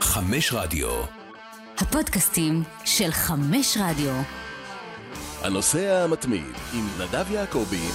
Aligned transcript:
חמש 0.00 0.52
רדיו. 0.52 0.88
הפודקאסטים 1.78 2.62
של 2.84 3.10
חמש 3.10 3.76
רדיו. 3.80 4.12
הנוסע 5.42 6.04
המתמיד 6.04 6.54
עם 6.74 6.86
נדב 6.98 7.30
יעקבי. 7.30 7.86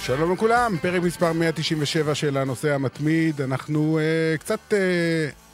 שלום 0.00 0.32
לכולם, 0.32 0.76
פרק 0.82 1.02
מספר 1.02 1.32
197 1.32 2.14
של 2.14 2.36
הנושא 2.36 2.74
המתמיד. 2.74 3.40
אנחנו 3.40 3.98
uh, 3.98 4.38
קצת 4.38 4.60
uh, 4.70 4.74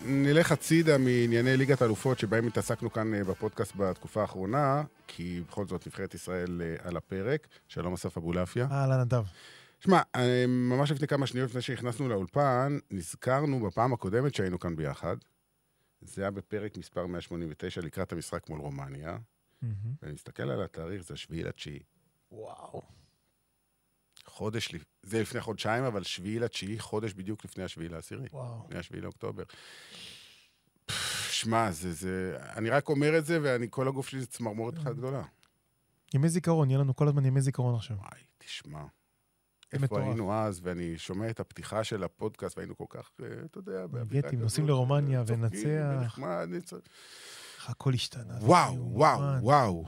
נלך 0.06 0.52
הצידה 0.52 0.98
מענייני 0.98 1.56
ליגת 1.56 1.82
אלופות 1.82 2.18
שבהם 2.18 2.46
התעסקנו 2.46 2.92
כאן 2.92 3.12
uh, 3.14 3.28
בפודקאסט 3.28 3.72
בתקופה 3.76 4.20
האחרונה, 4.20 4.82
כי 5.06 5.40
בכל 5.48 5.66
זאת 5.66 5.86
נבחרת 5.86 6.14
ישראל 6.14 6.62
uh, 6.62 6.88
על 6.88 6.96
הפרק. 6.96 7.46
שלום 7.68 7.94
אסף 7.94 8.16
אבולעפיה. 8.16 8.66
אהלן, 8.70 9.00
נדב. 9.00 9.24
שמע, 9.84 10.02
uh, 10.16 10.18
ממש 10.46 10.90
לפני 10.90 11.06
כמה 11.06 11.26
שניות 11.26 11.50
לפני 11.50 11.62
שנכנסנו 11.62 12.08
לאולפן, 12.08 12.78
נזכרנו 12.90 13.60
בפעם 13.60 13.92
הקודמת 13.92 14.34
שהיינו 14.34 14.58
כאן 14.58 14.76
ביחד. 14.76 15.16
זה 16.00 16.22
היה 16.22 16.30
בפרק 16.30 16.76
מספר 16.76 17.06
189 17.06 17.80
לקראת 17.80 18.12
המשחק 18.12 18.48
מול 18.48 18.60
רומניה. 18.60 19.18
ואני 20.02 20.12
מסתכל 20.12 20.42
על 20.42 20.62
התאריך, 20.62 21.02
זה 21.02 21.14
השביעי 21.14 21.42
לתשיעי. 21.42 21.80
וואו. 22.32 22.82
חודש, 24.24 24.74
זה 25.02 25.22
לפני 25.22 25.40
חודשיים, 25.40 25.84
אבל 25.84 26.02
שביעי 26.02 26.38
לתשיעי, 26.38 26.78
חודש 26.78 27.12
בדיוק 27.12 27.44
לפני 27.44 27.64
השביעי 27.64 27.88
לעשירי. 27.88 28.28
וואו. 28.32 28.64
לפני 28.64 28.78
השביעי 28.78 29.02
לאוקטובר. 29.02 29.42
שמע, 31.30 31.70
זה, 31.70 31.92
זה... 31.92 32.36
אני 32.56 32.70
רק 32.70 32.88
אומר 32.88 33.18
את 33.18 33.26
זה, 33.26 33.38
ואני, 33.42 33.66
כל 33.70 33.88
הגוף 33.88 34.08
שלי 34.08 34.20
זה 34.20 34.26
צמרמורת 34.26 34.78
אחת 34.78 34.96
גדולה. 34.96 35.22
ימי 36.14 36.28
זיכרון, 36.28 36.70
יהיה 36.70 36.78
לנו 36.78 36.96
כל 36.96 37.08
הזמן 37.08 37.24
ימי 37.24 37.40
זיכרון 37.40 37.74
עכשיו. 37.74 37.96
וואי, 37.96 38.20
תשמע. 38.38 38.84
איפה. 39.82 40.00
היינו 40.00 40.34
אז, 40.34 40.60
ואני 40.62 40.98
שומע 40.98 41.30
את 41.30 41.40
הפתיחה 41.40 41.84
של 41.84 42.04
הפודקאסט, 42.04 42.58
והיינו 42.58 42.76
כל 42.76 42.84
כך, 42.88 43.10
אה, 43.22 43.26
אתה 43.50 43.58
יודע, 43.58 43.86
באווירה 43.86 44.28
כזאת, 44.30 44.42
נוסעים 44.42 44.68
לרומניה 44.68 45.18
אה, 45.20 45.24
נצ- 46.46 46.72
איך 46.74 47.70
הכל 47.70 47.94
השתנה. 47.94 48.34
וואו. 48.40 48.74
וואו, 48.92 49.20
וואו. 49.42 49.84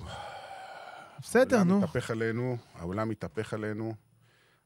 בסדר, 1.20 1.56
העולם 1.56 1.68
נו. 1.70 1.78
מתהפך 1.78 2.10
עלינו, 2.10 2.56
העולם 2.74 3.08
מתהפך 3.08 3.54
עלינו. 3.54 3.94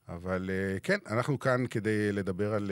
אבל 0.08 0.50
אה, 0.50 0.80
כן, 0.80 0.98
אנחנו 1.06 1.38
כאן 1.38 1.64
כדי 1.70 2.12
לדבר 2.12 2.54
על 2.54 2.70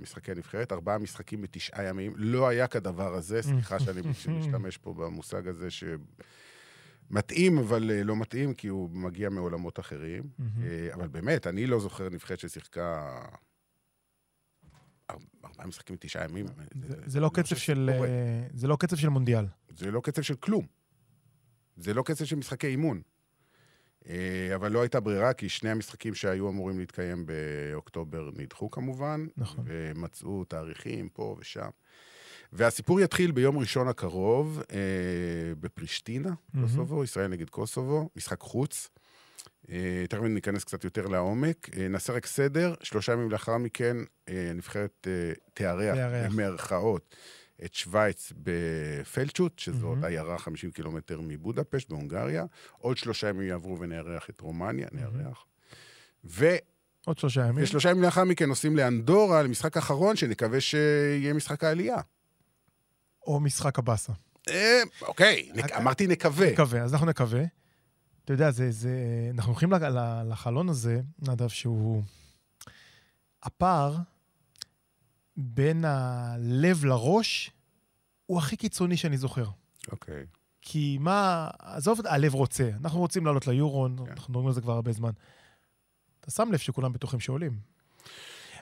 משחקי 0.00 0.30
הנבחרת. 0.32 0.72
ארבעה 0.72 0.98
משחקים 0.98 1.42
בתשעה 1.42 1.84
ימים. 1.84 2.12
לא 2.16 2.48
היה 2.48 2.66
כדבר 2.66 3.14
הזה, 3.14 3.42
סליחה 3.42 3.78
שאני 3.84 4.00
משתמש 4.28 4.76
פה 4.76 4.94
במושג 4.94 5.48
הזה 5.48 5.68
שמתאים, 7.10 7.58
אבל 7.58 7.90
אה, 7.90 8.02
לא 8.04 8.16
מתאים, 8.16 8.54
כי 8.54 8.68
הוא 8.68 8.90
מגיע 8.90 9.28
מעולמות 9.30 9.78
אחרים. 9.80 10.22
אה, 10.62 10.94
אבל 10.94 11.08
באמת, 11.08 11.46
אני 11.46 11.66
לא 11.66 11.80
זוכר 11.80 12.08
נבחרת 12.08 12.38
ששיחקה 12.40 13.18
אר- 15.10 15.16
ארבעה 15.44 15.66
משחקים 15.66 15.96
בתשעה 15.96 16.24
ימים. 16.24 16.46
זה- 16.88 16.96
זה 17.06 17.20
לא 17.20 17.30
קצב 17.34 17.56
של... 17.56 17.90
אה, 17.92 18.46
זה 18.54 18.68
לא 18.68 18.76
קצב 18.80 18.96
של 18.96 19.08
מונדיאל. 19.08 19.46
זה 19.76 19.90
לא 19.90 20.00
קצב 20.00 20.22
של 20.22 20.34
כלום. 20.34 20.66
זה 21.76 21.94
לא 21.94 22.02
קצב 22.02 22.24
של 22.24 22.36
משחקי 22.36 22.66
אימון. 22.66 23.00
אה, 24.08 24.52
אבל 24.54 24.72
לא 24.72 24.80
הייתה 24.82 25.00
ברירה, 25.00 25.32
כי 25.32 25.48
שני 25.48 25.70
המשחקים 25.70 26.14
שהיו 26.14 26.48
אמורים 26.48 26.78
להתקיים 26.78 27.26
באוקטובר 27.26 28.30
נדחו 28.36 28.70
כמובן. 28.70 29.26
נכון. 29.36 29.64
ומצאו 29.68 30.44
תאריכים 30.44 31.08
פה 31.08 31.36
ושם. 31.40 31.68
והסיפור 32.52 33.00
יתחיל 33.00 33.30
ביום 33.30 33.58
ראשון 33.58 33.88
הקרוב 33.88 34.62
אה, 34.72 34.78
בפרישטינה, 35.60 36.30
מהמם. 36.54 36.68
קוסובו, 36.68 37.04
ישראל 37.04 37.26
נגד 37.26 37.50
קוסובו, 37.50 38.08
משחק 38.16 38.40
חוץ. 38.40 38.88
אה, 39.70 40.04
תכף 40.08 40.22
ניכנס 40.22 40.64
קצת 40.64 40.84
יותר 40.84 41.06
לעומק. 41.06 41.68
אה, 41.76 41.88
נעשה 41.88 42.12
רק 42.12 42.26
סדר, 42.26 42.74
שלושה 42.82 43.12
ימים 43.12 43.30
לאחר 43.30 43.56
מכן 43.56 43.96
אה, 44.28 44.50
הנבחרת 44.50 45.06
אה, 45.10 45.32
תארח. 45.54 45.96
במרכאות, 46.30 47.16
את 47.64 47.74
שווייץ 47.74 48.32
בפלצ'וט, 48.36 49.58
שזאת 49.58 49.82
מהמם. 49.82 50.04
עיירה 50.04 50.38
50 50.38 50.70
קילומטר 50.70 51.20
מבודפשט, 51.22 51.88
בהונגריה. 51.88 52.44
עוד 52.78 52.96
שלושה 52.96 53.28
ימים 53.28 53.48
יעברו 53.48 53.80
ונארח 53.80 54.30
את 54.30 54.40
רומניה, 54.40 54.88
נארח. 54.92 55.44
ו... 56.24 56.46
עוד 57.06 57.18
שלושה 57.18 57.46
ימים. 57.46 57.64
ושלושה 57.64 57.90
ימים 57.90 58.02
לאחר 58.02 58.24
מכן 58.24 58.48
נוסעים 58.48 58.76
לאנדורה, 58.76 59.42
למשחק 59.42 59.76
אחרון, 59.76 60.16
שנקווה 60.16 60.60
שיהיה 60.60 61.34
משחק 61.34 61.64
העלייה. 61.64 61.96
או 63.26 63.40
משחק 63.40 63.78
הבאסה. 63.78 64.12
אה, 64.48 64.82
אוקיי, 65.02 65.50
אוקיי. 65.62 65.76
אמרתי 65.76 66.06
נקווה. 66.06 66.52
נקווה, 66.52 66.82
אז 66.82 66.92
אנחנו 66.92 67.06
נקווה. 67.06 67.42
אתה 68.24 68.32
יודע, 68.32 68.50
זה, 68.50 68.70
זה... 68.70 68.90
אנחנו 69.34 69.52
הולכים 69.52 69.72
לחלון 70.28 70.68
הזה, 70.68 71.00
נדב, 71.18 71.48
שהוא... 71.48 72.02
הפער 73.42 73.96
בין 75.36 75.84
הלב 75.84 76.84
לראש 76.84 77.50
הוא 78.26 78.38
הכי 78.38 78.56
קיצוני 78.56 78.96
שאני 78.96 79.18
זוכר. 79.18 79.46
אוקיי. 79.92 80.26
כי 80.62 80.98
מה, 81.00 81.50
עזוב, 81.58 82.00
הלב 82.06 82.34
רוצה. 82.34 82.70
אנחנו 82.80 83.00
רוצים 83.00 83.26
לעלות 83.26 83.46
ליורו, 83.46 83.88
כן. 83.96 84.12
אנחנו 84.12 84.32
מדברים 84.32 84.46
על 84.46 84.52
זה 84.52 84.60
כבר 84.60 84.72
הרבה 84.72 84.92
זמן. 84.92 85.10
אתה 86.20 86.30
שם 86.30 86.48
לב 86.52 86.58
שכולם 86.58 86.92
בטוחים 86.92 87.20
שעולים. 87.20 87.58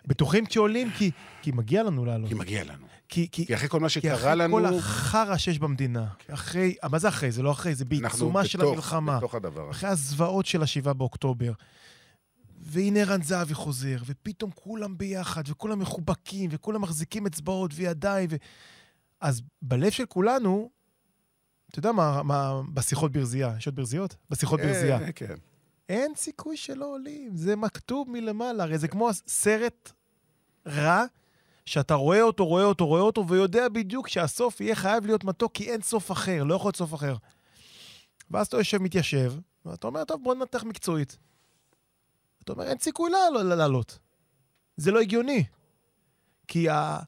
בטוחים 0.06 0.44
שעולים 0.50 0.90
כי, 0.90 1.10
כי 1.42 1.52
מגיע 1.52 1.82
לנו 1.82 2.04
לעלות. 2.04 2.28
כי 2.28 2.34
מגיע 2.34 2.64
לנו. 2.64 2.86
כי, 3.08 3.28
כי, 3.32 3.46
כי 3.46 3.54
אחרי 3.54 3.68
כל 3.68 3.80
מה 3.80 3.88
כי 3.88 3.92
שקרה 3.92 4.14
אחרי 4.14 4.36
לנו, 4.36 4.54
כל 4.56 4.64
החרא 4.66 5.36
שיש 5.36 5.58
במדינה, 5.58 6.06
אחרי, 6.30 6.74
מה 6.90 6.98
זה 6.98 7.08
אחרי? 7.08 7.30
זה 7.32 7.42
לא 7.42 7.52
אחרי, 7.52 7.74
זה 7.74 7.84
אנחנו 7.84 8.00
בעיצומה 8.10 8.44
של 8.44 8.58
בתוך- 8.58 8.72
המלחמה. 8.72 9.16
בתוך 9.18 9.34
הדבר 9.34 9.62
הזה. 9.62 9.70
אחרי 9.70 9.90
הזוועות 9.90 10.46
של 10.46 10.62
השבעה 10.62 10.94
באוקטובר. 10.94 11.52
והנה 12.66 13.00
ערן 13.00 13.22
זהבי 13.22 13.54
חוזר, 13.54 13.96
ופתאום 14.06 14.50
כולם 14.54 14.98
ביחד, 14.98 15.42
וכולם 15.48 15.78
מחובקים, 15.78 16.50
וכולם 16.52 16.82
מחזיקים 16.82 17.26
אצבעות 17.26 17.70
וידיים. 17.74 18.28
ו... 18.32 18.36
אז 19.20 19.42
בלב 19.62 19.90
של 19.90 20.06
כולנו, 20.06 20.70
אתה 21.70 21.78
יודע 21.78 21.92
מה, 21.92 22.22
מה 22.22 22.60
בשיחות 22.74 23.12
ברזייה, 23.12 23.54
יש 23.58 23.66
עוד 23.66 23.76
ברזיות? 23.76 24.16
בשיחות 24.30 24.60
ברזייה. 24.60 24.98
אה, 25.00 25.12
כן. 25.12 25.34
אין 25.88 26.14
סיכוי 26.14 26.56
שלא 26.56 26.86
עולים, 26.86 27.36
זה 27.36 27.56
מכתוב 27.56 28.10
מלמעלה. 28.10 28.62
הרי 28.64 28.78
זה 28.78 28.88
כמו 28.88 29.10
סרט 29.26 29.92
רע, 30.66 31.04
שאתה 31.66 31.94
רואה 31.94 32.22
אותו, 32.22 32.46
רואה 32.46 32.64
אותו, 32.64 32.86
רואה 32.86 33.00
אותו, 33.00 33.28
ויודע 33.28 33.68
בדיוק 33.68 34.08
שהסוף 34.08 34.60
יהיה 34.60 34.74
חייב 34.74 35.06
להיות 35.06 35.24
מתוק, 35.24 35.52
כי 35.54 35.70
אין 35.70 35.82
סוף 35.82 36.12
אחר, 36.12 36.44
לא 36.44 36.54
יכול 36.54 36.68
להיות 36.68 36.76
סוף 36.76 36.94
אחר. 36.94 37.16
ואז 38.30 38.46
אתה 38.46 38.56
יושב, 38.56 38.78
מתיישב, 38.78 39.32
ואתה 39.64 39.86
אומר, 39.86 40.04
טוב, 40.04 40.22
בוא 40.22 40.34
ננתח 40.34 40.64
מקצועית. 40.64 41.18
אתה 42.42 42.52
אומר, 42.52 42.64
אין 42.64 42.78
סיכוי 42.78 43.10
לעלות. 43.44 43.98
זה 44.76 44.90
לא 44.90 45.00
הגיוני. 45.00 45.44
כי 46.48 46.68
ה... 46.68 46.98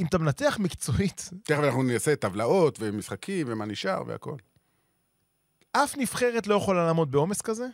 אם 0.00 0.06
אתה 0.06 0.18
מנתח 0.18 0.56
מקצועית, 0.60 1.30
תכף 1.44 1.58
אנחנו 1.64 1.82
נעשה 1.82 2.16
טבלאות 2.16 2.78
ומשחקים 2.80 3.46
ומה 3.50 3.66
נשאר 3.66 4.02
והכל. 4.06 4.36
אף 5.76 5.96
נבחרת 5.98 6.46
לא 6.46 6.54
יכולה 6.54 6.86
לעמוד 6.86 7.10
בעומס 7.10 7.40
כזה. 7.40 7.66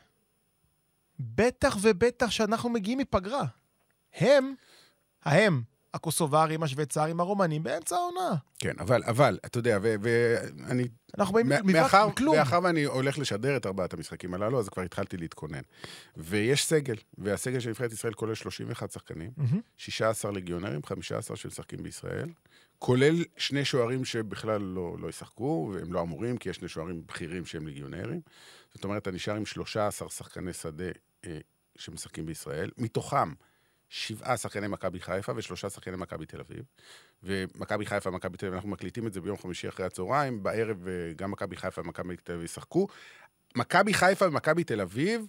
בטח 1.20 1.76
ובטח 1.80 2.30
שאנחנו 2.30 2.68
מגיעים 2.70 2.98
מפגרה. 2.98 3.44
הם, 4.14 4.54
ההם, 5.24 5.62
הקוסוברים, 5.94 6.62
השוויצרים, 6.62 7.20
הרומנים, 7.20 7.62
באמצע 7.62 7.96
העונה. 7.96 8.34
כן, 8.58 8.72
אבל, 8.80 9.02
אבל, 9.04 9.38
אתה 9.46 9.58
יודע, 9.58 9.78
ואני... 9.82 10.88
אנחנו 11.18 11.34
באים 11.34 11.46
מאחר, 11.64 12.08
מ- 12.08 12.12
כלום. 12.12 12.36
מאחר 12.36 12.60
ואני 12.62 12.84
הולך 12.84 13.18
לשדר 13.18 13.56
את 13.56 13.66
ארבעת 13.66 13.94
המשחקים 13.94 14.34
הללו, 14.34 14.58
אז 14.58 14.68
כבר 14.68 14.82
התחלתי 14.82 15.16
להתכונן. 15.16 15.60
ויש 16.16 16.64
סגל, 16.66 16.94
והסגל 17.18 17.60
של 17.60 17.70
נבחרת 17.70 17.92
ישראל 17.92 18.12
כולל 18.12 18.34
31 18.34 18.90
שחקנים, 18.92 19.30
מהמם. 19.36 19.60
16 19.76 20.32
לגיונרים, 20.32 20.80
15 20.86 21.36
שמשחקים 21.36 21.82
בישראל, 21.82 22.28
כולל 22.80 23.24
שני 23.36 23.64
שוערים 23.64 24.04
שבכלל 24.04 24.62
לא, 24.62 24.96
לא 24.98 25.08
ישחקו, 25.08 25.72
והם 25.74 25.92
לא 25.92 26.00
אמורים, 26.00 26.36
כי 26.36 26.48
יש 26.48 26.56
שני 26.56 26.68
שוערים 26.68 27.02
בכירים 27.06 27.46
שהם 27.46 27.66
לגיונרים. 27.66 28.20
זאת 28.74 28.84
אומרת, 28.84 29.02
אתה 29.02 29.10
נשאר 29.10 29.34
עם 29.34 29.46
13 29.46 30.08
שחקני 30.08 30.52
שדה 30.52 30.84
אה, 31.26 31.38
שמשחקים 31.76 32.26
בישראל, 32.26 32.70
מתוכם 32.78 33.32
שבעה 33.88 34.36
שחקני 34.36 34.68
מכבי 34.68 35.00
חיפה 35.00 35.32
ושלושה 35.36 35.70
שחקני 35.70 35.96
מכבי 35.96 36.26
תל 36.26 36.40
אביב. 36.40 36.64
ומכבי 37.22 37.86
חיפה 37.86 38.10
ומכבי 38.10 38.36
תל 38.36 38.46
אביב, 38.46 38.54
אנחנו 38.54 38.70
מקליטים 38.70 39.06
את 39.06 39.12
זה 39.12 39.20
ביום 39.20 39.38
חמישי 39.38 39.68
אחרי 39.68 39.86
הצהריים, 39.86 40.42
בערב 40.42 40.88
אה, 40.88 41.12
גם 41.16 41.30
מכבי 41.30 41.56
חיפה 41.56 41.80
ומכבי 41.80 42.16
תל 42.16 42.32
אביב 42.32 42.44
ישחקו. 42.44 42.86
מכבי 43.56 43.94
חיפה 43.94 44.26
ומכבי 44.26 44.64
תל 44.64 44.80
אביב, 44.80 45.26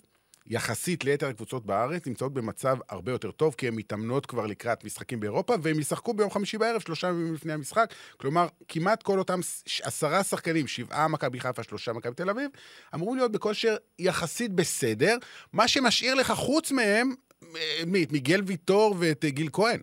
יחסית 0.48 1.04
ליתר 1.04 1.28
הקבוצות 1.28 1.66
בארץ, 1.66 2.08
נמצאות 2.08 2.34
במצב 2.34 2.78
הרבה 2.90 3.12
יותר 3.12 3.32
טוב, 3.32 3.56
כי 3.58 3.68
הן 3.68 3.76
מתאמנות 3.76 4.26
כבר 4.26 4.46
לקראת 4.46 4.84
משחקים 4.84 5.20
באירופה, 5.20 5.56
והם 5.62 5.80
ישחקו 5.80 6.14
ביום 6.14 6.30
חמישי 6.30 6.58
בערב, 6.58 6.82
שלושה 6.82 7.08
ימים 7.08 7.34
לפני 7.34 7.54
המשחק. 7.54 7.94
כלומר, 8.18 8.48
כמעט 8.68 9.04
כל 9.04 9.20
אותם 9.20 9.40
עשרה 9.84 10.24
שחקנים, 10.24 10.68
שבעה 10.68 11.08
מכבי 11.08 11.40
חיפה, 11.40 11.64
שלושה 11.64 11.94
מכבי 11.94 12.16
תל 12.16 12.30
אביב, 12.30 12.50
אמורים 12.96 13.18
להיות 13.18 13.32
בכושר 13.32 13.76
יחסית 14.00 14.54
בסדר, 14.54 15.18
מה 15.54 15.68
שמשאיר 15.68 16.14
לך 16.14 16.32
חוץ 16.32 16.72
מהם, 16.72 17.14
אה, 17.56 17.82
מי? 17.88 18.04
את 18.04 18.12
מיגל 18.12 18.42
ויטור 18.46 18.96
ואת 19.00 19.26
אה, 19.26 19.30
גיל 19.30 19.50
כהן. 19.54 19.82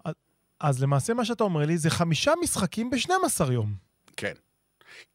אז 0.61 0.82
למעשה 0.82 1.14
מה 1.14 1.25
שאתה 1.25 1.44
אומר 1.44 1.66
לי 1.66 1.78
זה 1.78 1.90
חמישה 1.90 2.32
משחקים 2.43 2.90
ב-12 2.90 3.52
יום. 3.52 3.75
כן. 4.16 4.32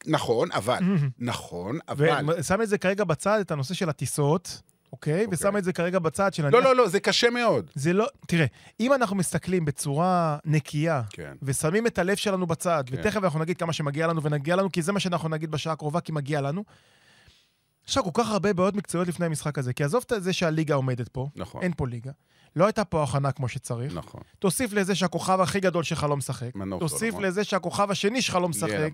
נכון, 0.05 0.51
אבל, 0.51 0.79
נכון, 1.19 1.79
אבל... 1.89 2.29
ושם 2.39 2.61
את 2.61 2.69
זה 2.69 2.77
כרגע 2.77 3.03
בצד, 3.03 3.39
את 3.39 3.51
הנושא 3.51 3.73
של 3.73 3.89
הטיסות, 3.89 4.61
אוקיי? 4.93 5.25
ושמה 5.31 5.59
את 5.59 5.63
זה 5.63 5.73
כרגע 5.73 5.99
בצד 5.99 6.33
של... 6.33 6.49
לא, 6.49 6.63
לא, 6.63 6.75
לא, 6.75 6.87
זה 6.87 6.99
קשה 6.99 7.29
מאוד. 7.29 7.71
זה 7.75 7.93
לא... 7.93 8.05
תראה, 8.27 8.45
אם 8.79 8.93
אנחנו 8.93 9.15
מסתכלים 9.15 9.65
בצורה 9.65 10.37
נקייה, 10.45 11.01
כן. 11.09 11.33
ושמים 11.41 11.87
את 11.87 11.97
הלב 11.97 12.15
שלנו 12.15 12.47
בצד, 12.47 12.83
כן. 12.87 12.95
ותכף 12.99 13.23
אנחנו 13.23 13.39
נגיד 13.39 13.57
כמה 13.57 13.73
שמגיע 13.73 14.07
לנו 14.07 14.23
ונגיע 14.23 14.55
לנו, 14.55 14.71
כי 14.71 14.81
זה 14.81 14.91
מה 14.91 14.99
שאנחנו 14.99 15.29
נגיד 15.29 15.51
בשעה 15.51 15.73
הקרובה, 15.73 16.01
כי 16.01 16.11
מגיע 16.11 16.41
לנו. 16.41 16.63
יש 17.87 17.97
לך 17.97 18.03
כל 18.03 18.09
כך 18.13 18.29
הרבה 18.29 18.53
בעיות 18.53 18.75
מקצועיות 18.75 19.07
לפני 19.07 19.25
המשחק 19.25 19.57
הזה, 19.57 19.73
כי 19.73 19.83
עזוב 19.83 20.03
את 20.17 20.23
זה 20.23 20.33
שהליגה 20.33 20.75
עומדת 20.75 21.07
פה, 21.07 21.27
נכון, 21.35 21.61
אין 21.61 21.71
פה 21.77 21.87
ליגה. 21.87 22.11
לא 22.55 22.65
הייתה 22.65 22.85
פה 22.85 23.03
הכנה 23.03 23.31
כמו 23.31 23.47
שצריך. 23.47 23.95
נכון. 23.95 24.21
תוסיף 24.39 24.73
לזה 24.73 24.95
שהכוכב 24.95 25.41
הכי 25.41 25.59
גדול 25.59 25.83
שלך 25.83 26.03
לא 26.03 26.17
משחק. 26.17 26.49
תוסיף 26.79 26.99
סולומון. 26.99 27.23
לזה 27.23 27.43
שהכוכב 27.43 27.91
השני 27.91 28.21
שלך 28.21 28.35
לא 28.35 28.49
משחק. 28.49 28.91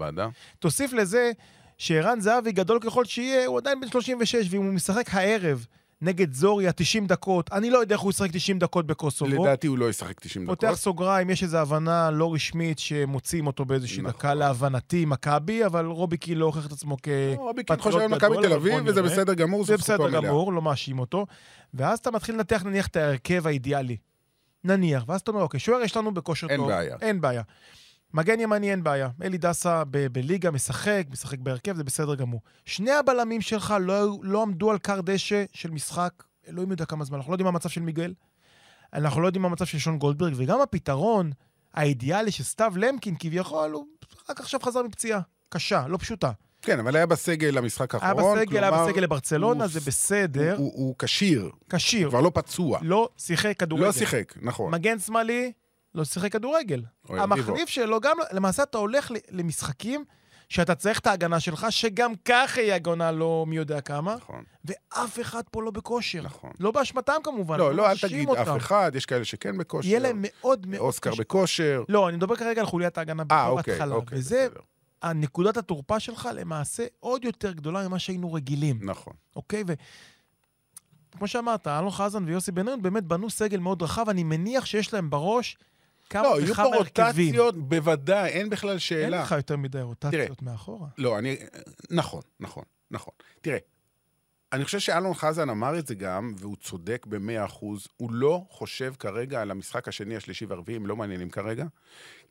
תוסיף 0.60 0.94
לזה 0.94 1.31
שערן 1.78 2.19
זהבי, 2.19 2.52
גדול 2.52 2.80
ככל 2.80 3.06
שיהיה, 3.06 3.48
הוא 3.48 3.57
עדיין 3.57 3.81
בן 3.81 3.88
36, 3.88 4.48
ואם 4.50 4.63
הוא 4.63 4.74
משחק 4.74 5.06
הערב 5.13 5.66
נגד 6.01 6.34
זוריה 6.34 6.72
90 6.72 7.07
דקות, 7.07 7.50
אני 7.51 7.69
לא 7.69 7.78
יודע 7.78 7.96
איך 7.96 8.01
הוא 8.01 8.10
ישחק 8.10 8.31
90 8.31 8.60
דקות 8.60 8.88
בקוסובו. 8.88 9.44
לדעתי 9.44 9.68
הוא 9.68 9.78
לא 9.78 9.90
ישחק 9.90 10.19
90 10.19 10.46
דקות. 10.46 10.60
פותח 10.60 10.74
סוגריים, 10.75 11.30
יש 11.30 11.44
איזו 11.44 11.57
הבנה 11.57 12.12
לא 12.12 12.34
רשמית 12.34 12.80
שמוצאים 12.80 13.48
אותו 13.48 13.66
באיזושהי 13.66 14.01
נכון. 14.01 14.12
דקה, 14.12 14.34
להבנתי, 14.34 15.06
מכבי, 15.06 15.66
אבל 15.66 15.86
רובי 15.86 16.18
קין 16.18 16.38
לא 16.38 16.46
הוכיח 16.46 16.66
את 16.66 16.72
עצמו 16.72 16.98
רובי 17.38 17.63
קין 17.63 17.75
כפטריוט 17.75 17.81
חושב 17.81 17.98
על 17.98 18.07
מכבי 18.07 18.48
תל 18.48 18.54
אביב, 18.54 18.74
וזה 18.86 19.01
נראה. 19.01 19.13
בסדר 19.13 19.34
גמור, 19.34 19.66
זה 19.66 19.78
בסדר. 19.78 20.10
גמור, 20.10 20.54
לא 20.54 20.62
מאשים 20.62 21.00
אותו. 21.00 21.25
ואז 21.74 22.00
אתה 22.00 22.12
מתחיל 22.12 22.36
לנתח 22.36 22.63
נניח 22.66 22.88
את 22.88 22.95
ההרכב 22.95 23.48
האידיאלי. 23.48 23.98
נניח, 24.63 25.04
ואז 25.07 25.22
אתה 25.22 25.31
אומר, 25.31 25.42
אוקיי, 25.44 25.60
שוער 25.60 25.81
יש 25.81 25.98
לנו 25.98 26.13
בכושר 26.13 26.48
אין 26.50 26.57
טוב. 26.57 26.68
בעיה. 26.68 26.95
אין 27.02 27.22
בעיה. 27.22 27.42
מגן 28.13 28.39
ימני 28.39 28.71
אין 28.71 28.83
בעיה. 28.83 29.09
אלי 29.23 29.38
דסה 29.38 29.83
ב- 29.91 30.07
בליגה 30.07 30.51
משחק, 30.51 31.03
משחק 31.11 31.39
בהרכב, 31.39 31.75
זה 31.75 31.83
בסדר 31.83 32.15
גמור. 32.15 32.41
שני 32.65 32.91
הבלמים 32.91 33.41
שלך 33.41 33.75
לא, 33.81 34.17
לא 34.21 34.41
עמדו 34.41 34.71
על 34.71 34.79
כר 34.79 35.01
דשא 35.01 35.44
של 35.53 35.71
משחק, 35.71 36.13
אלוהים 36.47 36.71
יודע 36.71 36.85
כמה 36.85 37.06
זמן, 37.06 37.17
אנחנו 37.17 37.31
לא 37.31 37.35
יודעים 37.35 37.45
מה 37.45 37.50
המצב 37.50 37.69
של 37.69 37.81
מיגל, 37.81 38.13
אנחנו 38.94 39.21
לא 39.21 39.27
יודעים 39.27 39.41
מה 39.41 39.47
המצב 39.47 39.65
של 39.65 39.77
שון 39.79 39.97
גולדברג, 39.97 40.33
וגם 40.38 40.61
הפתרון 40.61 41.31
האידיאלי 41.73 42.31
של 42.31 42.44
סתיו 42.44 42.73
למקין 42.75 43.15
כביכול, 43.19 43.71
הוא 43.71 43.85
רק 44.29 44.39
עכשיו 44.39 44.59
חזר 44.63 44.83
מפציעה. 44.83 45.19
קשה, 45.50 45.88
לא 45.88 45.97
פשוטה. 45.97 46.31
כן, 46.61 46.79
אבל 46.79 46.95
היה 46.95 47.06
בסגל 47.06 47.47
למשחק 47.47 47.95
היה 47.95 48.03
האחרון. 48.11 48.38
בסגל, 48.39 48.57
היה 48.63 48.69
כלומר, 48.71 48.88
בסגל 48.88 49.01
לברצלונה, 49.01 49.63
הוא- 49.63 49.71
זה 49.71 49.79
בסדר. 49.79 50.56
הוא 50.57 50.95
כשיר, 51.00 51.50
כשיר. 51.69 52.09
כבר 52.09 52.21
לא 52.21 52.31
פצוע. 52.33 52.79
לא 52.81 53.09
שיחק 53.17 53.59
כדורגל. 53.59 53.85
לא 53.85 53.91
שיחק, 53.91 54.33
נכון. 54.41 54.71
מגן 54.73 55.00
שמאלי, 55.00 55.51
לא 55.95 56.06
שיחק 56.06 56.31
כדורגל. 56.31 56.83
המחליף 57.09 57.69
שלו 57.69 58.00
גם, 58.00 58.18
למעשה 58.31 58.63
אתה 58.63 58.77
הולך 58.77 59.12
למשחקים 59.31 60.06
שאתה 60.50 60.75
צריך 60.75 61.00
את 61.00 61.07
ההגנה 61.07 61.39
שלך, 61.39 61.65
שגם 61.69 62.13
ככה 62.25 62.62
היא 62.62 62.74
הגנה 62.74 63.12
לא 63.12 63.45
מי 63.47 63.56
יודע 63.56 63.81
כמה, 63.81 64.15
נכון, 64.15 64.44
ואף 64.65 65.19
אחד 65.19 65.41
פה 65.51 65.63
לא 65.63 65.71
בכושר. 65.71 66.21
נכון. 66.21 66.51
לא 66.59 66.71
באשמתם 66.71 67.13
כמובן, 67.24 67.57
לא, 67.57 67.74
לא, 67.74 67.91
אל 67.91 67.97
תגיד 67.97 68.30
אותם. 68.30 68.41
אף 68.41 68.57
אחד, 68.57 68.91
יש 68.95 69.06
כאלה 69.06 69.25
שכן 69.25 69.57
בכושר. 69.57 69.89
יהיה 69.89 70.00
להם 70.00 70.18
מאוד 70.19 70.68
מאוד 70.68 70.81
אוסקר 70.81 71.12
קשה. 71.12 71.21
בכושר. 71.21 71.83
לא, 71.89 72.09
אני 72.09 72.18
מדבר 72.18 72.35
כרגע 72.35 72.62
על 72.62 72.68
חוליית 72.68 72.97
ההגנה 72.97 73.24
אה, 73.31 73.44
בתור 73.44 73.59
אוקיי, 73.59 73.74
התחלה. 73.74 73.95
אוקיי, 73.95 74.18
וזה, 74.18 74.47
בסדר. 74.50 74.62
הנקודת 75.01 75.57
התורפה 75.57 76.00
שלך 76.00 76.30
למעשה 76.35 76.85
עוד 77.00 77.25
יותר 77.25 77.51
גדולה 77.51 77.88
ממה 77.88 78.00
שהיינו 78.00 78.33
רגילים. 78.33 78.80
נכון. 78.81 79.13
אוקיי? 79.35 79.63
וכמו 81.15 81.27
שאמרת, 81.27 81.68
אלון 81.68 81.92
חזן 81.92 82.24
ויוסי 82.25 82.51
בניון 82.51 82.81
באמת 82.81 83.03
בנו 83.03 83.30
סגל 83.30 83.59
מאוד 83.59 83.81
רחב, 83.81 84.09
אני 84.09 84.24
מניח 84.24 84.65
שיש 84.65 84.94
להם 84.94 85.09
בראש 85.09 85.57
כמה 86.09 86.23
לא, 86.23 86.41
יהיו 86.41 86.56
פה. 86.56 86.63
רוטציות, 86.63 87.69
בוודאי, 87.69 88.29
אין 88.29 88.50
בכלל 88.50 88.69
אין 88.69 88.79
שאלה. 88.79 89.21
לך 89.21 89.31
יותר 89.31 89.57
מדי 89.57 89.81
רוטציות 89.81 90.41
מאחורה. 90.41 90.88
לא, 90.97 91.19
אני... 91.19 91.38
נכון, 91.91 92.21
נכון, 92.39 92.63
נכון. 92.91 93.13
תראה, 93.41 93.57
אני 94.54 94.66
חושב 94.66 94.80
שאלון 94.80 95.13
חזן 95.13 95.50
אמר 95.50 95.80
את 95.80 95.88
זה 95.88 95.96
גם, 95.96 96.34
והוא 96.38 96.56
צודק 96.56 97.06
במאה 97.06 97.46
אחוז. 97.46 97.88
הוא 97.98 98.12
לא 98.12 98.44
חושב 98.50 98.94
כרגע 99.00 99.42
על 99.42 99.51
המשחק 99.51 99.88
השני, 99.88 100.16
השלישי 100.16 100.46
והרביעי, 100.46 100.75
הם 100.75 100.88
לא 100.88 100.96
מעניינים 100.96 101.30
כרגע. 101.30 101.66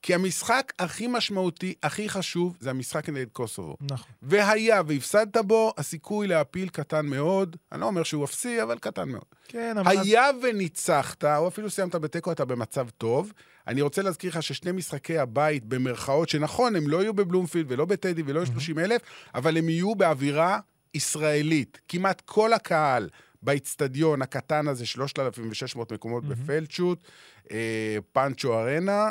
כי 0.03 0.15
המשחק 0.15 0.73
הכי 0.79 1.07
משמעותי, 1.07 1.75
הכי 1.83 2.09
חשוב, 2.09 2.57
זה 2.61 2.71
המשחק 2.71 3.09
נגד 3.09 3.29
קוסובו. 3.33 3.77
נכון. 3.81 4.13
והיה 4.23 4.83
והפסדת 4.87 5.37
בו, 5.37 5.73
הסיכוי 5.79 6.27
להפיל 6.27 6.69
קטן 6.69 7.07
מאוד. 7.07 7.57
אני 7.73 7.81
לא 7.81 7.87
אומר 7.87 8.03
שהוא 8.03 8.25
אפסי, 8.25 8.63
אבל 8.63 8.79
קטן 8.79 9.09
מאוד. 9.09 9.25
כן, 9.49 9.79
אבל... 9.79 9.99
היה 9.99 10.25
וניצחת, 10.43 11.25
או 11.25 11.49
אפילו 11.49 11.71
סיימת 11.71 11.95
בתיקו, 11.95 12.33
אתה 12.33 12.45
במצב 12.45 12.89
טוב. 12.91 13.33
אני 13.67 13.83
רוצה 13.83 14.03
להזכיר 14.03 14.31
לך 14.31 14.43
ששני 14.43 14.73
משחקי 14.73 15.19
הבית, 15.19 15.65
במרכאות, 15.65 16.29
שנכון, 16.29 16.77
הם 16.77 16.89
לא 16.89 17.03
יהיו 17.03 17.15
בבלומפילד 17.15 17.67
ולא 17.69 17.85
בטדי 17.85 18.23
ולא 18.27 18.39
יהיו 18.41 18.47
30 18.47 18.79
אלף, 18.79 19.03
אבל 19.35 19.59
הם 19.59 19.69
יהיו 19.69 19.95
באווירה 19.95 20.59
ישראלית. 20.95 21.81
כמעט 21.89 22.23
כל 22.25 22.53
הקהל 22.53 23.09
באיצטדיון 23.43 24.23
הקטן 24.23 24.69
הזה, 24.69 24.87
3,600 24.87 25.93
מקומות 25.93 26.25
בפלדשוט, 26.25 27.09
אה, 27.51 27.97
פאנצ'ו 28.13 28.55
ארנה, 28.55 29.11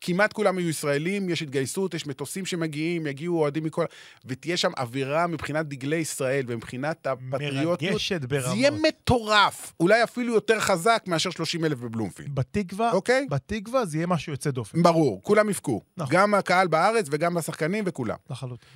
כמעט 0.00 0.32
כולם 0.32 0.58
יהיו 0.58 0.68
ישראלים, 0.68 1.28
יש 1.28 1.42
התגייסות, 1.42 1.94
יש 1.94 2.06
מטוסים 2.06 2.46
שמגיעים, 2.46 3.06
יגיעו 3.06 3.40
אוהדים 3.40 3.64
מכל... 3.64 3.84
ותהיה 4.24 4.56
שם 4.56 4.70
אווירה 4.78 5.26
מבחינת 5.26 5.66
דגלי 5.68 5.96
ישראל 5.96 6.44
ומבחינת 6.48 7.06
הפטריוטיות. 7.06 7.82
מרגשת 7.82 8.20
זה 8.20 8.26
ברמות. 8.28 8.56
יהיה 8.56 8.70
מטורף, 8.70 9.72
אולי 9.80 10.02
אפילו 10.02 10.34
יותר 10.34 10.60
חזק 10.60 11.04
מאשר 11.06 11.30
30 11.30 11.64
אלף 11.64 11.78
בבלומפילד. 11.78 12.34
בתקווה, 12.34 12.92
אוקיי? 12.92 13.26
בתקווה 13.30 13.86
זה 13.86 13.96
יהיה 13.96 14.06
משהו 14.06 14.32
יוצא 14.32 14.50
דופן, 14.50 14.82
ברור, 14.82 15.22
כולם 15.22 15.50
יבכו. 15.50 15.80
נכון. 15.96 16.16
גם 16.16 16.34
הקהל 16.34 16.68
בארץ 16.68 17.06
וגם 17.10 17.36
השחקנים 17.36 17.84
וכולם. 17.86 18.16
לחלוטין. 18.30 18.68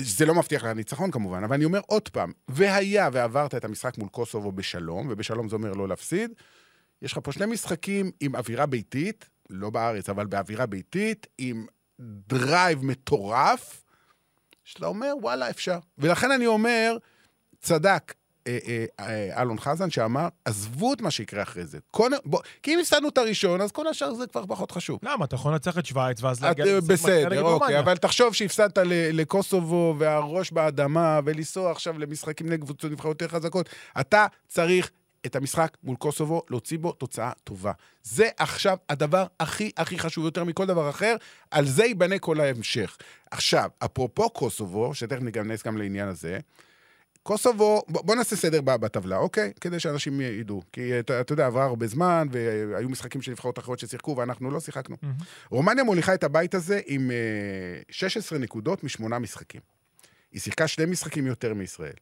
זה 0.00 0.26
לא 0.26 0.34
מבטיח 0.34 0.64
לך 0.64 0.70
ניצחון 0.70 1.10
כמובן, 1.10 1.44
אבל 1.44 1.54
אני 1.54 1.64
אומר 1.64 1.80
עוד 1.86 2.08
פעם, 2.08 2.32
והיה 2.48 3.08
ועברת 3.12 3.54
את 3.54 3.64
המשחק 3.64 3.98
מול 3.98 4.08
קוסובו 4.08 4.52
בשלום, 4.52 5.06
ובשלום 5.10 5.48
זה 5.48 5.56
אומר 5.56 5.72
לא 5.72 5.88
להפסיד, 5.88 6.30
יש 7.02 7.12
לך 7.12 7.18
פה 7.22 7.32
שני 7.32 7.46
משחקים 7.46 8.10
עם 8.20 8.36
אווירה 8.36 8.66
ביתית, 8.66 9.30
לא 9.50 9.70
בארץ, 9.70 10.08
אבל 10.08 10.26
באווירה 10.26 10.66
ביתית, 10.66 11.26
עם 11.38 11.66
דרייב 12.00 12.84
מטורף, 12.84 13.84
שאתה 14.64 14.86
אומר, 14.86 15.12
וואלה, 15.22 15.50
אפשר. 15.50 15.78
ולכן 15.98 16.30
אני 16.30 16.46
אומר, 16.46 16.96
צדק 17.58 18.14
אלון 19.36 19.58
חזן, 19.58 19.90
שאמר, 19.90 20.28
עזבו 20.44 20.92
את 20.92 21.00
מה 21.00 21.10
שיקרה 21.10 21.42
אחרי 21.42 21.66
זה. 21.66 21.78
כי 22.62 22.74
אם 22.74 22.78
הפסדנו 22.78 23.08
את 23.08 23.18
הראשון, 23.18 23.60
אז 23.60 23.72
כל 23.72 23.86
השאר 23.86 24.14
זה 24.14 24.26
כבר 24.26 24.46
פחות 24.46 24.70
חשוב. 24.70 24.98
למה? 25.02 25.24
אתה 25.24 25.34
יכול 25.34 25.52
לנצח 25.52 25.78
את 25.78 25.86
שווייץ 25.86 26.22
ואז 26.22 26.42
להגיע 26.42 26.64
אה, 26.64 26.78
מכריע 26.78 26.96
בסדר, 26.96 27.42
אוקיי. 27.42 27.78
אבל 27.78 27.96
תחשוב 27.96 28.34
שהפסדת 28.34 28.78
לקוסובו 28.88 29.94
והראש 29.98 30.52
באדמה, 30.52 31.20
ולנסוע 31.24 31.70
עכשיו 31.70 31.98
למשחקים 31.98 32.48
נגד 32.48 32.64
קבוצות 32.64 32.90
נבחרות 32.90 33.22
יותר 33.22 33.34
חזקות. 33.34 33.68
אתה 34.00 34.26
צריך 34.48 34.90
את 35.26 35.36
המשחק 35.36 35.76
מול 35.82 35.96
קוסובו, 35.96 36.42
להוציא 36.50 36.78
בו 36.78 36.92
תוצאה 36.92 37.30
טובה. 37.44 37.72
זה 38.02 38.28
עכשיו 38.36 38.76
הדבר 38.88 39.26
הכי 39.40 39.70
הכי 39.76 39.98
חשוב 39.98 40.24
יותר 40.24 40.44
מכל 40.44 40.66
דבר 40.66 40.90
אחר, 40.90 41.16
על 41.50 41.66
זה 41.66 41.84
ייבנה 41.84 42.18
כל 42.18 42.40
ההמשך. 42.40 42.96
עכשיו, 43.30 43.70
אפרופו 43.84 44.30
קוסובו, 44.30 44.94
שתכף 44.94 45.22
ניכנס 45.22 45.62
גם 45.62 45.78
לעניין 45.78 46.08
הזה, 46.08 46.38
קוסובו, 47.26 47.82
בוא, 47.88 48.14
נעשה 48.14 48.36
סדר 48.36 48.60
בטבלה, 48.60 49.16
אוקיי? 49.16 49.52
כדי 49.60 49.80
שאנשים 49.80 50.20
ידעו. 50.20 50.62
כי 50.72 50.98
אתה, 51.00 51.20
אתה 51.20 51.32
יודע, 51.32 51.46
עבר 51.46 51.60
הרבה 51.60 51.86
זמן, 51.86 52.28
והיו 52.30 52.88
משחקים 52.88 53.22
של 53.22 53.30
נבחרות 53.32 53.58
אחרות 53.58 53.78
ששיחקו, 53.78 54.16
ואנחנו 54.16 54.50
לא 54.50 54.60
שיחקנו. 54.60 54.96
מהמם. 55.02 55.14
רומניה 55.50 55.84
מוליכה 55.84 56.14
את 56.14 56.24
הבית 56.24 56.54
הזה 56.54 56.80
עם 56.86 57.10
אה, 57.10 57.16
16 57.90 58.38
נקודות 58.38 58.84
משמונה 58.84 59.18
משחקים. 59.18 59.60
היא 60.34 60.40
שיחקה 60.40 60.68
שני 60.68 60.86
משחקים 60.86 61.26
יותר 61.26 61.54
מישראל. 61.54 61.92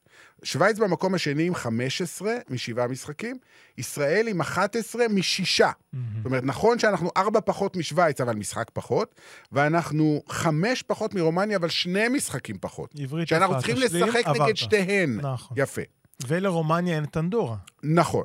שווייץ 0.42 0.78
במקום 0.78 1.14
השני 1.14 1.46
עם 1.46 1.54
15 1.54 2.32
משבעה 2.50 2.88
משחקים, 2.88 3.38
ישראל 3.78 4.28
עם 4.28 4.40
11 4.40 5.08
משישה. 5.08 5.70
זאת 6.16 6.24
אומרת, 6.24 6.42
נכון 6.44 6.78
שאנחנו 6.78 7.10
ארבע 7.16 7.40
פחות 7.44 7.76
משווייץ, 7.76 8.20
אבל 8.20 8.34
משחק 8.34 8.70
פחות, 8.72 9.14
ואנחנו 9.52 10.22
חמש 10.28 10.82
פחות 10.82 11.14
מרומניה, 11.14 11.56
אבל 11.56 11.68
שני 11.68 12.08
משחקים 12.08 12.56
פחות. 12.60 12.94
עברית 12.98 13.28
שאנחנו 13.28 13.54
יפה, 13.54 13.66
צריכים 13.66 13.86
תשלים, 13.86 14.04
לשחק 14.04 14.26
עברת. 14.26 14.40
נגד 14.40 14.56
שתיהן. 14.56 15.20
נכון. 15.22 15.56
יפה. 15.60 15.82
ולרומניה 16.26 16.96
אין 16.96 17.04
את 17.04 17.16
אנדורה. 17.16 17.56
נכון. 17.82 18.24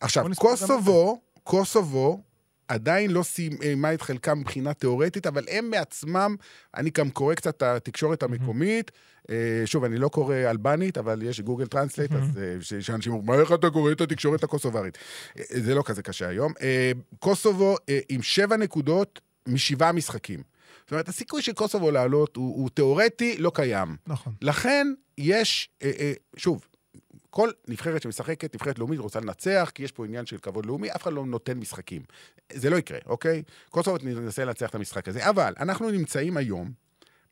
עכשיו, 0.00 0.26
קוסובו, 0.36 1.20
קוסובו 1.42 2.22
עדיין 2.68 3.10
לא 3.10 3.22
סיימה 3.22 3.94
את 3.94 4.02
חלקם 4.02 4.38
מבחינה 4.38 4.74
תיאורטית, 4.74 5.26
אבל 5.26 5.44
הם 5.50 5.70
בעצמם, 5.70 6.36
אני 6.76 6.90
גם 6.90 7.10
קורא 7.10 7.34
קצת 7.34 7.56
את 7.56 7.62
התקשורת 7.62 8.22
המקומית. 8.22 8.90
אה, 9.30 9.62
שוב, 9.64 9.84
אני 9.84 9.98
לא 9.98 10.08
קורא 10.08 10.36
אלבנית, 10.36 10.98
אבל 10.98 11.22
יש 11.22 11.40
Google 11.40 11.66
Translate, 11.66 12.12
אז 12.12 12.38
אה, 12.38 12.80
שאנשים 12.80 13.12
אומרים, 13.12 13.26
מה 13.26 13.42
איך 13.42 13.52
אתה 13.52 13.70
קורא 13.70 13.92
את 13.92 14.00
התקשורת 14.00 14.44
הקוסוברית? 14.44 14.98
אה, 15.38 15.44
זה 15.48 15.74
לא 15.74 15.82
כזה 15.86 16.02
קשה 16.02 16.28
היום. 16.28 16.52
קוסובו 17.18 17.76
עם 18.08 18.22
שבע 18.22 18.56
נקודות 18.56 19.20
משבעה 19.48 19.92
משחקים. 19.92 20.42
זאת 20.82 20.90
אומרת, 20.90 21.08
הסיכוי 21.08 21.42
של 21.42 21.52
קוסובו 21.52 21.90
לעלות 21.90 22.36
הוא, 22.36 22.56
הוא 22.56 22.70
תיאורטי, 22.70 23.36
לא 23.38 23.52
קיים. 23.54 23.96
נכון. 24.06 24.32
לכן 24.42 24.86
יש, 25.18 25.70
שוב, 26.36 26.66
כל 27.36 27.50
נבחרת 27.68 28.02
שמשחקת, 28.02 28.54
נבחרת 28.54 28.78
לאומית 28.78 29.00
רוצה 29.00 29.20
לנצח, 29.20 29.70
כי 29.74 29.82
יש 29.82 29.92
פה 29.92 30.04
עניין 30.04 30.26
של 30.26 30.38
כבוד 30.38 30.66
לאומי, 30.66 30.90
אף 30.90 31.02
אחד 31.02 31.12
לא 31.12 31.26
נותן 31.26 31.58
משחקים. 31.58 32.02
זה 32.52 32.70
לא 32.70 32.76
יקרה, 32.76 32.98
אוקיי? 33.06 33.42
קוסובו 33.70 33.96
ננסה 34.02 34.44
לנצח 34.44 34.70
את 34.70 34.74
המשחק 34.74 35.08
הזה. 35.08 35.28
אבל 35.28 35.54
אנחנו 35.60 35.90
נמצאים 35.90 36.36
היום, 36.36 36.72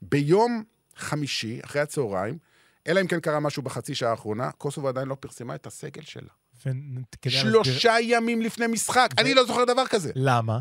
ביום 0.03 0.65
חמישי, 0.97 1.61
אחרי 1.65 1.83
הצהריים, 1.83 2.39
אלא 2.87 3.01
אם 3.01 3.07
כן 3.07 3.21
קרה 3.21 3.41
משהו 3.41 3.63
בחצי 3.63 3.95
שעה 3.95 4.11
האחרונה, 4.11 4.51
קוסובו 4.51 4.89
עדיין 4.89 5.09
לא 5.09 5.17
פרסמה 5.21 5.55
את 5.55 5.67
הסגל 5.67 6.03
שלה. 6.03 6.31
וכדי 6.67 7.31
שלושה 7.31 7.97
ימים 8.01 8.43
לפני 8.43 8.67
משחק. 8.67 9.09
ו- 9.17 9.21
אני 9.21 9.35
לא 9.35 9.45
זוכר 9.45 9.65
דבר 9.65 9.87
כזה. 9.87 10.13
למה? 10.15 10.59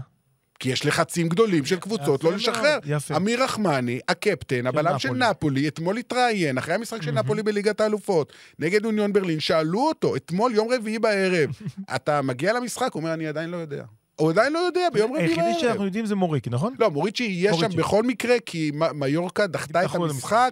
כי 0.63 0.70
יש 0.70 0.86
לחצים 0.86 1.29
גדולים 1.29 1.65
של 1.65 1.79
קבוצות 1.79 2.24
לא 2.24 2.34
לשחרר. 2.34 2.79
יפה. 2.86 3.15
אמיר 3.15 3.43
רחמני, 3.43 4.00
הקפטן, 4.08 4.67
הבלם 4.67 5.00
של 5.00 5.10
נפולי. 5.13 5.67
אתמול 5.67 5.98
התראיין, 5.98 6.58
אחרי 6.58 6.74
המשחק 6.74 7.01
של 7.01 7.12
נפולי 7.12 7.43
בליגת 7.43 7.82
האלופות, 7.82 8.34
נגד 8.60 8.86
אוניון 8.86 9.13
ברלין, 9.13 9.39
שאלו 9.39 9.88
אותו, 9.88 10.15
אתמול, 10.15 10.55
יום 10.55 10.67
רביעי 10.74 11.00
בערב, 11.00 11.50
אתה 11.96 12.22
מגיע 12.22 12.53
למשחק? 12.53 12.93
הוא 12.93 13.00
אומר, 13.00 13.13
אני 13.13 13.27
עדיין 13.27 13.50
לא 13.50 13.58
יודע. 13.58 13.84
הוא 14.15 14.29
עדיין 14.29 14.53
לא 14.53 14.60
יודע, 14.60 14.88
ביום 14.93 15.12
רביעי 15.12 15.27
היחידי 15.27 15.41
בערב. 15.41 15.62
שאנחנו 15.62 15.86
יודעים 15.86 16.05
זה 16.05 16.15
מוריקי, 16.15 16.50
נכון? 16.50 16.75
לא, 16.79 16.91
מוריצ'י 16.91 17.24
יהיה 17.24 17.53
שם. 17.53 17.70
בכל 17.77 18.03
מקרה, 18.03 18.36
כי 18.46 18.72
מיורקה 18.93 19.48
דחתה 19.48 19.86
את 19.86 19.96
המשחק. 19.96 20.51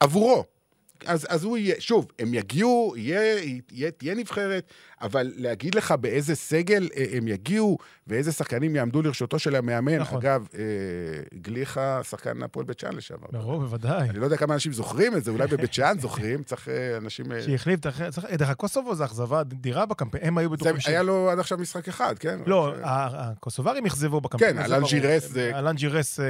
עבורו. 0.00 0.44
אז, 1.06 1.26
אז 1.30 1.44
הוא 1.44 1.56
יהיה, 1.58 1.74
שוב, 1.78 2.06
הם 2.18 2.34
יגיעו, 2.34 2.94
יהיה, 2.96 3.42
יהיה, 3.72 3.90
תהיה 3.90 4.14
נבחרת, 4.14 4.72
אבל 5.02 5.32
להגיד 5.36 5.74
לך 5.74 5.92
באיזה 5.92 6.34
סגל 6.34 6.88
אה, 6.96 7.04
הם 7.16 7.28
יגיעו 7.28 7.78
ואיזה 8.06 8.32
שחקנים 8.32 8.76
יעמדו 8.76 9.02
לרשותו 9.02 9.38
של 9.38 9.56
המאמן, 9.56 9.98
נכון. 9.98 10.18
אגב, 10.18 10.46
אה, 10.58 10.60
גליחה, 11.40 12.00
שחקן 12.02 12.42
הפועל 12.42 12.66
בית 12.66 12.78
שאן 12.78 12.92
לשעבר. 12.96 13.26
ברור, 13.32 13.60
בוודאי. 13.60 14.10
אני 14.10 14.18
לא 14.18 14.24
יודע 14.24 14.36
כמה 14.36 14.54
אנשים 14.54 14.72
זוכרים 14.72 15.16
את 15.16 15.24
זה, 15.24 15.30
אולי 15.30 15.46
בבית 15.46 15.72
שאן 15.74 15.98
זוכרים, 16.00 16.42
צריך 16.48 16.68
אה, 16.68 16.96
אנשים... 16.96 17.32
אה, 17.32 17.42
שהחליף, 17.42 17.80
צריך- 17.80 18.00
דרך 18.32 18.48
אגב, 18.48 18.52
קוסובו 18.56 18.94
זה 18.94 19.04
אכזבה 19.04 19.40
אדירה 19.40 19.86
בקמפיין, 19.86 20.24
הם 20.26 20.38
היו 20.38 20.50
בטוחים 20.50 20.80
ש... 20.80 20.86
היה 20.88 21.02
לו 21.02 21.30
עד 21.30 21.38
עכשיו 21.38 21.58
משחק 21.58 21.88
אחד, 21.88 22.18
כן? 22.18 22.38
לא, 22.46 22.72
הקוסוברים 22.82 23.86
אכזבו 23.86 24.20
בקמפיין. 24.20 24.56
כן, 24.56 24.72
אלן. 24.72 24.82
ג'ירס 24.88 25.28
זה- 25.30 25.50
אלן 25.58 25.74
ג'ירס, 25.76 26.20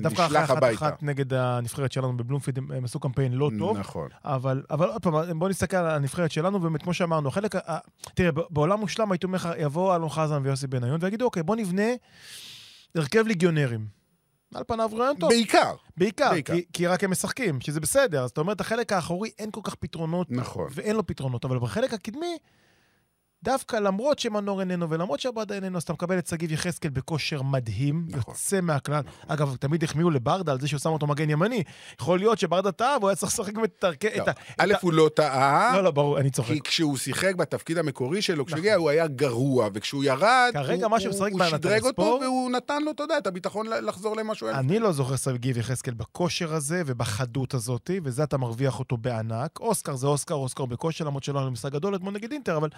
דווקא 0.00 0.26
אחרי 0.26 0.38
אחת 0.74 1.02
נגד 1.02 1.34
הנבחרת 1.34 1.92
שלנו 1.92 2.16
בבלומפיד, 2.16 2.58
הם 2.58 2.72
הם 2.72 2.84
עשו 2.84 3.00
קמפיין 3.00 3.32
לא 3.32 3.50
טוב. 3.58 3.78
נכון. 3.86 4.08
אבל, 4.24 4.62
אבל 4.70 4.88
עוד 4.88 5.02
פעם, 5.02 5.38
בוא 5.38 5.48
נסתכל 5.48 5.76
על 5.76 5.86
הנבחרת 5.86 6.30
שלנו, 6.30 6.56
ובאמת, 6.58 6.82
כמו 6.82 6.94
שאמרנו, 6.94 7.28
החלק, 7.28 7.54
ה- 7.56 7.78
תראה, 8.14 8.30
בעולם 8.50 8.80
מושלם 8.80 9.12
הייתי 9.12 9.26
אומר 9.26 9.36
לך, 9.36 9.48
יבוא 9.58 9.96
אלון 9.96 10.08
חזן 10.08 10.40
ויוסי 10.44 10.66
בניון 10.66 10.98
ויגידו, 11.02 11.24
אוקיי, 11.24 11.42
בוא 11.42 11.56
נבנה 11.56 11.82
הרכב 12.94 13.26
ליגיונרים. 13.26 13.86
על 14.54 14.64
פניו 14.66 14.90
רעיון 14.92 15.16
טוב, 15.16 15.28
בעיקר. 15.30 15.74
בעיקר, 15.96 16.30
בעיקר. 16.30 16.54
כי, 16.54 16.64
כי 16.72 16.86
רק 16.86 17.04
הם 17.04 17.10
משחקים, 17.10 17.60
שזה 17.60 17.80
בסדר. 17.80 18.24
אז 18.24 18.30
אתה 18.30 18.40
אומר, 18.40 18.52
את 18.52 18.60
החלק 18.60 18.92
האחורי 18.92 19.30
אין 19.38 19.50
כל 19.50 19.60
כך 19.64 19.74
פתרונות, 19.74 20.26
נכון. 20.30 20.68
ואין 20.74 20.96
לו 20.96 21.06
פתרונות, 21.06 21.44
אבל 21.44 21.58
בחלק 21.58 21.92
הקדמי, 21.94 22.38
דווקא 23.44 23.76
למרות 23.76 24.18
שמנור 24.18 24.60
איננו 24.60 24.90
ולמרות 24.90 25.20
שעבדה 25.20 25.54
איננו, 25.54 25.76
אז 25.76 25.82
אתה 25.82 25.92
מקבל 25.92 26.18
את 26.18 26.26
שגיב 26.26 26.52
יחזקאל 26.52 26.90
בכושר 26.90 27.42
מדהים, 27.42 28.06
נכון. 28.08 28.34
יוצא 28.34 28.60
מהכלל. 28.60 29.02
אגב, 29.28 29.56
תמיד 29.56 29.84
החמיאו 29.84 30.10
לברדה 30.10 30.52
על 30.52 30.60
זה 30.60 30.68
שהוא 30.68 30.80
שם 30.80 30.90
אותו 30.90 31.06
מגן 31.06 31.30
ימני. 31.30 31.62
יכול 32.00 32.18
להיות 32.18 32.38
שברדה 32.38 32.72
טעה 32.72 32.96
והוא 32.98 33.08
היה 33.08 33.16
צריך 33.16 33.32
לשחק 33.32 33.52
את 33.64 33.84
הרכב... 33.84 34.08
לא. 34.18 34.24
א', 34.58 34.72
הוא 34.80 34.92
לא 34.92 35.10
טעה. 35.14 35.72
לא, 35.76 35.84
לא, 35.84 35.90
ברור, 35.90 36.18
אני 36.18 36.30
צוחק. 36.30 36.52
כי 36.52 36.60
כשהוא 36.60 36.96
שיחק 36.96 37.34
בתפקיד 37.34 37.78
המקורי 37.78 38.22
שלו, 38.22 38.46
כשהוא 38.46 38.58
הגיע, 38.58 38.74
הוא 38.74 38.90
היה 38.90 39.06
גרוע, 39.06 39.68
וכשהוא 39.74 40.04
ירד, 40.04 40.50
כרגע 40.52 40.86
הוא- 40.86 40.96
הוא 41.30 41.38
בהנהלת 41.38 41.60
שדרג 41.62 41.82
אותו, 41.84 42.18
והוא 42.22 42.50
נתן 42.50 42.82
לו, 42.82 42.90
אתה 42.90 43.02
יודע, 43.02 43.18
את 43.18 43.26
הביטחון 43.26 43.66
לחזור 43.66 44.16
למה 44.16 44.34
שהוא 44.34 44.48
היה. 44.48 44.58
אני 44.58 44.78
לא 44.78 44.92
זוכר 44.92 45.16
שגיב 45.16 45.58
יחזקאל 45.58 45.94
בכושר 45.94 46.54
הזה 46.54 46.82
ובחדות 46.86 47.54
הזאת, 47.54 47.90
וזה 48.04 48.22
אתה 48.24 48.38
מרוויח 48.38 48.78
אותו 48.78 48.96
בענק. 48.96 49.60
אוסקר 49.60 49.96
זה 49.96 50.06
אוסקר, 50.06 50.34
אוסקר 50.34 50.64
בכושר, 50.66 51.04
למרות 51.04 51.24
שלא 51.24 51.38
היה 51.38 51.44
לו 51.46 51.52
משחק 51.52 51.72
גדול 51.72 51.96
אתמול 51.96 52.14
נגד 52.14 52.32
אינטר, 52.32 52.56
אבל, 52.56 52.68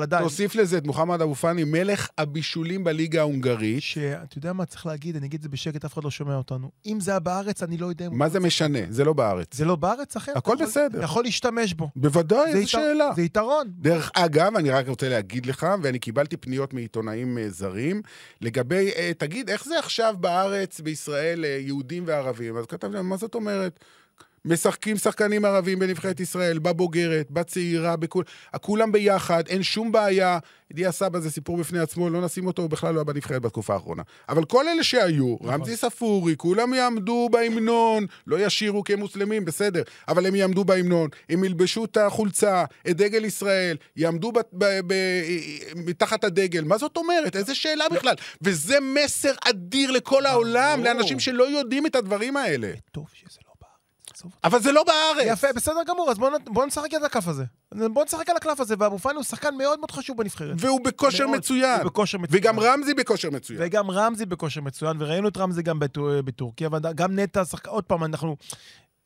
אבל 0.00 0.06
עדיין. 0.06 0.22
תוסיף 0.22 0.54
לזה 0.54 0.78
את 0.78 0.86
מוחמד 0.86 1.20
אבו 1.22 1.34
פאני, 1.34 1.64
מלך 1.64 2.08
הבישולים 2.18 2.84
בליגה 2.84 3.20
ההונגרית. 3.20 3.82
שאתה 3.82 4.38
יודע 4.38 4.52
מה 4.52 4.64
צריך 4.64 4.86
להגיד, 4.86 5.16
אני 5.16 5.26
אגיד 5.26 5.38
את 5.38 5.42
זה 5.42 5.48
בשקט, 5.48 5.84
אף 5.84 5.92
אחד 5.94 6.04
לא 6.04 6.10
שומע 6.10 6.34
אותנו. 6.36 6.70
אם 6.86 7.00
זה 7.00 7.10
היה 7.10 7.20
בארץ, 7.20 7.62
אני 7.62 7.76
לא 7.76 7.86
יודע. 7.86 8.08
מה 8.10 8.28
זה 8.28 8.40
משנה? 8.40 8.78
זה 8.88 9.04
לא 9.04 9.12
בארץ. 9.12 9.54
זה 9.56 9.64
לא 9.64 9.76
בארץ, 9.76 10.16
אחר. 10.16 10.32
הכל 10.36 10.52
יכול- 10.54 10.66
בסדר. 10.66 11.02
יכול 11.02 11.24
להשתמש 11.24 11.74
בו. 11.74 11.88
בוודאי, 11.96 12.52
איזו 12.52 12.68
שאלה. 12.70 13.10
זה 13.16 13.22
יתרון. 13.22 13.66
דרך 13.78 14.10
אגב, 14.14 14.56
אני 14.56 14.70
רק 14.70 14.88
רוצה 14.88 15.08
להגיד 15.08 15.46
לך, 15.46 15.66
ואני 15.82 15.98
קיבלתי 15.98 16.36
פניות 16.36 16.74
מעיתונאים 16.74 17.38
אה, 17.38 17.50
זרים, 17.50 18.02
לגבי, 18.40 18.90
אה, 18.96 19.10
תגיד, 19.18 19.50
איך 19.50 19.64
זה 19.64 19.78
עכשיו 19.78 20.14
בארץ, 20.20 20.80
בישראל, 20.80 21.44
אה, 21.44 21.58
יהודים 21.60 22.02
וערבים? 22.06 22.56
אז 22.56 22.66
כתבתי 22.66 22.94
להם, 22.94 23.08
מה 23.08 23.16
זאת 23.16 23.34
אומרת? 23.34 23.80
משחקים 24.44 24.96
שחקנים 24.96 25.44
ערבים 25.44 25.78
בנבחרת 25.78 26.20
ישראל, 26.20 26.58
בבוגרת, 26.58 27.30
בצעירה, 27.30 27.96
בכול, 27.96 28.24
כולם 28.60 28.92
ביחד, 28.92 29.48
אין 29.48 29.62
שום 29.62 29.92
בעיה. 29.92 30.38
ידיע 30.70 30.92
סבא 30.92 31.18
זה 31.20 31.30
סיפור 31.30 31.56
בפני 31.56 31.78
עצמו, 31.78 32.10
לא 32.10 32.20
נשים 32.20 32.46
אותו, 32.46 32.62
הוא 32.62 32.70
בכלל 32.70 32.94
לא 32.94 33.00
היה 33.00 33.04
בנבחרת 33.04 33.42
בתקופה 33.42 33.74
האחרונה. 33.74 34.02
אבל 34.28 34.44
כל 34.44 34.68
אלה 34.68 34.84
שהיו, 34.84 35.36
רמזי 35.44 35.76
ספורי, 35.76 36.34
כולם 36.36 36.74
יעמדו 36.74 37.28
בהמנון, 37.32 38.06
לא 38.26 38.46
ישירו 38.46 38.84
כי 38.84 38.92
הם 38.92 38.98
מוסלמים, 38.98 39.44
בסדר, 39.44 39.82
אבל 40.08 40.26
הם 40.26 40.34
יעמדו 40.34 40.64
בהמנון, 40.64 41.08
הם 41.30 41.44
ילבשו 41.44 41.84
את 41.84 41.96
החולצה, 41.96 42.64
את 42.90 42.96
דגל 42.96 43.24
ישראל, 43.24 43.76
יעמדו 43.96 44.32
ב- 44.32 44.38
ב- 44.52 44.80
ב- 44.86 45.22
מתחת 45.76 46.24
הדגל. 46.24 46.64
מה 46.64 46.78
זאת 46.78 46.96
אומרת? 46.96 47.36
איזה 47.36 47.54
שאלה 47.54 47.88
בכלל? 47.88 48.14
וזה 48.42 48.78
מסר 48.80 49.32
אדיר 49.48 49.90
לכל 49.90 50.26
העולם. 50.26 50.84
לאנשים 50.84 51.20
שלא 51.20 51.58
יודעים 51.58 51.86
את 51.86 51.94
הדברים 51.94 52.36
האלה. 52.36 52.72
טוב 52.92 53.06
שזה 53.12 53.38
לא. 53.46 53.49
עזוב 54.20 54.32
אותי. 54.34 54.48
אבל 54.48 54.62
זה 54.62 54.72
לא 54.72 54.84
בארץ. 54.84 55.26
יפה, 55.26 55.46
בסדר 55.56 55.80
גמור, 55.86 56.10
אז 56.10 56.18
בואו 56.18 56.32
בוא 56.46 56.66
נשחק 56.66 56.94
על 56.94 57.04
הקלף 57.04 57.28
הזה. 57.28 57.44
בואו 57.74 58.04
נשחק 58.04 58.30
על 58.30 58.36
הקלף 58.36 58.60
הזה, 58.60 58.74
ואבו 58.78 58.98
פאני 58.98 59.14
הוא 59.14 59.24
שחקן 59.24 59.54
מאוד 59.58 59.78
מאוד 59.78 59.90
חשוב 59.90 60.16
בנבחרת. 60.16 60.54
והוא 60.58 60.80
בכושר. 60.84 61.26
מצוין. 61.26 61.84
בכושר 61.84 62.18
מצוין. 62.18 62.40
וגם 62.42 62.60
רמזי 62.60 62.94
בכושר 62.94 63.30
מצוין. 63.30 63.58
וגם 63.62 63.90
רמזי 63.90 64.26
בכושר 64.26 64.60
מצוין, 64.60 64.96
וראינו 65.00 65.28
את 65.28 65.36
רמזי 65.36 65.62
גם 65.62 65.78
בטור- 65.78 66.22
בטורקיה, 66.24 66.68
וגם 66.72 67.18
נטע, 67.18 67.44
שחק... 67.44 67.66
עוד 67.68 67.84
פעם, 67.84 68.04
אנחנו... 68.04 68.36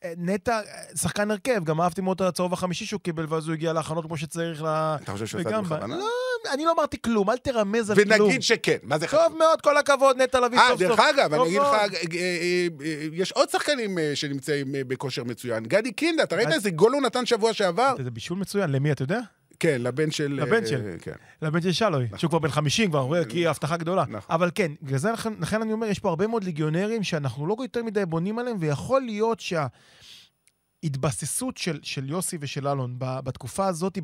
אה, 0.03 0.13
נטע, 0.17 0.51
אה, 0.59 0.61
שחקן 0.97 1.31
הרכב, 1.31 1.63
גם 1.63 1.81
אהבתי 1.81 2.01
מאוד 2.01 2.21
את 2.21 2.27
הצהוב 2.27 2.53
החמישי 2.53 2.85
שהוא 2.85 3.01
קיבל, 3.01 3.25
ואז 3.29 3.47
הוא 3.47 3.53
הגיע 3.53 3.73
להכנות 3.73 4.05
כמו 4.05 4.17
שצריך 4.17 4.63
ל... 4.63 4.65
אתה 4.67 5.11
חושב 5.11 5.25
שהוא 5.25 5.41
עשה 5.41 5.49
את 5.49 5.55
זה 5.55 5.61
בכוונה? 5.61 5.95
לא, 5.97 6.05
אני 6.53 6.65
לא 6.65 6.71
אמרתי 6.71 6.97
כלום, 7.01 7.29
אל 7.29 7.37
תרמז 7.37 7.89
על 7.89 8.03
כלום. 8.03 8.21
ונגיד 8.21 8.41
שכן, 8.41 8.77
מה 8.83 8.97
זה 8.97 9.07
חשוב? 9.07 9.19
טוב 9.19 9.37
מאוד, 9.37 9.61
כל 9.61 9.77
הכבוד, 9.77 10.21
נטע 10.21 10.39
לביא 10.39 10.57
אה, 10.57 10.67
סוף 10.69 10.79
סוף. 10.79 10.89
דרך 10.89 10.99
אגב, 10.99 11.33
אני 11.33 11.43
אגיד 11.43 11.61
לך. 11.61 11.67
אה, 11.67 11.85
אה, 12.13 12.67
אה, 12.85 13.07
יש 13.13 13.31
עוד 13.31 13.49
שחקנים 13.49 13.99
אה, 13.99 14.11
שנמצאים 14.15 14.75
אה, 14.75 14.81
בכושר 14.87 15.23
מצוין. 15.23 15.63
גדי 15.63 15.91
קינדה, 15.91 16.23
אתה 16.23 16.35
ראית 16.35 16.51
איזה 16.51 16.69
גול 16.69 16.93
הוא 16.93 17.01
נתן 17.01 17.25
שבוע 17.25 17.53
שעבר? 17.53 17.95
זה 18.03 18.11
בישול 18.11 18.37
מצוין, 18.37 18.69
למי 18.69 18.91
אתה 18.91 19.03
יודע? 19.03 19.19
כן, 19.59 19.81
לבן 19.81 20.11
של... 20.11 20.33
לבן 20.33 20.63
אה, 20.63 20.67
של. 20.67 20.81
כן. 21.01 21.11
לבן 21.41 21.61
של 21.61 21.71
שלוי, 21.71 22.07
שהוא 22.17 22.29
כבר 22.29 22.39
בן 22.39 22.49
50 22.49 22.89
כבר, 22.89 23.25
כי 23.25 23.47
הבטחה 23.47 23.77
גדולה. 23.77 24.03
נכון. 24.09 24.35
אבל 24.35 24.51
כן, 24.55 24.71
בגלל 24.81 24.97
זה 24.97 25.11
לכן, 25.39 25.61
אני 25.61 25.73
אומר, 25.73 25.87
יש 25.87 25.99
פה 25.99 26.09
הרבה 26.09 26.27
מאוד 26.27 26.43
ליגיונרים 26.43 27.03
שאנחנו 27.03 27.47
לא 27.47 27.55
יותר 27.59 27.83
מדי 27.83 28.05
בונים 28.05 28.39
עליהם, 28.39 28.57
ויכול 28.59 29.01
להיות 29.01 29.39
שההתבססות 30.85 31.57
של, 31.57 31.79
של 31.83 32.09
יוסי 32.09 32.37
ושל 32.41 32.67
אלון 32.67 32.95
בתקופה 32.97 33.67
הזאת, 33.67 33.97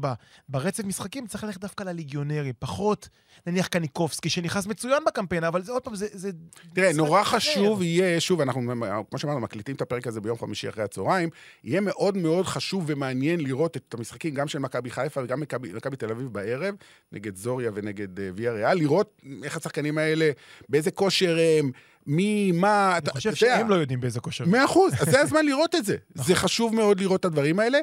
ברצף 0.50 0.84
משחקים, 0.84 1.28
צריך 1.28 1.44
ללכת 1.44 1.62
דווקא 1.62 1.84
לליגיונרים, 1.84 2.54
פחות 2.60 3.10
נניח 3.48 3.68
קניקובסקי, 3.68 4.30
שנכנס 4.30 4.68
מצוין 4.68 5.04
בקמפיין, 5.06 5.44
אבל 5.44 5.62
זה 5.62 5.72
עוד 5.72 5.84
פעם, 5.84 5.96
זה... 5.96 6.08
זה 6.12 6.32
תראה, 6.74 6.94
נורא. 6.94 7.24
חשוב 7.24 7.82
יהיה, 7.82 8.20
שוב, 8.20 8.42
אנחנו, 8.42 8.62
כמו 9.10 9.20
שאמרנו, 9.20 9.40
מקליטים 9.40 9.76
את 9.76 9.82
הפרק 9.82 10.08
הזה 10.08 10.22
ביום 10.22 10.38
חמישי 10.38 10.70
אחרי 10.70 10.84
הצהריים, 10.84 11.30
יהיה 11.64 11.82
מאוד 11.82 12.18
מאוד 12.18 12.46
חשוב 12.46 12.84
ומעניין 12.88 13.40
לראות 13.40 13.78
את 13.78 13.94
המשחקים, 13.94 14.34
גם 14.34 14.48
של 14.48 14.60
מכבי 14.60 14.90
חיפה 14.90 15.24
וגם 15.24 15.40
מכבי 15.40 15.74
מכבי 15.74 15.96
תל 15.96 16.12
אביב 16.12 16.28
בערב, 16.28 16.76
נגד 17.12 17.36
זוריה 17.36 17.72
ונגד 17.74 18.20
אה, 18.20 18.30
ויה 18.36 18.52
ריאל, 18.54 18.78
לראות 18.78 19.22
איך 19.44 19.58
השחקנים 19.58 19.98
האלה, 19.98 20.32
באיזה 20.70 20.92
כושר 20.92 21.38
הם, 21.60 21.72
מי, 22.08 22.52
מה, 22.52 22.98
אני 22.98 23.10
חושב 23.10 23.36
שהם 23.36 23.70
לא 23.70 23.76
יודעים 23.76 24.00
באיזה 24.00 24.20
כושר. 24.20 24.46
מאה 24.46 24.66
אחוז, 24.66 24.94
אז 25.02 25.08
זה 25.08 25.22
הזמן 25.22 25.46
לראות 25.46 25.76
את 25.76 25.86
זה. 25.86 25.96
זה 26.16 26.36
חשוב 26.36 26.76
מאוד 26.76 27.00
לראות 27.00 27.20
את 27.20 27.26
הדברים 27.26 27.60
האלה. 27.60 27.80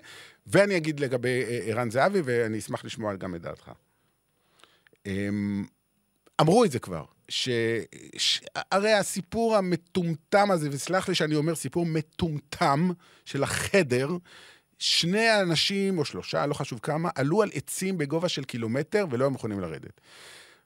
ואני 0.46 0.76
אגיד 0.76 1.00
לגבי 1.00 1.42
אה, 1.44 1.60
ערן 1.64 1.90
זהבי, 1.90 2.20
ואני 2.24 2.58
אשמח 2.58 2.84
לשמוע 2.84 3.14
גם 3.14 3.34
את 3.34 3.42
דעתך. 3.42 3.70
אמ, 5.06 5.64
אמרו 6.40 6.64
את 6.64 6.70
זה 6.70 6.78
כבר, 6.78 7.04
ש... 7.28 7.48
ש... 8.16 8.40
הרי 8.72 8.92
הסיפור 8.92 9.56
המטומטם 9.56 10.50
הזה, 10.50 10.68
וסלח 10.72 11.08
לי 11.08 11.14
שאני 11.14 11.34
אומר 11.34 11.54
סיפור 11.54 11.86
מטומטם 11.86 12.90
של 13.24 13.42
החדר, 13.42 14.08
שני 14.78 15.40
אנשים, 15.40 15.98
או 15.98 16.04
שלושה, 16.04 16.46
לא 16.46 16.54
חשוב 16.54 16.78
כמה, 16.82 17.10
עלו 17.14 17.42
על 17.42 17.50
עצים 17.54 17.98
בגובה 17.98 18.28
של 18.28 18.44
קילומטר 18.44 19.06
ולא 19.10 19.24
היו 19.24 19.30
מוכנים 19.30 19.60
לרדת. 19.60 20.00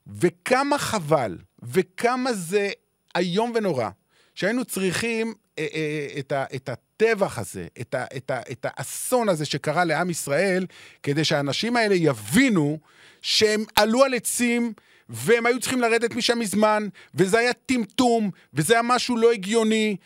וכמה 0.07 0.79
חבל, 0.79 1.39
וכמה 1.63 2.33
זה 2.33 2.71
איום 3.17 3.53
ונורא, 3.55 3.89
שהיינו 4.35 4.65
צריכים 4.65 5.35
אה, 5.59 5.67
אה, 5.75 6.19
את, 6.19 6.33
ה, 6.33 6.45
את 6.55 6.69
הטבח 6.69 7.39
הזה, 7.39 7.67
את, 7.81 7.95
ה, 7.95 8.05
את, 8.17 8.31
ה, 8.31 8.41
את 8.53 8.67
האסון 8.69 9.29
הזה 9.29 9.45
שקרה 9.45 9.85
לעם 9.85 10.11
ישראל, 10.11 10.67
כדי 11.03 11.25
שהאנשים 11.25 11.77
האלה 11.77 11.95
יבינו 11.95 12.79
שהם 13.23 13.65
עלו 13.77 14.05
על 14.05 14.15
עצים, 14.15 14.73
והם 15.09 15.47
היו 15.47 15.61
צריכים 15.61 15.81
לרדת 15.81 16.15
משם 16.15 16.39
מזמן, 16.39 16.89
וזה 17.15 17.39
היה 17.39 17.53
טמטום, 17.53 18.31
וזה 18.55 18.73
היה 18.73 18.83
משהו 18.83 19.17
לא 19.17 19.33
הגיוני, 19.33 19.97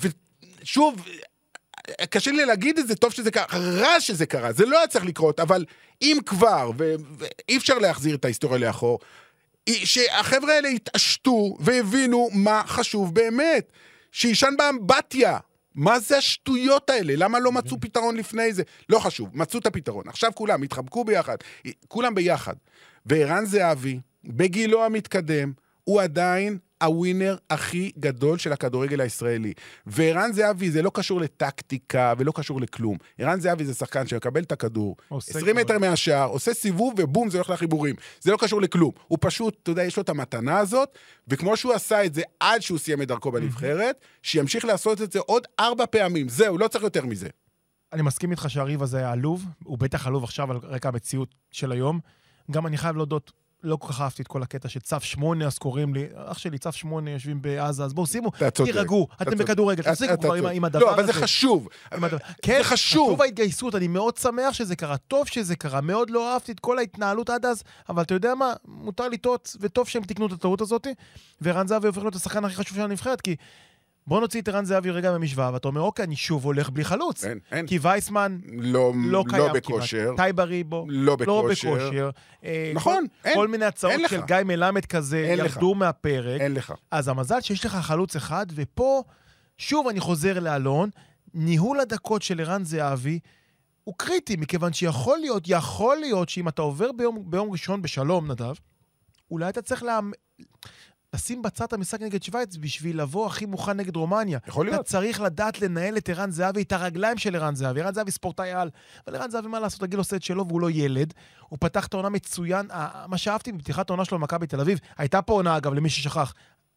ושוב, 0.00 1.08
קשה 2.10 2.30
לי 2.30 2.44
להגיד 2.44 2.78
את 2.78 2.88
זה, 2.88 2.96
טוב 2.96 3.12
שזה 3.12 3.30
קרה, 3.30 3.44
רע 3.52 4.00
שזה 4.00 4.26
קרה, 4.26 4.52
זה 4.52 4.66
לא 4.66 4.78
היה 4.78 4.86
צריך 4.86 5.04
לקרות, 5.04 5.40
אבל 5.40 5.64
אם 6.02 6.18
כבר, 6.26 6.70
ואי 6.76 7.56
אפשר 7.56 7.78
להחזיר 7.78 8.14
את 8.14 8.24
ההיסטוריה 8.24 8.58
לאחור, 8.58 8.98
שהחבר'ה 9.68 10.52
האלה 10.54 10.68
התעשתו 10.68 11.56
והבינו 11.60 12.28
מה 12.32 12.62
חשוב 12.66 13.14
באמת. 13.14 13.72
שיישן 14.12 14.54
באמבטיה, 14.58 15.38
מה 15.74 16.00
זה 16.00 16.18
השטויות 16.18 16.90
האלה? 16.90 17.12
למה 17.16 17.38
לא 17.38 17.52
מצאו 17.52 17.80
פתרון 17.80 18.16
לפני 18.16 18.52
זה? 18.52 18.62
לא 18.88 18.98
חשוב, 18.98 19.28
מצאו 19.32 19.58
את 19.58 19.66
הפתרון. 19.66 20.08
עכשיו 20.08 20.30
כולם 20.34 20.62
התחבקו 20.62 21.04
ביחד, 21.04 21.36
כולם 21.88 22.14
ביחד. 22.14 22.54
וערן 23.06 23.44
זהבי, 23.46 24.00
בגילו 24.24 24.84
המתקדם, 24.84 25.52
הוא 25.84 26.02
עדיין 26.02 26.58
הווינר 26.82 27.36
הכי 27.50 27.92
גדול 27.98 28.38
של 28.38 28.52
הכדורגל 28.52 29.00
הישראלי. 29.00 29.52
וערן 29.86 30.32
זהבי 30.32 30.70
זה 30.70 30.82
לא 30.82 30.90
קשור 30.94 31.20
לטקטיקה 31.20 32.14
ולא 32.18 32.32
קשור 32.34 32.60
לכלום. 32.60 32.96
ערן 33.18 33.40
זהבי 33.40 33.64
זה 33.64 33.74
שחקן 33.74 34.06
שמקבל 34.06 34.42
את 34.42 34.52
הכדור, 34.52 34.96
עושה 35.08 35.38
20 35.38 35.56
מטר. 35.56 35.78
מהשער, 35.78 36.28
עושה 36.28 36.54
סיבוב 36.54 36.94
ובום, 36.98 37.30
זה 37.30 37.38
הולך 37.38 37.50
לחיבורים. 37.50 37.94
זה 38.20 38.32
לא 38.32 38.36
קשור 38.36 38.62
לכלום. 38.62 38.92
הוא 39.06 39.18
פשוט, 39.20 39.58
אתה 39.62 39.70
יודע, 39.70 39.84
יש 39.84 39.96
לו 39.96 40.02
את 40.02 40.08
המתנה 40.08 40.58
הזאת, 40.58 40.98
וכמו 41.28 41.56
שהוא 41.56 41.72
עשה 41.72 42.04
את 42.04 42.14
זה 42.14 42.22
עד 42.40 42.62
שהוא 42.62 42.78
סיים 42.78 43.02
את 43.02 43.08
דרכו 43.08 43.32
בנבחרת, 43.32 44.00
שימשיך 44.22 44.64
לעשות 44.64 45.02
את 45.02 45.12
זה 45.12 45.18
עוד 45.18 45.46
ארבע 45.60 45.86
פעמים. 45.86 46.28
זהו, 46.28 46.58
לא 46.58 46.68
צריך 46.68 46.84
יותר 46.84 47.06
מזה. 47.06 47.28
אני 47.92 48.02
מסכים 48.02 48.30
איתך 48.30 48.46
שהריב 48.48 48.82
הזה 48.82 48.98
היה 48.98 49.12
עלוב, 49.12 49.44
הוא 49.64 49.78
בטח 49.78 50.06
עלוב 50.06 50.24
עכשיו 50.24 50.50
על 50.50 50.56
רקע 50.62 50.88
המציאות 50.88 51.34
של 51.50 51.72
היום. 51.72 52.00
גם 52.50 52.66
אני 52.66 52.76
חייב 52.76 52.96
להודות, 52.96 53.32
לא 53.64 53.76
כל 53.76 53.88
כך 53.88 54.00
אהבתי 54.00 54.22
את 54.22 54.26
כל 54.26 54.42
הקטע 54.42 54.68
של 54.68 54.80
צו 54.80 54.96
8, 55.00 55.46
אז 55.46 55.58
קוראים 55.58 55.94
לי, 55.94 56.06
אח 56.14 56.38
שלי, 56.38 56.58
צו 56.58 56.72
8, 56.72 57.10
יושבים 57.10 57.42
בעזה, 57.42 57.84
אז 57.84 57.94
בואו 57.94 58.06
שימו. 58.06 58.30
תירגעו, 58.54 59.08
אתם. 59.22 59.38
בכדורגל, 59.38 59.82
תפסיקו 59.82 60.18
כבר 60.20 60.34
עם. 60.34 60.46
עם 60.46 60.64
הדבר 60.64 60.80
לא, 60.80 60.90
הזה. 60.90 60.94
אבל 60.94 61.06
זה 61.06 61.12
חשוב. 61.12 61.68
כן, 62.42 62.60
חשוב. 62.62 63.06
חשוב 63.06 63.22
ההתגייסות, 63.22 63.74
אני 63.74 63.88
מאוד 63.88 64.16
שמח 64.16 64.52
שזה 64.52 64.76
קרה, 64.76 64.96
טוב 64.96 65.26
שזה 65.28 65.56
קרה, 65.56 65.80
מאוד 65.80 66.10
לא 66.10 66.32
אהבתי 66.32 66.52
את 66.52 66.60
כל 66.60 66.78
ההתנהלות 66.78 67.30
עד 67.30 67.46
אז, 67.46 67.62
אבל 67.88 68.02
אתה 68.02 68.14
יודע 68.14 68.34
מה, 68.34 68.52
מותר 68.68 69.08
לטעות, 69.08 69.56
וטוב 69.60 69.88
שהם 69.88 70.02
תיקנו 70.02 70.26
את 70.26 70.32
הטעות 70.32 70.60
הזאת, 70.60 70.86
וערן 71.40 71.66
זהבי 71.66 71.86
הופך 71.86 72.02
להיות 72.02 72.14
השחקן 72.14 72.44
הכי 72.44 72.54
חשוב 72.54 72.76
של 72.76 72.82
הנבחרת, 72.82 73.20
כי 73.20 73.36
בוא 74.06 74.20
נוציא 74.20 74.40
את 74.40 74.48
ערן 74.48 74.64
זהבי 74.64 74.90
רגע 74.90 75.10
מהמשוואה, 75.12 75.52
ואתה 75.52 75.68
אומר, 75.68 75.80
אוקיי, 75.80 76.04
אני 76.04 76.16
שוב 76.16 76.44
הולך 76.44 76.70
בלי 76.70 76.84
חלוץ. 76.84 77.24
אין, 77.24 77.38
אין. 77.52 77.66
כי 77.66 77.78
וייסמן 77.82 78.38
לא, 78.46 78.92
לא 78.96 79.24
קיים 79.28 79.42
לא 79.42 79.48
כמעט. 79.48 79.56
בכושר. 79.56 80.12
טייבה 80.16 80.44
ריבו, 80.44 80.86
לא 80.88 81.16
לא 81.26 81.42
בכושר. 81.50 82.10
אה, 82.44 82.72
נכון, 82.74 83.06
כל, 83.22 83.28
אין, 83.28 83.34
כל 83.34 83.48
מיני 83.48 83.64
הצעות 83.64 83.92
אין 83.92 84.02
לך. 84.02 84.10
של 84.10 84.20
גיא 84.26 84.36
מלמד 84.44 84.86
כזה 84.86 85.16
אין 85.18 85.38
לך. 85.38 85.54
ירדו 85.54 85.74
מהפרק. 85.74 86.40
אין 86.40 86.54
לך. 86.54 86.74
אז 86.90 87.08
המזל 87.08 87.40
שיש 87.40 87.66
לך 87.66 87.76
חלוץ 87.76 88.16
אחד, 88.16 88.46
ופה, 88.54 89.02
שוב 89.58 89.88
אני 89.88 90.00
חוזר 90.00 90.40
לאלון, 90.40 90.90
ניהול 91.34 91.80
הדקות 91.80 92.22
של 92.22 92.40
ערן 92.40 92.64
זהבי 92.64 93.18
הוא 93.84 93.94
קריטי, 93.98 94.36
מכיוון 94.36 94.72
שיכול 94.72 95.18
להיות, 95.18 95.42
יכול 95.46 95.96
להיות 95.96 96.28
שאם 96.28 96.48
אתה 96.48 96.62
עובר 96.62 96.92
ביום, 96.92 97.22
ביום 97.26 97.50
ראשון 97.50 97.82
בשלום, 97.82 98.30
נדב, 98.30 98.54
אולי 99.30 99.48
אתה 99.48 99.62
צריך 99.62 99.82
לה... 99.82 100.00
לשים 101.14 101.42
בצד 101.42 101.64
את 101.64 101.72
המשחק 101.72 102.00
נגד 102.00 102.22
שווייץ 102.22 102.56
בשביל 102.56 103.00
לבוא 103.00 103.26
הכי 103.26 103.46
מוכן 103.46 103.76
נגד 103.76 103.96
רומניה. 103.96 104.38
יכול 104.46 104.66
אתה 104.66 104.76
להיות. 104.76 104.86
צריך 104.86 105.20
לדעת 105.20 105.60
לנהל 105.62 105.96
את 105.96 106.08
ערן 106.08 106.30
זהבי, 106.30 106.62
את 106.62 106.72
הרגליים 106.72 107.18
של 107.18 107.36
ערן 107.36 107.54
זהבי. 107.54 107.80
ערן 107.80 107.94
זהבי 107.94 108.10
ספורטאי 108.10 108.52
על, 108.52 108.70
אבל 109.06 109.16
ערן 109.16 109.30
זהבי, 109.30 109.48
מה 109.48 109.60
לעשות, 109.60 109.82
הגיל 109.82 109.98
עושה 109.98 110.16
את 110.16 110.22
שלו 110.22 110.48
והוא 110.48 110.60
לא 110.60 110.70
ילד. 110.70 111.14
הוא 111.48 111.58
פתח 111.60 111.86
את 111.86 111.94
העונה 111.94 112.08
מצוין. 112.08 112.66
מה 113.06 113.18
שאהבתי 113.18 113.52
בפתיחת 113.52 113.90
העונה 113.90 114.04
שלו 114.04 114.18
במכבי 114.18 114.46
תל 114.46 114.60
אביב, 114.60 114.78
הייתה 114.98 115.22
פה 115.22 115.32
עונה, 115.32 115.56
אגב, 115.56 115.74
למי 115.74 115.90
ששכח. 115.90 116.34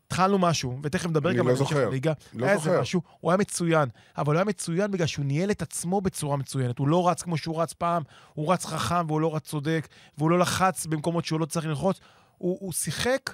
התחלנו 0.08 0.38
משהו, 0.40 0.80
ותכף 0.84 1.10
נדבר 1.10 1.30
אני 1.30 1.38
גם 1.38 1.48
לא 1.48 1.52
על 1.52 1.58
המשך 1.58 1.70
זוכר. 1.70 1.88
הליגה. 1.88 2.14
לא 2.34 2.46
היה 2.46 2.54
איזה 2.54 2.64
זוכר. 2.64 2.82
משהו, 2.82 3.02
הוא 3.20 3.32
היה 3.32 3.38
מצוין. 3.38 3.90
אבל 4.18 4.34
הוא 4.34 4.40
היה 4.40 4.46
מצוין 4.46 4.92
בגלל 4.92 5.08
שהוא 5.08 5.26
ניהל 5.26 5.52
את 5.52 5.62
עצמו 5.62 6.02
בצורה 6.02 6.38
מצוינת. 6.38 6.78
הוא 6.78 6.88
לא 6.88 7.10
רץ 7.10 7.22
כמו 7.22 7.38
שהוא 7.38 7.62
רץ 7.62 7.74
פעם, 7.74 8.04
הוא 8.34 8.54
רץ 8.54 8.66
חכם 8.66 9.06
והוא 9.08 9.22
לא 9.22 9.36
רץ 9.36 9.44
צודק, 9.44 9.88
והוא 10.18 10.30
לא 10.30 10.40
לחץ 10.40 10.86
במקומות 10.86 11.26
שהוא 11.26 11.40
לא 11.40 11.46
צריך 11.46 11.66
ללחוץ. 11.66 12.00
הוא, 12.38 12.58
הוא 12.62 12.74
שיחק 12.74 13.34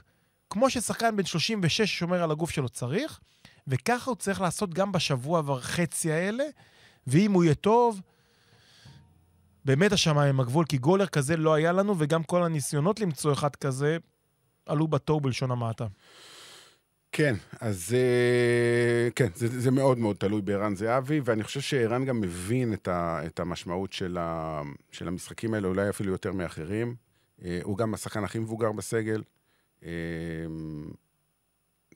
כמו 0.53 0.69
ששחקן 0.69 1.15
בן 1.15 1.25
36 1.25 1.81
שומר 1.81 2.23
על 2.23 2.31
הגוף 2.31 2.49
שלו 2.49 2.69
צריך, 2.69 3.19
וככה 3.67 4.09
הוא 4.09 4.17
צריך 4.17 4.41
לעשות 4.41 4.73
גם 4.73 4.91
בשבוע 4.91 5.41
וחצי 5.45 6.11
האלה, 6.11 6.43
ואם 7.07 7.31
הוא 7.31 7.43
יהיה 7.43 7.55
טוב, 7.55 8.01
באמת 9.65 9.91
השמיים 9.91 10.39
הגבול, 10.39 10.65
כי 10.65 10.77
גולר 10.77 11.07
כזה 11.07 11.37
לא 11.37 11.53
היה 11.53 11.71
לנו, 11.71 11.95
וגם 11.97 12.23
כל 12.23 12.43
הניסיונות 12.43 12.99
למצוא 12.99 13.33
אחד 13.33 13.55
כזה 13.55 13.97
עלו 14.65 14.87
בתוהו 14.87 15.19
בלשון 15.19 15.51
המעטה. 15.51 15.87
כן, 17.11 17.35
אז 17.59 17.95
אה, 17.95 19.09
כן, 19.15 19.27
זה, 19.35 19.61
זה 19.61 19.71
מאוד 19.71 19.97
מאוד 19.97 20.15
תלוי 20.15 20.41
בערן 20.41 20.75
זהבי, 20.75 21.21
ואני 21.25 21.43
חושב 21.43 21.61
שערן 21.61 22.05
גם 22.05 22.21
מבין 22.21 22.73
את, 22.73 22.87
ה, 22.87 23.19
את 23.25 23.39
המשמעות 23.39 23.93
של, 23.93 24.17
ה, 24.19 24.61
של 24.91 25.07
המשחקים 25.07 25.53
האלה, 25.53 25.67
אולי 25.67 25.89
אפילו 25.89 26.11
יותר 26.11 26.31
מאחרים. 26.31 26.95
אה, 27.45 27.59
הוא 27.63 27.77
גם 27.77 27.93
השחקן 27.93 28.23
הכי 28.23 28.39
מבוגר 28.39 28.71
בסגל. 28.71 29.21
אה, 29.85 29.89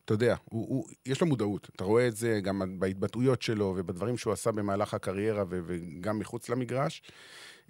אתה 0.06 0.13
יודע, 0.13 0.36
הוא, 0.45 0.67
הוא, 0.69 0.86
יש 1.06 1.21
לו 1.21 1.28
מודעות, 1.28 1.69
אתה 1.76 1.84
רואה 1.84 2.08
את 2.08 2.15
זה 2.15 2.39
גם 2.43 2.80
בהתבטאויות 2.80 3.41
שלו 3.41 3.73
ובדברים 3.78 4.17
שהוא 4.17 4.34
עשה 4.34 4.52
במהלך 4.52 4.93
הקריירה 4.93 5.43
ו, 5.50 5.60
וגם 5.65 6.19
מחוץ 6.19 6.50
למגרש. 6.50 7.02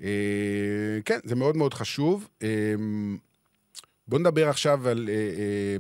אה, 0.01 0.99
כן, 1.05 1.19
זה 1.23 1.35
מאוד 1.35 1.57
מאוד 1.57 1.73
חשוב. 1.73 2.27
אה, 2.43 2.73
בואו 4.07 4.21
נדבר 4.21 4.49
עכשיו 4.49 4.87
על... 4.87 5.09
אה, 5.09 5.77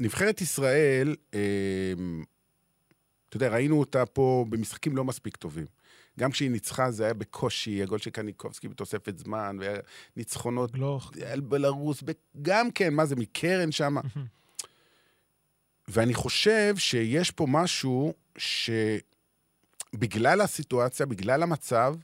נבחרת 0.00 0.40
ישראל, 0.40 1.16
אתה 3.28 3.36
יודע, 3.36 3.48
ראינו 3.48 3.80
אותה 3.80 4.06
פה 4.06 4.44
במשחקים 4.48 4.96
לא 4.96 5.04
מספיק 5.04 5.36
טובים. 5.36 5.66
גם 6.18 6.30
כשהיא 6.30 6.50
ניצחה 6.50 6.90
זה 6.90 7.04
היה 7.04 7.14
בקושי, 7.14 7.82
הגול 7.82 7.98
של 7.98 8.10
קניקובסקי 8.10 8.68
בתוספת 8.68 9.18
זמן, 9.18 9.56
וניצחונות 10.16 10.70
לא... 10.74 11.00
על 11.26 11.40
בלרוס, 11.40 12.02
גם 12.42 12.70
כן, 12.70 12.94
מה 12.94 13.06
זה, 13.06 13.16
מקרן 13.16 13.72
שם? 13.72 13.96
ואני 15.88 16.14
חושב 16.14 16.74
שיש 16.76 17.30
פה 17.30 17.46
משהו 17.48 18.14
שבגלל 19.96 20.40
הסיטואציה, 20.40 21.06
בגלל 21.06 21.42
המצב, 21.42 21.94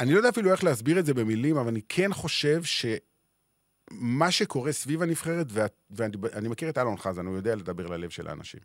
אני 0.00 0.12
לא 0.12 0.16
יודע 0.16 0.28
אפילו 0.28 0.52
איך 0.52 0.64
להסביר 0.64 0.98
את 0.98 1.06
זה 1.06 1.14
במילים, 1.14 1.56
אבל 1.56 1.68
אני 1.68 1.80
כן 1.88 2.12
חושב 2.12 2.62
שמה 2.64 4.30
שקורה 4.30 4.72
סביב 4.72 5.02
הנבחרת, 5.02 5.46
ואני 5.90 6.16
אני 6.32 6.48
מכיר 6.48 6.68
את 6.68 6.78
אלון 6.78 6.96
חזן, 6.96 7.26
הוא 7.26 7.36
יודע 7.36 7.54
לדבר 7.54 7.86
ללב 7.86 8.10
של 8.10 8.28
האנשים. 8.28 8.60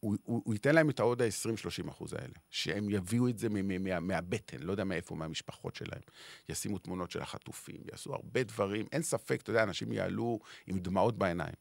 הוא, 0.00 0.16
הוא, 0.24 0.42
הוא 0.44 0.54
ייתן 0.54 0.74
להם 0.74 0.90
את 0.90 1.00
העוד 1.00 1.22
ה-20-30 1.22 1.90
אחוז 1.90 2.12
האלה, 2.12 2.34
שהם 2.50 2.90
יביאו 2.90 3.28
את 3.28 3.38
זה 3.38 3.48
מ- 3.48 3.68
מ- 3.68 3.84
מה, 3.84 4.00
מהבטן, 4.00 4.58
לא 4.60 4.72
יודע 4.72 4.84
מאיפה, 4.84 5.14
מהמשפחות 5.14 5.74
שלהם. 5.76 6.00
ישימו 6.48 6.78
תמונות 6.78 7.10
של 7.10 7.22
החטופים, 7.22 7.80
יעשו 7.92 8.14
הרבה 8.14 8.42
דברים. 8.42 8.86
אין 8.92 9.02
ספק, 9.02 9.40
אתה 9.42 9.50
יודע, 9.50 9.62
אנשים 9.62 9.92
יעלו 9.92 10.38
עם 10.66 10.78
דמעות 10.78 11.18
בעיניים. 11.18 11.54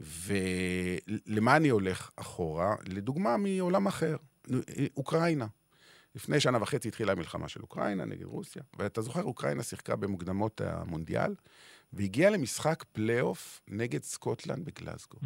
ולמה 0.00 1.56
אני 1.56 1.68
הולך 1.68 2.10
אחורה? 2.16 2.76
לדוגמה 2.86 3.36
מעולם 3.36 3.86
אחר, 3.86 4.16
אוקראינה. 4.96 5.46
לפני 6.14 6.40
שנה 6.40 6.62
וחצי 6.62 6.88
התחילה 6.88 7.12
המלחמה 7.12 7.48
של 7.48 7.60
אוקראינה 7.62 8.04
נגד 8.04 8.24
רוסיה, 8.24 8.62
ואתה 8.78 9.02
זוכר, 9.02 9.22
אוקראינה 9.22 9.62
שיחקה 9.62 9.96
במוקדמות 9.96 10.60
המונדיאל, 10.60 11.34
והגיעה 11.92 12.30
למשחק 12.30 12.84
פלייאוף 12.92 13.60
נגד 13.68 14.02
סקוטלנד 14.02 14.64
בגלזגו. 14.64 15.18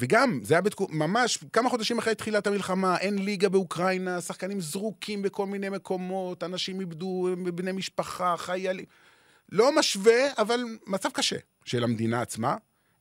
וגם, 0.00 0.40
זה 0.42 0.54
היה 0.54 0.60
בתקו... 0.60 0.86
ממש 0.90 1.38
כמה 1.52 1.70
חודשים 1.70 1.98
אחרי 1.98 2.14
תחילת 2.14 2.46
המלחמה, 2.46 2.98
אין 2.98 3.18
ליגה 3.18 3.48
באוקראינה, 3.48 4.20
שחקנים 4.20 4.60
זרוקים 4.60 5.22
בכל 5.22 5.46
מיני 5.46 5.68
מקומות, 5.68 6.42
אנשים 6.42 6.80
איבדו 6.80 7.28
בני 7.54 7.72
משפחה, 7.72 8.34
חיילים. 8.36 8.84
לא 9.52 9.78
משווה, 9.78 10.32
אבל 10.38 10.60
מצב 10.86 11.08
קשה 11.10 11.36
של 11.64 11.84
המדינה 11.84 12.22
עצמה. 12.22 12.56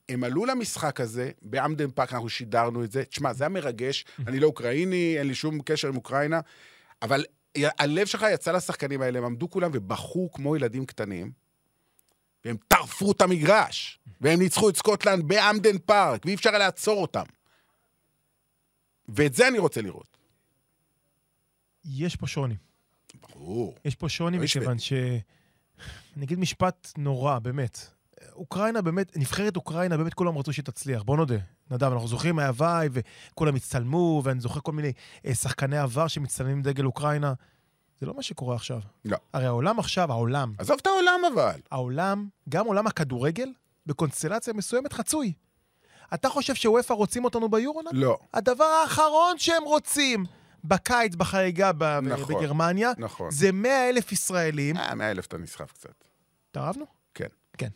הם 0.09 0.23
עלו 0.23 0.45
למשחק 0.45 1.01
הזה, 1.01 1.31
בהמפדן 1.41 1.91
פארק 1.91 2.13
אנחנו 2.13 2.29
שידרנו 2.29 2.83
את 2.83 2.91
זה. 2.91 3.05
תשמע, 3.05 3.33
זה 3.33 3.43
היה 3.43 3.49
מרגש, 3.49 4.05
אני 4.27 4.39
לא 4.39 4.47
אוקראיני, 4.47 5.15
אין 5.17 5.27
לי 5.27 5.35
שום 5.35 5.59
קשר 5.65 5.88
עם 5.88 5.95
אוקראינה, 5.95 6.39
אבל 7.01 7.25
הלב 7.55 8.07
שלך 8.07 8.25
יצא 8.33 8.51
לשחקנים 8.51 9.01
האלה, 9.01 9.19
הם 9.19 9.25
עמדו 9.25 9.49
כולם 9.49 9.71
ובכו 9.73 10.31
כמו 10.31 10.55
ילדים 10.55 10.85
קטנים, 10.85 11.31
והם 12.45 12.58
טרפו 12.67 13.12
את 13.12 13.21
המגרש, 13.21 13.99
והם 14.21 14.39
ניצחו 14.39 14.69
את 14.69 14.75
סקוטלנד 14.75 15.28
בהמפדן 15.27 15.77
פארק, 15.78 16.25
ואי 16.25 16.36
אפשר 16.36 16.49
היה 16.49 16.60
לעצור 16.60 17.02
אותם. 17.02 17.23
ואת 19.10 19.34
זה 19.34 19.47
אני 19.47 19.60
רוצה 19.60 19.82
לראות. 19.82 20.17
יש 21.86 22.15
פה 22.15 22.28
שוני. 22.28 22.56
ברור. 23.30 23.75
יש 23.86 23.95
פה 23.95 24.10
שוני 24.10 24.38
לא. 24.38 24.43
מכיוון 24.43 24.80
ש... 24.80 24.93
אני 26.17 26.25
אגיד 26.25 26.39
משפט 26.39 26.91
נורא, 26.97 27.39
באמת. 27.39 27.88
אוקראינה 28.34 28.82
באמת, 28.82 29.17
נבחרת 29.17 29.56
אוקראינה, 29.56 29.97
באמת 29.97 30.13
כולם 30.13 30.38
רצו 30.38 30.54
שתצליח, 30.54 31.04
בוא 31.04 31.17
נודה. 31.17 31.38
נדב, 31.71 31.91
אנחנו 31.91 32.08
זוכרים 32.08 32.36
מהוואי, 32.36 32.89
וכולם 32.91 33.56
הצטלמו, 33.56 34.21
ואני 34.25 34.39
זוכר 34.39 34.60
כל 34.60 34.71
מיני 34.71 34.91
אה, 35.25 35.36
שחקני 35.36 35.78
עבר 35.78 36.08
שמצטלמים 36.08 36.56
עם 36.56 36.62
דגל 36.62 36.86
אוקראינה. 36.86 37.34
זה 38.01 38.07
לא 38.07 38.13
מה 38.13 38.23
שקורה 38.23 38.55
עכשיו. 38.55 38.79
לא. 39.05 39.17
הרי 39.33 39.45
העולם 39.45 39.79
עכשיו, 39.79 40.12
העולם, 40.12 40.53
עזוב 40.57 40.77
את 40.81 40.88
העולם 40.88 41.21
אבל. 41.33 41.59
העולם, 41.71 42.27
גם 42.49 42.65
עולם 42.65 42.88
הכדורגל, 42.88 43.49
בקונסטלציה 43.85 44.53
מסוימת 44.53 44.93
חצוי. 44.93 45.33
אתה 46.13 46.29
חושב 46.29 46.55
שוופא 46.55 46.93
רוצים 46.93 47.23
אותנו 47.25 47.49
ביורו? 47.49 47.81
נדב? 47.81 47.89
לא. 47.93 48.17
הדבר 48.33 48.63
האחרון 48.63 49.38
שהם 49.38 49.63
רוצים 49.63 50.25
בקיץ, 50.63 51.15
בחריגה 51.15 51.71
ב- 51.77 51.83
נכון. 51.99 52.35
בגרמניה, 52.35 52.91
נכון. 52.97 53.31
זה 53.31 53.51
100 53.51 53.89
אלף 53.89 54.12
ישראלים. 54.12 54.77
אה, 54.77 54.95
מאה 54.95 55.12
אלף 55.12 55.25
אתה 55.27 55.38
נסחף 55.38 55.71
קצת. 55.71 55.89
התערבנו? 56.51 56.85
כן. 57.13 57.27
כן. 57.57 57.67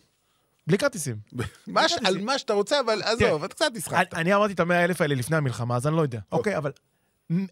בלי 0.67 0.77
כרטיסים. 0.77 1.15
על 2.05 2.21
מה 2.21 2.37
שאתה 2.37 2.53
רוצה, 2.53 2.79
אבל 2.79 3.01
עזוב, 3.03 3.43
אתה 3.43 3.53
קצת 3.53 3.65
נסחפת. 3.73 4.13
אני 4.13 4.35
אמרתי 4.35 4.53
את 4.53 4.59
המאה 4.59 4.83
אלף 4.83 5.01
האלה 5.01 5.15
לפני 5.15 5.37
המלחמה, 5.37 5.75
אז 5.75 5.87
אני 5.87 5.95
לא 5.95 6.01
יודע. 6.01 6.19
אוקיי, 6.31 6.57
אבל 6.57 6.69
מ- 6.69 6.73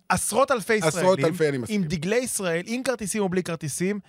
עשרות 0.09 0.51
אלפי 0.51 0.73
ישראלים, 0.73 0.99
עשרות 0.99 1.19
אלפי, 1.19 1.49
אני 1.49 1.57
מסכים. 1.57 1.81
עם 1.81 1.87
דגלי 1.87 2.15
ישראל, 2.15 2.63
עם 2.65 2.83
כרטיסים 2.83 3.21
או 3.21 3.29
בלי 3.29 3.43
כרטיסים, 3.43 3.99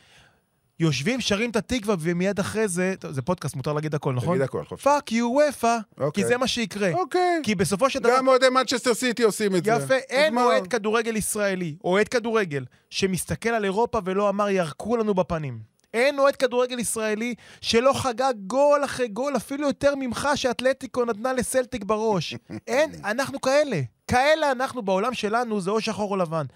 יושבים, 0.80 1.20
שרים 1.20 1.50
את 1.50 1.56
התקווה, 1.56 1.94
ומיד 2.00 2.38
אחרי 2.38 2.68
זה, 2.68 2.94
טוב, 2.98 3.12
זה 3.12 3.22
פודקאסט, 3.22 3.56
מותר 3.56 3.72
להגיד 3.72 3.94
הכל, 3.94 4.12
נכון? 4.12 4.36
תגיד 4.36 4.42
הכל, 4.42 4.64
חופשי. 4.64 4.84
fuck 4.84 5.12
you 5.12 5.26
אופ"א, 5.26 5.78
כי 5.96 6.02
אוקיי. 6.02 6.24
זה 6.24 6.36
מה 6.36 6.46
שיקרה. 6.46 6.92
אוקיי. 6.92 7.40
כי 7.42 7.54
בסופו 7.54 7.90
של 7.90 7.98
דבר... 7.98 8.16
גם 8.16 8.28
אוהדי 8.28 8.48
מנצ'סטר 8.48 8.94
סיטי 8.94 9.22
עושים 9.22 9.56
את 9.56 9.64
זה. 9.64 9.70
יפה, 9.70 9.94
אין? 9.94 10.38
אוהד 10.38 10.66
כדורגל 10.66 11.16
ישראלי, 11.16 11.76
אוהד 11.84 12.08
כדורגל, 12.08 12.64
שמסתכל 12.90 13.48
על 13.48 13.64
אירופה 13.64 13.98
ולא 14.04 14.28
אמר 14.28 14.50
ירקו 14.50 14.96
לנו 14.96 15.14
בפנים. 15.14 15.72
אין 15.94 16.18
אוהד 16.18 16.36
כדורגל 16.36 16.78
ישראלי 16.78 17.34
שלא 17.60 17.92
חגג 17.92 18.34
גול 18.46 18.84
אחרי 18.84 19.08
גול, 19.08 19.36
אפילו 19.36 19.66
יותר 19.66 19.94
ממך 19.94 20.28
שאתלטיקו 20.34 21.04
נתנה 21.04 21.32
לסלטיק 21.32 21.84
בראש. 21.84 22.34
אין, 22.66 22.90
אנחנו 23.04 23.40
כאלה. 23.40 23.80
כאלה 24.12 24.52
אנחנו 24.52 24.82
בעולם 24.82 25.14
שלנו, 25.14 25.60
זה 25.60 25.70
או 25.70 25.80
שחור 25.80 26.10
או 26.10 26.16
לבן. 26.16 26.46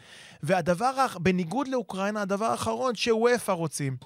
והדבר, 0.43 1.07
בניגוד 1.21 1.69
לאוקראינה, 1.69 2.23
הדבר 2.23 2.45
האחרון 2.45 2.95
שוופא 2.95 3.53
רוצים, 3.53 3.97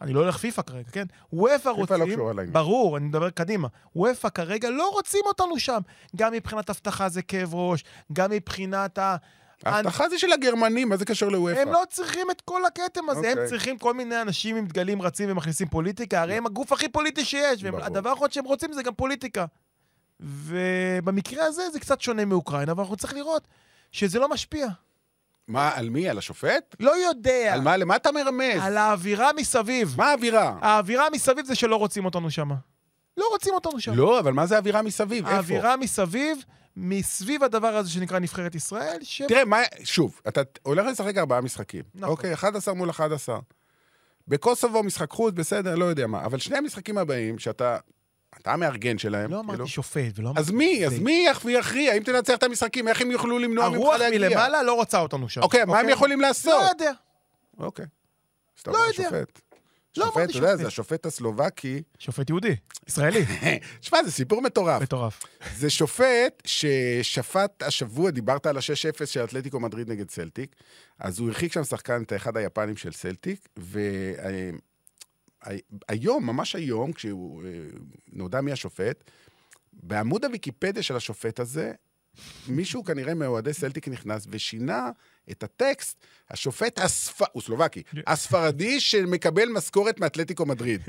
אני 0.00 0.12
לא 0.12 0.20
הולך 0.20 0.36
פיפא 0.36 0.62
כרגע, 0.62 0.90
כן? 0.92 1.04
וופא 1.32 1.68
רוצים... 1.68 2.00
לא 2.00 2.06
קשורה 2.06 2.32
לעניין. 2.32 2.52
ברור, 2.52 2.96
אני 2.96 3.06
מדבר 3.06 3.30
קדימה. 3.30 3.68
וופא 3.96 4.28
כרגע 4.28 4.70
לא 4.70 4.88
רוצים 4.88 5.20
אותנו 5.26 5.58
שם. 5.58 5.80
גם 6.16 6.32
מבחינת 6.32 6.70
אבטחה 6.70 7.08
זה 7.08 7.22
כאב 7.22 7.54
ראש, 7.54 7.84
גם 8.12 8.30
מבחינת 8.30 8.98
ה... 8.98 9.16
ההבטחה 9.64 10.08
זה 10.08 10.18
של 10.18 10.32
הגרמנים, 10.32 10.88
מה 10.88 10.96
זה 10.96 11.04
קשור 11.04 11.28
לוופא? 11.28 11.60
הם 11.60 11.68
לא 11.68 11.82
צריכים 11.90 12.30
את 12.30 12.40
כל 12.40 12.64
הכתם 12.64 13.10
הזה, 13.10 13.26
הם 13.26 13.32
אוקיי. 13.32 13.48
צריכים 13.48 13.78
כל 13.78 13.94
מיני 13.94 14.22
אנשים 14.22 14.56
עם 14.56 14.66
דגלים 14.66 15.02
רצים 15.02 15.30
ומכניסים 15.30 15.68
פוליטיקה, 15.68 16.22
הרי 16.22 16.34
הם 16.34 16.46
הגוף 16.46 16.72
הכי 16.72 16.88
פוליטי 16.88 17.24
שיש. 17.24 17.64
והדבר 17.64 18.10
האחרון 18.10 18.30
שהם 18.30 18.44
רוצים 18.44 18.72
זה 18.72 18.82
גם 18.82 18.94
פוליטיקה. 18.94 19.44
ובמקרה 20.22 21.44
הזה 21.44 21.62
זה 21.72 21.80
קצת 21.80 22.00
שונה 22.00 22.24
מאוקראינה, 22.24 22.72
אבל 22.72 22.82
אנחנו 22.82 22.96
צריכים 22.96 23.18
לראות 23.18 23.48
שזה 23.92 24.18
לא 24.18 24.28
משפיע. 24.28 24.66
מה, 25.48 25.70
על 25.74 25.90
מי? 25.90 26.08
על 26.08 26.18
השופט? 26.18 26.76
לא 26.80 26.96
יודע. 26.96 27.54
על 27.54 27.60
מה? 27.60 27.76
למה 27.76 27.96
אתה 27.96 28.12
מרמז? 28.12 28.62
על 28.62 28.76
האווירה 28.76 29.30
מסביב. 29.36 29.94
מה 29.96 30.10
האווירה? 30.10 30.58
האווירה 30.60 31.10
מסביב 31.10 31.46
זה 31.46 31.54
שלא 31.54 31.76
רוצים 31.76 32.04
אותנו 32.04 32.30
שם. 32.30 32.50
לא 33.16 33.24
רוצים 33.32 33.54
אותנו 33.54 33.80
שם. 33.80 33.92
לא, 33.94 34.20
אבל 34.20 34.32
מה 34.32 34.46
זה 34.46 34.54
האווירה 34.54 34.82
מסביב? 34.82 35.24
איפה? 35.24 35.36
האווירה 35.36 35.76
מסביב, 35.76 36.44
מסביב 36.76 37.44
הדבר 37.44 37.76
הזה 37.76 37.90
שנקרא 37.90 38.18
נבחרת 38.18 38.54
ישראל, 38.54 38.98
ש... 39.02 39.22
תראה, 39.28 39.44
מה, 39.44 39.58
שוב, 39.84 40.20
אתה 40.28 40.40
הולך 40.62 40.86
לשחק 40.86 41.16
ארבעה 41.16 41.40
משחקים. 41.40 41.82
נכון. 41.94 42.08
אוקיי, 42.08 42.34
11 42.34 42.74
מול 42.74 42.90
11. 42.90 43.38
בקוסובו 44.28 44.82
משחק 44.82 45.10
חוץ, 45.10 45.34
בסדר, 45.34 45.74
לא 45.74 45.84
יודע 45.84 46.06
מה. 46.06 46.24
אבל 46.24 46.38
שני 46.38 46.56
המשחקים 46.58 46.98
הבאים, 46.98 47.38
שאתה... 47.38 47.78
אתה 48.40 48.52
המארגן 48.52 48.98
שלהם. 48.98 49.30
לא 49.30 49.36
כאילו. 49.36 49.54
אמרתי 49.54 49.70
שופט, 49.70 50.18
ולא 50.18 50.28
אמרתי... 50.28 50.40
אז 50.40 50.50
מי? 50.50 50.86
אז 50.86 50.98
מי 50.98 51.26
יכ- 51.30 51.44
יכריע? 51.50 51.96
אם 51.96 52.02
תנצח 52.02 52.34
את 52.34 52.42
המשחקים, 52.42 52.88
איך 52.88 53.00
הם 53.00 53.10
יוכלו 53.10 53.38
למנוע 53.38 53.68
ממך 53.68 53.76
הרוח 53.76 53.94
להגיע? 53.94 54.28
מלמעלה 54.28 54.62
לא 54.62 54.74
רוצה 54.74 54.98
אותנו 55.00 55.28
שם. 55.28 55.42
אוקיי, 55.42 55.64
מה 55.64 55.78
הם 55.80 55.88
יכולים 55.88 56.20
לעשות? 56.20 56.62
לא 56.62 56.68
יודע. 56.68 56.92
אוקיי. 57.58 57.86
לא 58.66 58.78
יודע. 58.78 58.92
שופט. 58.92 59.40
לא 59.96 60.04
שופט, 60.06 60.16
אמרתי 60.16 60.30
אתה 60.30 60.38
יודע, 60.38 60.48
שופט. 60.50 60.60
זה 60.62 60.66
השופט 60.66 61.06
הסלובקי. 61.06 61.82
שופט 61.98 62.30
יהודי, 62.30 62.56
ישראלי. 62.88 63.24
שמע, 63.80 64.02
זה 64.04 64.10
סיפור 64.12 64.42
מטורף. 64.42 64.82
מטורף. 64.82 65.22
זה 65.56 65.70
שופט 65.70 66.42
ששפט 66.44 67.62
השבוע, 67.62 68.10
דיברת 68.10 68.46
על 68.46 68.56
ה-6-0 68.56 69.06
של 69.06 69.24
אתלטיקו 69.24 69.60
מדריד 69.60 69.90
נגד 69.90 70.10
סלטיק, 70.10 70.56
אז 70.98 71.18
הוא 71.18 71.28
הרחיק 71.28 71.52
שם 71.52 71.64
שחקן, 71.64 72.02
את 72.02 72.12
אחד 72.12 72.36
היפנים 72.36 72.76
של 72.76 72.92
סלטיק, 72.92 73.48
והיום, 75.46 76.26
ממש 76.26 76.56
היום, 76.56 76.92
כשהוא 76.92 77.44
אה, 77.44 77.48
נודע 78.12 78.40
מי 78.40 78.52
השופט, 78.52 79.10
בעמוד 79.72 80.24
הוויקיפדיה 80.24 80.82
של 80.82 80.96
השופט 80.96 81.40
הזה, 81.40 81.72
מישהו 82.48 82.84
כנראה 82.84 83.14
מאוהדי 83.14 83.52
סלטיק 83.52 83.88
נכנס 83.88 84.26
ושינה 84.30 84.90
את 85.30 85.42
הטקסט, 85.42 86.04
השופט 86.30 86.78
הספ... 86.78 87.22
הוא 87.32 87.42
סלובקי, 87.42 87.82
הספרדי 88.06 88.80
שמקבל 88.80 89.48
משכורת 89.48 90.00
מאתלטיקו 90.00 90.46
מדריד. 90.46 90.80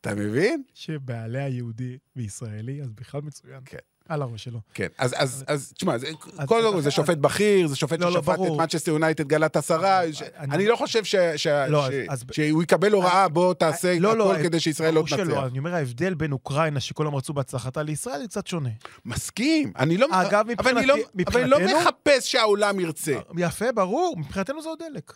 אתה 0.00 0.14
מבין? 0.14 0.62
שבעליה 0.74 1.48
יהודי 1.48 1.98
וישראלי, 2.16 2.82
אז 2.82 2.92
בכלל 2.92 3.20
מצוין. 3.20 3.60
כן. 3.64 3.78
על 4.08 4.22
הראש 4.22 4.44
שלו. 4.44 4.60
כן, 4.74 4.86
אז, 4.98 5.14
אז, 5.18 5.44
אז 5.46 5.72
תשמע, 5.76 5.98
זה, 5.98 6.06
כל 6.46 6.66
אז- 6.76 6.84
זה 6.84 6.90
שופט 6.90 7.18
בכיר, 7.18 7.66
זה 7.66 7.76
שופט 7.76 8.00
לא, 8.00 8.10
לא, 8.12 8.20
ששפט 8.22 8.38
את. 8.46 8.50
מנצ'סטר 8.58 8.90
יונייטד 8.92 9.28
גלת 9.28 9.56
עשרה, 9.56 10.00
אני- 10.38 10.66
לא 10.66 10.76
חושב 10.76 11.04
ש- 11.04 11.16
ש- 11.36 11.46
לא, 11.46 11.86
שהוא 12.32 12.62
יקבל 12.62 12.92
הוראה, 12.92 13.28
בוא 13.28 13.54
תעשה 13.54 13.98
לא, 13.98 14.16
לא, 14.16 14.32
הכל 14.34 14.42
כדי 14.42 14.60
שישראל 14.60 14.94
לא 14.94 15.04
תנצח. 15.08 15.44
אני 15.46 15.58
אומר, 15.58 15.74
ההבדל 15.74 16.14
בין 16.14 16.32
אוקראינה, 16.32 16.80
שכולם 16.80 17.14
רצו 17.14 17.32
בהצלחתה, 17.32 17.82
לישראל, 17.82 18.20
הוא 18.20 18.28
קצת 18.28 18.46
שונה. 18.46 18.70
מסכים, 19.04 19.72
אני 19.78 19.96
לא... 19.96 20.06
אגב, 20.12 20.46
לא- 20.46 20.52
מבחינתי- 20.52 20.70
אבל 20.70 20.78
אני 20.78 20.86
לא 21.50 21.58
מבחינתנו- 21.58 21.80
מחפש 21.80 22.32
שהעולם 22.32 22.80
ירצה. 22.80 23.14
יפה, 23.38 23.72
ברור, 23.72 24.14
מבחינתנו 24.18 24.62
זה 24.62 24.68
עוד 24.68 24.78
דלק. 24.92 25.12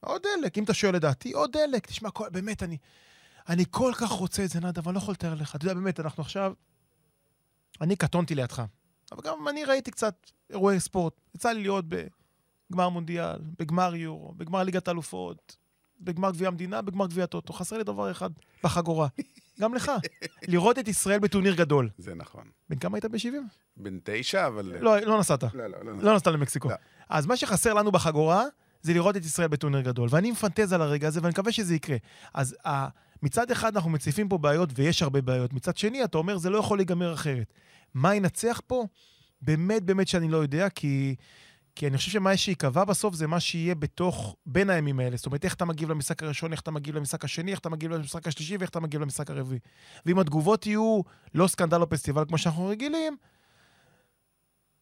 עוד 0.00 0.22
דלק, 0.22 0.58
אם 0.58 0.64
אתה 0.64 0.74
שואל 0.74 0.94
לדעתי, 0.94 1.32
עוד 1.32 1.50
דלק. 1.52 1.86
תשמע, 1.86 2.08
באמת, 2.30 2.62
אני, 2.62 2.76
אני 3.48 3.64
כל 3.70 3.92
כך 3.96 4.08
רוצה 4.10 4.44
את 4.44 4.50
זה, 4.50 4.60
נדב, 4.60 4.88
אני 4.88 4.94
לא 4.94 4.98
יכול 4.98 5.12
לתאר 5.12 5.34
לך. 5.34 5.56
אתה 5.56 5.64
יודע, 5.64 5.74
באמת, 5.74 6.00
אנחנו 6.00 6.20
עכשיו... 6.22 6.52
אני 7.80 7.96
קטונתי 7.96 8.34
לידך, 8.34 8.62
אבל 9.12 9.22
גם 9.24 9.48
אני 9.48 9.64
ראיתי 9.64 9.90
קצת 9.90 10.30
אירועי 10.50 10.80
ספורט. 10.80 11.20
יצא 11.34 11.50
לי 11.50 11.62
להיות 11.62 11.84
בגמר 11.88 12.88
מונדיאל, 12.88 13.38
בגמר 13.58 13.94
יורו, 13.94 14.34
בגמר 14.36 14.62
ליגת 14.62 14.88
האלופות, 14.88 15.56
בגמר 16.00 16.30
גביע 16.30 16.48
המדינה, 16.48 16.82
בגמר 16.82 17.06
גביע 17.06 17.24
הטוטו. 17.24 17.52
חסר 17.52 17.78
לי 17.78 17.84
דבר 17.84 18.10
אחד 18.10 18.30
בחגורה. 18.64 19.08
גם 19.60 19.74
לך. 19.74 19.92
לראות 20.48 20.78
את 20.78 20.88
ישראל 20.88 21.18
בטורניר 21.18 21.54
גדול. 21.54 21.90
זה 21.98 22.14
נכון. 22.14 22.44
בן 22.68 22.78
כמה 22.78 22.96
היית 22.96 23.04
ב-70? 23.04 23.56
בן 23.76 23.98
תשע, 24.04 24.46
אבל... 24.46 24.76
לא, 24.80 25.00
לא 25.00 25.18
נסעת. 25.18 25.42
לא, 25.42 25.66
לא, 25.66 25.84
לא. 25.84 25.92
לא 26.02 26.14
נסעת 26.14 26.26
למקסיקו. 26.26 26.68
לא. 26.68 26.74
אז 27.08 27.26
מה 27.26 27.36
שחסר 27.36 27.74
לנו 27.74 27.92
בחגורה, 27.92 28.44
זה 28.82 28.92
לראות 28.92 29.16
את 29.16 29.24
ישראל 29.24 29.48
בטורניר 29.48 29.80
גדול. 29.80 30.08
ואני 30.12 30.30
מפנטז 30.30 30.72
על 30.72 30.82
הרגע 30.82 31.08
הזה, 31.08 31.20
ואני 31.22 31.30
מקווה 31.30 31.52
שזה 31.52 31.74
יקרה. 31.74 31.96
אז 32.34 32.56
uh, 32.66 32.68
מצד 33.22 33.50
אחד 33.50 33.74
אנחנו 33.74 33.90
מציפים 33.90 34.28
פה 34.28 34.38
בעיות, 34.38 34.70
ויש 34.74 35.02
הרבה 35.02 35.20
בעיות. 35.20 35.52
מצד 35.52 35.76
שני, 35.76 36.04
אתה 36.04 36.18
אומר, 36.18 36.38
זה 36.38 36.50
לא 36.50 36.58
יכול 36.58 36.78
להיגמר 36.78 37.14
אחרת. 37.14 37.52
מה 37.94 38.14
ינצח 38.14 38.60
פה? 38.66 38.84
באמת, 39.42 39.82
באמת 39.82 40.08
שאני 40.08 40.28
לא 40.28 40.36
יודע, 40.36 40.68
כי... 40.68 41.14
כי 41.76 41.86
אני 41.86 41.96
חושב 41.96 42.10
שמה 42.10 42.36
שייקבע 42.36 42.84
בסוף 42.84 43.14
זה 43.14 43.26
מה 43.26 43.40
שיהיה 43.40 43.74
בתוך, 43.74 44.36
בין 44.46 44.70
הימים 44.70 45.00
האלה. 45.00 45.16
זאת 45.16 45.26
אומרת, 45.26 45.44
איך 45.44 45.54
אתה 45.54 45.64
מגיב 45.64 45.90
למשחק 45.90 46.22
הראשון, 46.22 46.52
איך 46.52 46.60
אתה 46.60 46.70
מגיב 46.70 46.96
למשחק 46.96 47.24
השני, 47.24 47.50
איך 47.50 47.58
אתה 47.60 47.68
מגיב 47.68 47.90
למשחק 47.90 48.26
השלישי 48.26 48.56
ואיך 48.56 48.70
אתה 48.70 48.80
מגיב 48.80 49.00
למשחק 49.00 49.30
הרביעי. 49.30 49.58
ואם 50.06 50.18
התגובות 50.18 50.66
יהיו 50.66 51.00
לא 51.34 51.46
סקנדל 51.46 51.80
או 51.80 51.88
פסטיבל 51.88 52.24
כמו 52.28 52.38
שאנחנו 52.38 52.66
רגילים, 52.66 53.16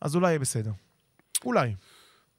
אז 0.01 0.17
אולי 0.17 0.29
יהיה 0.29 0.39
בסדר. 0.39 0.73
אולי. 1.45 1.75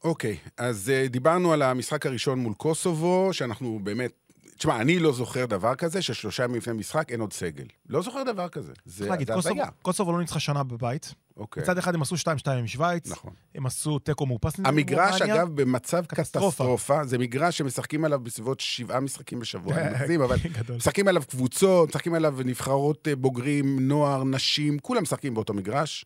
אוקיי, 0.03 0.37
אז 0.57 0.91
uh, 0.91 1.09
דיברנו 1.09 1.53
על 1.53 1.61
המשחק 1.61 2.05
הראשון 2.05 2.39
מול 2.39 2.53
קוסובו, 2.53 3.29
שאנחנו 3.31 3.79
באמת... 3.83 4.24
תשמע, 4.57 4.81
אני 4.81 4.99
לא 4.99 5.11
זוכר 5.11 5.45
דבר 5.45 5.75
כזה, 5.75 6.01
ששלושה 6.01 6.43
ימים 6.43 6.55
לפני 6.55 6.73
משחק 6.73 7.11
אין 7.11 7.19
עוד 7.21 7.33
סגל. 7.33 7.65
לא 7.89 8.01
זוכר 8.01 8.23
דבר 8.23 8.49
כזה. 8.49 8.73
זה 8.85 9.09
הזיה. 9.29 9.65
קוסובו 9.81 10.11
לא 10.11 10.19
ניצחה 10.19 10.39
שנה 10.39 10.63
בבית. 10.63 11.13
אוקיי. 11.37 11.63
מצד 11.63 11.77
אחד 11.77 11.95
הם 11.95 12.01
עשו 12.01 12.15
2-2 12.15 12.51
עם 12.51 12.67
שווייץ, 12.67 13.11
נכון. 13.11 13.33
הם 13.55 13.65
עשו 13.65 13.99
תיקו 13.99 14.25
מאופס. 14.25 14.53
המגרש. 14.65 15.21
אגב, 15.21 15.61
במצב 15.61 16.05
קטסטרופה. 16.05 16.47
קטסטרופה. 16.49 17.05
זה 17.05 17.17
מגרש 17.17 17.57
שמשחקים 17.57 18.05
עליו 18.05 18.19
בסביבות 18.19 18.59
שבעה 18.59 18.99
משחקים 18.99 19.39
בשבוע, 19.39 19.75
אני 19.77 19.89
מגזים, 19.95 20.21
אבל. 20.21 20.37
משחקים 20.75 21.07
עליו 21.07 21.23
קבוצות, 21.29 21.89
משחקים 21.89 22.13
עליו 22.13 22.37
נבחרות 22.45 23.07
אה, 23.07 23.15
בוגרים, 23.15 23.87
נוער, 23.87 24.23
נשים, 24.23 24.79
כולם 24.79 25.03
משחקים 25.03 25.33
באותו 25.33 25.53
מגרש. 25.53 26.05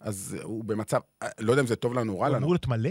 אז 0.00 0.36
הוא 0.42 0.64
במצב, 0.64 1.00
אה, 1.22 1.28
לא 1.40 1.52
יודע 1.52 1.62
אם 1.62 1.66
זה 1.66 1.76
טוב 1.76 1.94
לנו 1.94 2.12
או 2.12 2.20
רע 2.20 2.26
הוא 2.26 2.34
לנו. 2.34 2.44
אמור 2.44 2.52
להיות 2.54 2.66
מלא? 2.66 2.90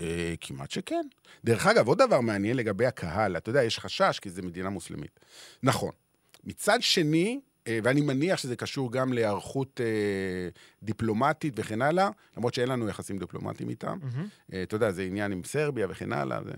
אה, 0.00 0.34
כמעט 0.40 0.70
שכן. 0.70 1.06
דרך 1.44 1.66
אגב, 1.66 1.88
עוד 1.88 1.98
דבר 1.98 2.20
מעניין 2.20 2.56
לגבי 2.56 2.86
הקהל, 2.86 3.36
אתה 3.36 3.50
יודע, 3.50 3.64
יש 3.64 3.78
חשש 3.78 4.18
כי 4.22 4.30
זו 4.30 4.42
מדינה 4.42 4.70
מוסלמית. 4.70 5.20
נכון. 5.62 5.90
מצד 6.44 6.78
שני, 6.80 7.40
אה, 7.66 7.78
ואני 7.82 8.00
מניח 8.00 8.38
שזה 8.38 8.56
קשור 8.56 8.92
גם 8.92 9.12
להיערכות 9.12 9.80
אה, 9.80 10.48
דיפלומטית 10.82 11.54
וכן 11.56 11.82
הלאה, 11.82 12.10
למרות 12.36 12.54
שאין 12.54 12.68
לנו 12.68 12.88
יחסים 12.88 13.18
דיפלומטיים 13.18 13.68
איתם. 13.68 13.98
אה, 14.52 14.62
אתה 14.62 14.74
יודע, 14.74 14.90
זה 14.90 15.02
עניין 15.02 15.32
עם 15.32 15.44
סרביה 15.44 15.86
וכן 15.90 16.12
הלאה. 16.12 16.44
זה... 16.44 16.52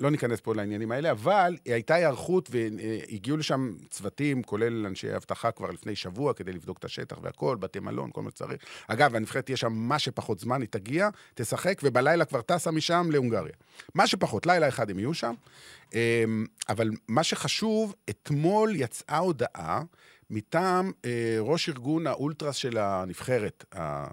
לא, 0.00 0.10
ניכנס 0.10 0.40
פה 0.40 0.54
לעניינים 0.54 0.92
האלה, 0.92 1.10
אבל 1.10 1.56
הייתה 1.64 1.94
היערכות 1.94 2.48
והגיעו 2.50 3.36
לשם 3.36 3.72
צוותים, 3.90 4.42
כולל 4.42 4.86
אנשי 4.86 5.16
אבטחה 5.16 5.50
כבר 5.50 5.70
לפני 5.70 5.96
שבוע, 5.96 6.34
כדי 6.34 6.52
לבדוק 6.52 6.78
את 6.78 6.84
השטח 6.84 7.18
והכל, 7.22 7.56
בתי 7.56 7.80
מלון, 7.80 8.10
כל 8.12 8.22
מה 8.22 8.30
שצריך. 8.30 8.62
אגב, 8.88 9.14
הנבחרת 9.14 9.44
תהיה 9.44 9.56
שם 9.56 9.72
מה 9.72 9.98
שפחות 9.98 10.40
זמן, 10.40 10.60
היא 10.60 10.68
תגיע, 10.68 11.08
תשחק, 11.34 11.80
ובלילה 11.82 12.24
כבר 12.24 12.40
טסה 12.40 12.70
משם 12.70 13.08
להונגריה. 13.10 13.54
מה 13.94 14.06
שפחות, 14.06 14.46
לילה 14.46 14.68
אחד 14.68 14.90
הם 14.90 14.98
יהיו 14.98 15.14
שם. 15.14 15.34
אה, 15.94 16.24
אבל 16.68 16.90
מה 17.08 17.22
שחשוב, 17.24 17.94
אתמול 18.10 18.76
יצאה 18.76 19.18
הודעה 19.18 19.82
מטעם 20.30 20.92
אה, 21.04 21.36
ראש 21.40 21.68
ארגון 21.68 22.06
האולטרס 22.06 22.56
של 22.56 22.78
הנבחרת, 22.78 23.64
אה, 23.74 24.06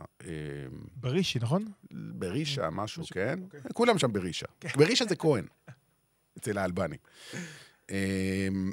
ברישי, 0.95 1.39
נכון? 1.39 1.65
ברישה, 1.91 2.69
משהו, 2.69 3.01
משהו, 3.01 3.13
כן? 3.13 3.39
אוקיי. 3.43 3.59
כולם 3.73 3.97
שם 3.97 4.13
ברישה. 4.13 4.45
ברישה 4.75 5.05
זה 5.05 5.15
כהן, 5.15 5.45
אצל 6.37 6.57
האלבנים. 6.57 6.99
אמ, 7.91 8.71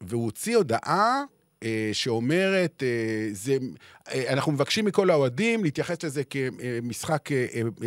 והוא 0.00 0.24
הוציא 0.24 0.56
הודעה 0.56 1.24
אה, 1.62 1.90
שאומרת, 1.92 2.82
אה, 2.82 3.28
זה, 3.32 3.58
אה, 4.08 4.32
אנחנו 4.32 4.52
מבקשים 4.52 4.84
מכל 4.84 5.10
האוהדים 5.10 5.64
להתייחס 5.64 6.02
לזה 6.04 6.22
כמשחק 6.24 7.28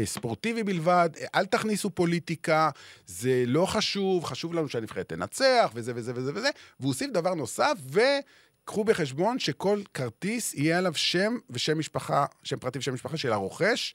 ספורטיבי 0.05 0.63
בלבד, 0.63 1.09
אל 1.35 1.45
תכניסו 1.45 1.89
פוליטיקה, 1.89 2.69
זה 3.05 3.43
לא 3.47 3.65
חשוב, 3.65 4.25
חשוב 4.25 4.53
לנו 4.53 4.69
שהנבחרת 4.69 5.09
תנצח, 5.09 5.71
וזה 5.73 5.91
וזה 5.95 6.11
וזה 6.15 6.31
וזה, 6.35 6.49
והוא 6.79 6.89
הוסיף 6.89 7.11
דבר 7.11 7.33
נוסף, 7.33 7.73
וקחו 7.89 8.83
בחשבון 8.83 9.39
שכל 9.39 9.81
כרטיס 9.93 10.53
יהיה 10.53 10.77
עליו 10.77 10.93
שם 10.95 11.37
ושם 11.49 11.79
משפחה, 11.79 12.25
שם 12.43 12.57
פרטי 12.59 12.79
ושם 12.79 12.93
משפחה 12.93 13.17
של 13.17 13.33
הרוכש, 13.33 13.93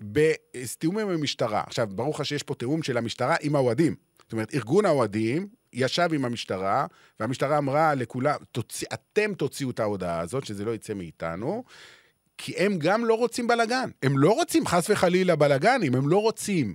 בתיאום 0.00 0.98
עם 0.98 1.08
המשטרה. 1.08 1.62
עכשיו, 1.66 1.88
ברור 1.90 2.14
לך 2.14 2.24
שיש 2.24 2.42
פה 2.42 2.54
תיאום 2.54 2.82
של 2.82 2.96
המשטרה 2.96 3.36
עם 3.40 3.56
האוהדים. 3.56 3.94
זאת 4.22 4.32
אומרת, 4.32 4.54
ארגון 4.54 4.84
האוהדים 4.86 5.48
ישב 5.72 6.08
עם 6.12 6.24
המשטרה, 6.24 6.86
והמשטרה 7.20 7.58
אמרה 7.58 7.94
לכולם, 7.94 8.36
תוציא, 8.52 8.86
אתם 8.94 9.34
תוציאו 9.34 9.70
את 9.70 9.80
ההודעה 9.80 10.20
הזאת, 10.20 10.44
שזה 10.46 10.64
לא 10.64 10.74
יצא 10.74 10.94
מאיתנו, 10.94 11.64
כי 12.38 12.52
הם 12.56 12.78
גם 12.78 13.04
לא 13.04 13.14
רוצים 13.14 13.46
בלאגן. 13.46 13.90
הם 14.02 14.18
לא 14.18 14.32
רוצים 14.32 14.66
חס 14.66 14.90
וחלילה 14.90 15.36
בלאגנים, 15.36 15.94
הם 15.94 16.08
לא 16.08 16.18
רוצים. 16.18 16.74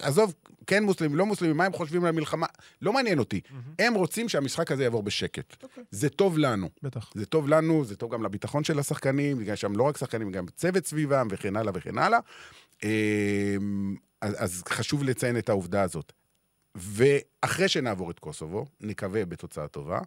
עזוב, 0.00 0.34
כן 0.66 0.84
מוסלמים, 0.84 1.16
לא 1.16 1.26
מוסלמים, 1.26 1.56
מה 1.56 1.64
הם 1.64 1.72
חושבים 1.72 2.04
על 2.04 2.08
המלחמה? 2.08 2.46
לא 2.82 2.92
מעניין 2.92 3.18
אותי. 3.18 3.40
הם 3.78 3.94
רוצים 3.94 4.28
שהמשחק 4.28 4.72
הזה 4.72 4.82
יעבור 4.82 5.02
בשקט. 5.02 5.62
אוקיי. 5.62 5.84
זה 5.90 6.08
טוב 6.08 6.38
לנו. 6.38 6.68
בטח. 6.82 7.12
זה 7.14 7.26
טוב 7.26 7.48
לנו, 7.48 7.84
זה 7.84 7.96
טוב 7.96 8.12
גם 8.12 8.22
לביטחון 8.22 8.64
של 8.64 8.78
השחקנים, 8.78 9.38
בגלל 9.38 9.56
שם 9.56 9.76
לא 9.76 9.82
רק 9.82 9.96
שחקנים, 9.96 10.32
גם 10.32 10.46
צוות 10.56 10.86
סביבם 10.86 11.28
וכן 11.30 11.56
הלאה 11.56 11.72
וכן 11.74 11.98
הלאה. 11.98 12.18
אמ, 12.82 13.96
אז, 14.20 14.34
אז 14.38 14.62
חשוב 14.68 15.04
לציין 15.04 15.38
את 15.38 15.48
העובדה 15.48 15.82
הזאת. 15.82 16.12
ואחרי 16.74 17.68
שנעבור 17.68 18.10
את 18.10 18.18
קוסובו, 18.18 18.66
נקווה 18.80 19.24
בתוצאה 19.24 19.68
טובה, 19.68 20.00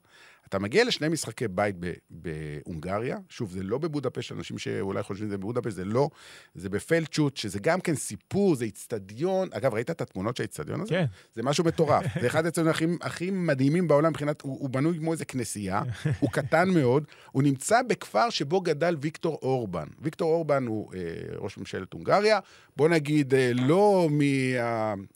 אתה 0.54 0.62
מגיע 0.62 0.84
לשני 0.84 1.10
משחקי 1.10 1.48
בית 1.48 1.76
בהונגריה, 2.10 3.18
שוב, 3.30 3.52
זה 3.52 3.64
לא 3.64 3.78
בבודפשט, 3.78 4.32
אנשים 4.32 4.58
שאולי 4.58 5.04
חושבים 5.04 5.28
שזה 5.28 5.38
בבודפשט, 5.38 5.76
זה 5.76 5.86
לא, 5.86 6.10
זה 6.56 6.70
בפלצ'וט, 6.70 7.38
שזה 7.38 7.60
גם 7.60 7.82
כן 7.82 7.96
סיפור, 7.96 8.56
זה 8.56 8.66
איצטדיון. 8.66 9.50
אגב, 9.52 9.74
ראית 9.74 9.92
את 9.92 10.02
התמונות 10.02 10.38
של 10.38 10.44
האיצטדיון 10.44 10.82
הזה? 10.82 10.90
כן. 10.90 11.06
זה 11.36 11.44
משהו 11.44 11.64
מטורף. 11.64 12.04
זה 12.22 12.28
אחד 12.28 12.46
האצטדיונים 12.46 12.72
הכי, 12.72 12.86
הכי 13.02 13.32
מדהימים 13.32 13.88
בעולם 13.88 14.10
מבחינת, 14.10 14.42
הוא, 14.42 14.58
הוא 14.60 14.70
בנוי 14.70 14.98
כמו 14.98 15.12
איזה 15.12 15.26
כנסייה, 15.26 15.82
הוא 16.20 16.30
קטן 16.32 16.70
מאוד, 16.70 17.04
הוא 17.32 17.44
נמצא 17.44 17.82
בכפר 17.82 18.30
שבו 18.30 18.62
גדל 18.62 18.98
ויקטור 19.02 19.40
אורבן. 19.42 19.88
ויקטור 20.02 20.32
אורבן 20.32 20.68
הוא 20.68 20.94
אה, 20.94 21.00
ראש 21.38 21.58
ממשלת 21.58 21.94
הונגריה, 21.94 22.40
בוא 22.76 22.90
נגיד, 22.90 23.34
אה, 23.34 23.52
לא 23.54 24.10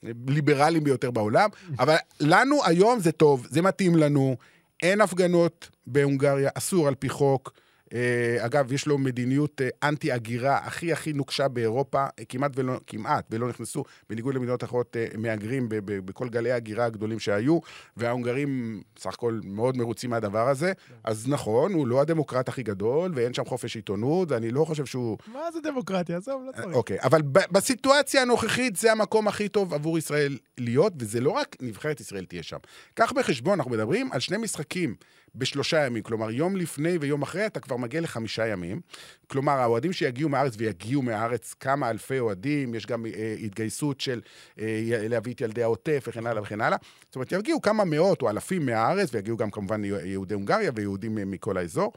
מהליברלים 0.04 0.84
ביותר 0.84 1.12
בעולם, 1.12 1.50
אבל 1.80 1.95
לנו 2.19 2.65
היום 2.65 3.00
זה 3.00 3.12
טוב, 3.12 3.47
זה 3.50 3.62
מתאים 3.62 3.95
לנו. 3.95 4.38
אין 4.84 5.02
הפגנות 5.02 5.70
בהונגריה, 5.88 6.50
אסור 6.54 6.88
על 6.88 6.96
פי 6.96 7.10
חוק. 7.10 7.67
אה, 7.93 8.45
אגב, 8.45 8.71
יש 8.73 8.88
לו 8.88 8.97
מדיניות 8.97 9.62
אה, 9.62 9.89
אנטי-הגירה 9.89 10.58
הכי 10.58 10.93
הכי 10.93 11.13
נוקשה 11.13 11.47
באירופה, 11.47 12.06
אה, 12.19 12.26
כמעט 12.30 12.52
ולא, 12.56 12.80
כמעט 12.88 13.26
ולא 13.32 13.47
נכנסו, 13.50 13.84
בניגוד 14.10 14.36
למדינות 14.36 14.63
אחרות, 14.63 14.95
מהגרים 15.17 15.65
בכל 15.86 16.30
גלי 16.30 16.52
ההגירה 16.52 16.86
הגדולים 16.86 17.19
שהיו, 17.19 17.60
וההונגרים 17.97 18.82
סך 19.00 19.13
הכל 19.13 19.39
מאוד 19.43 19.78
מרוצים 19.78 20.10
מהדבר 20.10 20.50
הזה. 20.50 20.73
אז 21.04 21.28
נכון, 21.28 21.73
הוא 21.73 21.88
לא 21.88 22.02
הדמוקרט 22.02 22.50
הכי 22.50 22.63
גדול, 22.63 23.12
ואין 23.15 23.34
שם 23.34 23.45
חופש 23.45 23.76
עיתונות, 23.76 24.32
ואני 24.32 24.52
לא 24.52 24.65
חושב 24.65 24.86
שהוא... 24.86 25.17
מה 25.34 25.52
זה 25.54 25.60
דמוקרטיה? 25.63 26.17
עזוב, 26.17 26.43
לא 26.47 26.52
צריך. 26.52 26.76
אוקיי, 26.76 26.97
אבל 27.04 27.21
בסיטואציה 27.52 28.21
הנוכחית 28.21 28.76
זה 28.76 28.91
המקום 28.91 29.28
הכי 29.28 29.50
טוב 29.50 29.73
עבור 29.73 29.97
ישראל 29.97 30.38
להיות, 30.58 30.93
וזה 31.00 31.21
לא 31.21 31.32
רק 31.32 31.56
נבחרת 31.62 32.00
ישראל 32.00 32.26
תהיה 32.26 32.43
שם. 32.43 32.58
קח 32.93 33.12
בחשבון, 33.12 33.54
אנחנו 33.54 33.71
מדברים 33.71 34.12
על 34.12 34.19
שני 34.19 34.38
משחקים 34.38 34.95
בשלושה 35.38 35.86
ימים, 35.86 36.04
כלומר 36.04 36.32
יום 36.32 36.56
לפני 36.56 36.97
ויום 36.97 37.21
אחרי 37.21 37.45
אתה 37.45 37.60
כבר 37.60 37.78
מגיע 37.78 38.02
לחמישה 38.02 38.47
ימים. 38.47 38.82
כלומר, 39.28 39.52
האוהדים 39.52 39.93
שיגיעו 39.93 40.30
מהארץ 40.30 40.54
ויגיעו 40.58 41.02
מהארץ 41.02 41.54
כמה 41.60 41.89
אלפי 41.89 42.19
אוהדים, 42.19 42.76
יש 42.76 42.86
גם 42.86 43.06
אה, 43.06 43.36
התגייסות 43.43 44.02
של 44.02 44.21
אה, 44.60 45.06
להביא 45.10 45.34
את 45.34 45.41
ילדי 45.41 45.63
העוטף 45.63 46.06
וכן 46.08 46.28
הלאה 46.28 46.43
וכן 46.43 46.62
הלאה. 46.62 46.78
זאת 47.06 47.15
אומרת, 47.15 47.32
יגיעו 47.32 47.62
כמה 47.62 47.86
מאות 47.86 48.21
או 48.21 48.30
אלפים 48.30 48.65
מהארץ, 48.65 49.10
ויגיעו 49.13 49.38
גם 49.38 49.52
כמובן 49.52 49.82
יהודי 49.86 50.34
הונגריה 50.34 50.71
ויהודים 50.76 51.17
אה, 51.17 51.26
מכל 51.26 51.58
האזור. 51.58 51.93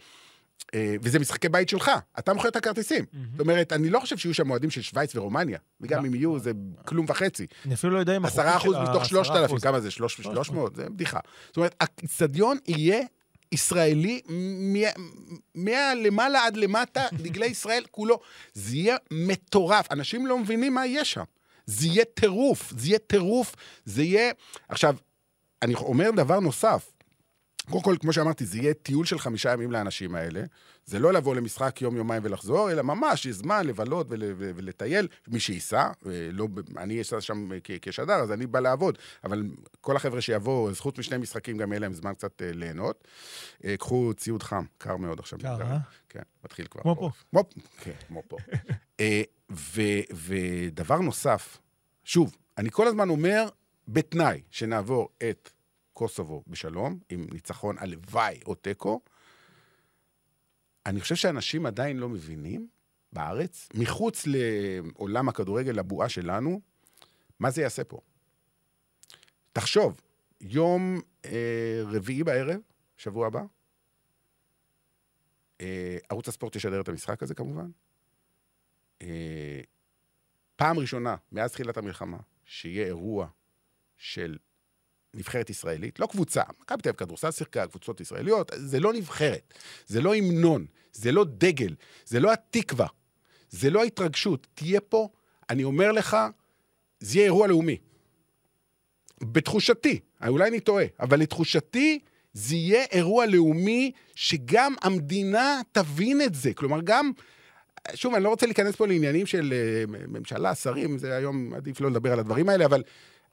אה, 0.74 0.94
וזה 1.03 1.18
משחקי 1.18 1.48
בית 1.48 1.68
שלך, 1.68 1.90
אתה 2.18 2.35
מוכר 2.35 2.48
את 2.48 2.57
הכרטיסים. 2.57 3.05
זאת 3.33 3.40
אומרת, 3.40 3.72
אני 3.72 3.90
לא 3.90 4.00
חושב 4.00 4.16
שיהיו 4.16 4.35
שם 4.35 4.50
אוהדים 4.50 4.70
של 4.70 4.83
שווייץ 4.83 5.16
ורומניה, 5.16 5.59
וגם 5.81 6.03
לא. 6.03 6.09
אם 6.09 6.14
יהיו, 6.14 6.38
זה 6.38 6.53
כלום 6.85 7.07
וחצי. 7.09 7.46
אני 7.66 7.74
אפילו 7.74 7.92
לא 7.92 7.98
יודע 7.98 8.16
אם... 8.16 8.24
עשרה 8.24 8.57
אחוז 8.57 8.76
מתוך 8.76 9.05
שלושת 9.05 9.31
10%. 9.31 9.37
אלפים, 9.37 9.59
כמה 9.59 9.81
זה? 9.81 9.90
שלוש 9.90 10.50
מאות? 10.50 10.76
זה 10.76 10.88
בדיחה. 10.88 11.18
זאת 11.46 11.57
אומרת, 11.57 11.74
האיצטדיון 11.81 12.59
יהיה 12.68 13.03
ישראלי 13.53 14.21
מהלמעלה 15.55 16.45
עד 16.47 16.57
למטה, 16.57 17.07
דגלי 17.23 17.47
ישראל 17.47 17.85
כולו. 17.91 18.21
זה 18.55 18.77
יהיה 18.77 18.97
מטורף. 19.11 19.93
אנשים 19.93 20.27
לא 20.27 20.39
מבינים 20.39 20.75
מה 20.75 20.87
יהיה 20.87 21.05
שם. 21.05 21.25
זה 21.67 21.87
יהיה 21.87 22.05
טירוף, 22.05 22.73
זה 22.77 22.89
יהיה 22.89 22.99
טירוף, 22.99 23.55
זה 23.85 24.03
יהיה... 24.03 24.33
עכשיו, 24.69 24.97
אני 25.63 25.75
אומר 25.75 26.11
דבר 26.11 26.41
נוסף. 26.41 26.91
קודם 27.71 27.83
כל, 27.83 27.97
כמו 28.01 28.13
שאמרתי, 28.13 28.47
זה 28.47 28.59
יהיה 28.59 28.75
טיול 28.75 29.07
של 29.07 29.19
חמישה 29.19 29.53
ימים 29.53 29.71
לאנשים 29.73 30.15
האלה. 30.15 30.43
זה 30.87 30.99
לא 30.99 31.13
לבוא 31.13 31.35
למשחק 31.35 31.83
יום-יומיים 31.83 32.23
ולחזור, 32.25 32.71
אלא 32.71 32.83
ממש 32.83 33.27
יש 33.27 33.37
זמן 33.37 33.67
לבלות 33.67 34.07
ול, 34.11 34.23
ולטייל. 34.37 35.09
מי 35.29 35.41
שייסע, 35.41 35.79
אה, 36.07 36.29
לא, 36.33 36.49
אני 36.77 37.01
אסע 37.01 37.21
שם 37.21 37.49
כ- 37.65 37.71
כשדר, 37.83 38.15
אז 38.15 38.33
אני 38.33 38.47
בא 38.47 38.61
לעבוד. 38.61 38.99
אבל 39.25 39.43
כל 39.81 39.97
החבר'ה 39.97 40.21
שיבואו, 40.21 40.69
אז 40.71 40.81
חוץ 40.81 40.99
משני 40.99 41.19
משחקים, 41.19 41.57
גם 41.59 41.73
יהיה 41.73 41.81
להם 41.81 41.93
זמן 41.95 42.15
קצת 42.15 42.43
אה, 42.43 42.53
ליהנות. 42.53 43.05
אה, 43.65 43.77
קחו 43.77 44.13
ציוד 44.17 44.43
חם, 44.43 44.65
קר 44.79 44.97
מאוד 44.97 45.19
עכשיו. 45.19 45.39
קר, 45.39 45.63
אה? 45.63 45.79
כן, 46.09 46.23
מתחיל 46.45 46.67
כבר. 46.67 46.83
כמו 46.83 46.93
החורף. 46.93 47.25
כמו, 47.31 47.45
כן, 47.81 47.93
כמו 48.09 48.23
פה. 48.29 48.37
אה, 49.01 49.23
ו- 49.53 49.81
ודבר 50.15 50.99
נוסף, 50.99 51.59
שוב, 52.05 52.37
אני 52.59 52.71
כל 52.71 52.87
הזמן 52.87 53.09
אומר, 53.09 53.49
בתנאי 53.89 54.41
שנעבור 54.51 55.09
את 55.31 55.51
קוסובו 56.01 56.43
בשלום, 56.47 56.99
עם 57.09 57.27
ניצחון 57.33 57.79
הלוואי 57.79 58.41
או 58.47 58.55
תיקו, 58.55 59.01
אני 60.87 61.01
חושב 61.01 61.15
שאנשים 61.15 61.67
עדיין 61.67 61.97
לא 61.97 62.09
מבינים 62.09 62.69
בארץ, 63.13 63.69
מחוץ 63.75 64.25
לעולם 64.27 65.29
הכדורגל, 65.29 65.73
לבועה 65.73 66.09
שלנו, 66.09 66.61
מה 67.39 67.51
זה 67.51 67.63
יעשה 67.63 67.85
פה. 67.85 68.01
תחשוב, 69.53 70.01
יום 70.41 71.01
אה, 71.25 71.83
רביעי 71.87 72.25
בערב, 72.25 72.61
שבוע 72.97 73.27
הבא, 73.27 73.43
אה, 75.61 75.99
ערוץ 76.11 76.29
הספורט 76.29 76.57
ישדר 76.57 76.81
את 76.81 76.89
המשחק 76.89 77.23
הזה 77.23 77.35
כמובן. 77.35 77.71
אה, 79.03 79.61
פעם 80.57 80.79
ראשונה 80.79 81.17
מאז 81.33 81.53
תחילת 81.53 81.77
המלחמה 81.77 82.19
שיהיה 82.45 82.87
אירוע 82.87 83.29
של 83.97 84.39
נבחרת 85.14 85.51
ישראלית, 85.51 86.01
לא 86.01 86.07
קבוצה, 86.07 86.42
מכבי 86.62 86.83
תל 86.83 86.88
אביב 86.88 86.99
כדורסל 86.99 87.31
שיחקה, 87.31 87.66
קבוצות 87.66 88.01
ישראליות, 88.01 88.53
זה 88.57 88.81
לא 88.81 88.92
נבחרת, 88.92 89.55
זה 89.87 90.01
לא 90.01 90.14
המנון, 90.14 90.66
זה 90.92 91.12
לא 91.12 91.25
דגל, 91.25 91.75
זה 92.05 92.20
לא 92.20 92.33
התקווה, 92.33 92.87
זה 93.51 93.70
לא 93.70 93.83
ההתרגשות. 93.83 94.46
תהיה 94.55 94.81
פה, 94.81 95.09
אני 95.51 95.64
אומר 95.64 95.92
לך, 95.92 96.16
זה 97.01 97.18
יהיה 97.18 97.25
אירוע 97.25 97.46
לאומי. 97.46 97.77
בתחושתי, 99.20 100.01
אולי 100.29 100.49
אני 100.49 100.61
טועה, 100.61 100.85
אבל 101.01 101.20
לתחושתי 101.20 101.99
זה 102.33 102.57
יהיה 102.57 102.85
אירוע 102.92 103.27
לאומי 103.27 103.92
שגם 104.14 104.75
המדינה 104.83 105.61
תבין 105.73 106.23
את 106.23 106.35
זה. 106.35 106.55
כלומר, 106.55 106.81
גם, 106.85 107.11
שוב, 107.94 108.14
אני 108.14 108.25
לא 108.25 108.29
רוצה 108.29 108.46
להיכנס 108.46 108.77
פה 108.77 108.87
לעניינים 108.87 109.27
של 109.27 109.53
אה, 109.53 109.85
ממשלה, 110.09 110.55
שרים, 110.55 110.99
זה 110.99 111.16
היום 111.16 111.55
עדיף 111.55 111.81
לא 111.81 111.90
לדבר 111.90 112.12
על 112.12 112.18
הדברים 112.18 112.49
האלה, 112.49 112.64
אבל 112.64 112.83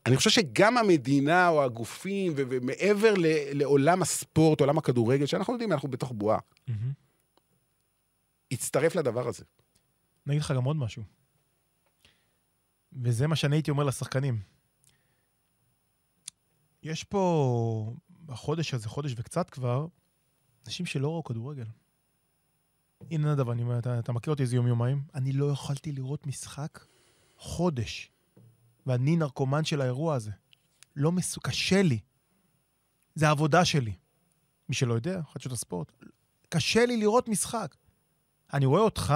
אני 0.08 0.18
חושב 0.18 0.30
שגם 0.30 0.78
המדינה 0.78 1.48
או 1.48 1.64
הגופים, 1.64 2.34
ו- 2.36 2.42
ומעבר 2.50 3.14
ל- 3.18 3.58
לעולם 3.58 4.02
הספורט, 4.02 4.62
עולם 4.62 4.78
הכדורגל, 4.78 5.26
שאנחנו 5.26 5.54
יודעים, 5.54 5.72
אנחנו 5.72 5.90
בתוך 5.90 6.12
בועה, 6.12 6.40
מהמם. 6.68 6.92
יצטרף 8.52 8.96
לדבר 8.96 9.28
הזה. 9.28 9.44
אני 10.28 10.36
אגיד 10.36 10.42
לך 10.42 10.52
גם 10.52 10.64
עוד 10.64 10.76
משהו. 10.76 11.04
וזה 12.94 13.28
מה 13.28 13.36
שאני 13.36 13.56
הייתי 13.56 13.72
אומר 13.72 13.84
לשחקנים. 13.84 14.40
יש 16.84 17.04
פה, 17.04 17.94
בחודש 18.26 18.74
הזה, 18.74 18.90
חודש 18.90 19.14
וקצת 19.18 19.50
כבר, 19.50 19.88
אנשים 20.66 20.86
שלא 20.86 21.08
ראו 21.08 21.24
כדורגל. 21.24 21.66
הנה 23.12 23.34
נדב, 23.34 23.50
אתה, 23.50 24.00
אתה 24.00 24.12
מכיר 24.12 24.34
אותי 24.34 24.44
איזה 24.44 24.56
יום-יומיים? 24.56 25.04
אני 25.16 25.32
לא 25.34 25.46
יכולתי 25.52 25.92
לראות 25.92 26.28
משחק 26.28 26.86
חודש. 27.38 28.12
ואני 28.88 29.16
נרקומן 29.16 29.66
של 29.66 29.82
האירוע 29.82 30.16
הזה. 30.16 30.32
לא 30.96 31.12
מסו... 31.12 31.42
קשה 31.42 31.82
לי. 31.82 32.00
זה 33.16 33.28
העבודה 33.28 33.66
שלי. 33.66 33.94
מי 34.70 34.76
שלא 34.76 34.94
יודע, 34.94 35.22
חדשות 35.34 35.52
הספורט. 35.52 35.92
קשה 36.50 36.86
לי 36.86 36.98
לראות 36.98 37.30
משחק. 37.30 37.76
אני 38.54 38.66
רואה 38.66 38.82
אותך, 38.82 39.14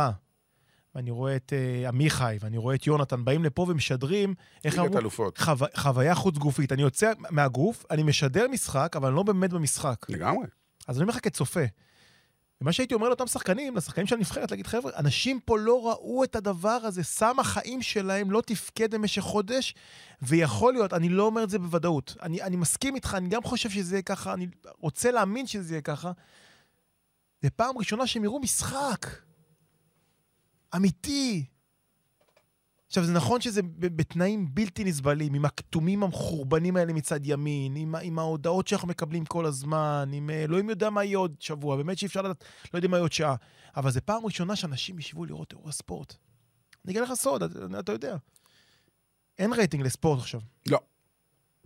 ואני 0.95 1.11
רואה 1.11 1.35
את 1.35 1.53
uh, 1.53 1.87
עמיחי, 1.87 2.37
ואני 2.39 2.57
רואה 2.57 2.75
את 2.75 2.87
יונתן, 2.87 3.25
באים 3.25 3.43
לפה 3.43 3.65
ומשדרים, 3.69 4.33
איך 4.65 4.77
ליגת 4.77 4.87
אמרו? 4.87 4.99
אלופות. 4.99 5.37
חו... 5.37 5.51
חוויה 5.75 6.15
חוץ 6.15 6.37
גופית. 6.37 6.71
אני 6.71 6.81
יוצא 6.81 7.11
מהגוף, 7.29 7.85
אני 7.91 8.03
משדר 8.03 8.47
משחק, 8.47 8.95
אבל 8.95 9.07
אני 9.07 9.15
לא 9.15 9.23
באמת 9.23 9.53
במשחק. 9.53 10.05
לגמרי. 10.09 10.47
אז 10.87 10.97
אני 10.97 11.03
אומר 11.03 11.13
לך 11.13 11.19
כצופה. 11.23 11.63
ומה 12.61 12.71
שהייתי 12.73 12.93
אומר 12.93 13.07
לאותם 13.07 13.27
שחקנים, 13.27 13.75
לשחקנים 13.75 14.07
של 14.07 14.15
הנבחרת, 14.15 14.51
להגיד, 14.51 14.67
חבר'ה, 14.67 14.91
אנשים 14.97 15.39
פה 15.39 15.59
לא 15.59 15.89
ראו 15.89 16.23
את 16.23 16.35
הדבר 16.35 16.69
הזה, 16.69 17.03
סם 17.03 17.39
החיים 17.39 17.81
שלהם 17.81 18.31
לא 18.31 18.41
תפקד 18.41 18.95
במשך 18.95 19.21
חודש, 19.21 19.75
ויכול 20.21 20.73
להיות, 20.73 20.93
אני 20.93 21.09
לא 21.09 21.23
אומר 21.23 21.43
את 21.43 21.49
זה 21.49 21.59
בוודאות. 21.59 22.15
אני, 22.21 22.41
אני 22.41 22.55
מסכים 22.55 22.95
איתך, 22.95 23.15
אני 23.17 23.29
גם 23.29 23.43
חושב 23.43 23.69
שזה 23.69 23.95
יהיה 23.95 24.01
ככה, 24.01 24.33
אני 24.33 24.47
רוצה 24.79 25.11
להאמין 25.11 25.47
שזה 25.47 25.73
יהיה 25.73 25.81
ככה. 25.81 26.11
זה 27.41 27.49
פעם 27.49 27.77
ראשונה 27.77 28.07
שהם 28.07 28.23
יראו 28.23 28.39
משחק. 28.39 29.05
אמיתי. 30.75 31.45
עכשיו, 32.91 33.03
זה 33.03 33.13
נכון 33.13 33.41
שזה 33.41 33.61
בתנאים 33.79 34.55
בלתי 34.55 34.83
נסבלים, 34.83 35.33
עם 35.33 35.45
הכתומים 35.45 36.03
המחורבנים 36.03 36.75
האלה 36.75 36.93
מצד 36.93 37.19
ימין, 37.23 37.75
עם, 37.75 37.95
עם 37.95 38.19
ההודעות 38.19 38.67
שאנחנו 38.67 38.87
מקבלים 38.87 39.25
כל 39.25 39.45
הזמן, 39.45 40.09
עם 40.13 40.29
אה, 40.29 40.43
אלוהים 40.43 40.69
יודע 40.69 40.89
מה 40.89 41.03
יהיה 41.03 41.17
עוד 41.17 41.35
שבוע, 41.39 41.75
באמת 41.75 41.97
שאי 41.97 42.07
אפשר 42.07 42.21
לדעת, 42.21 42.43
לא 42.73 42.77
יודעים 42.77 42.91
מה 42.91 42.97
יהיה 42.97 43.01
עוד 43.03 43.11
שעה. 43.11 43.35
אבל 43.75 43.91
זו 43.91 43.99
פעם 44.05 44.25
ראשונה 44.25 44.55
שאנשים 44.55 44.99
ישבו 44.99 45.25
לראות 45.25 45.51
אירוע 45.51 45.71
ספורט. 45.71 46.15
אני 46.85 46.91
אגיד 46.91 47.03
לך 47.03 47.13
סוד, 47.13 47.43
אתה, 47.43 47.79
אתה 47.79 47.91
יודע. 47.91 48.15
אין 49.39 49.53
רייטינג 49.53 49.83
לספורט 49.85 50.19
עכשיו. 50.19 50.41
לא. 50.69 50.79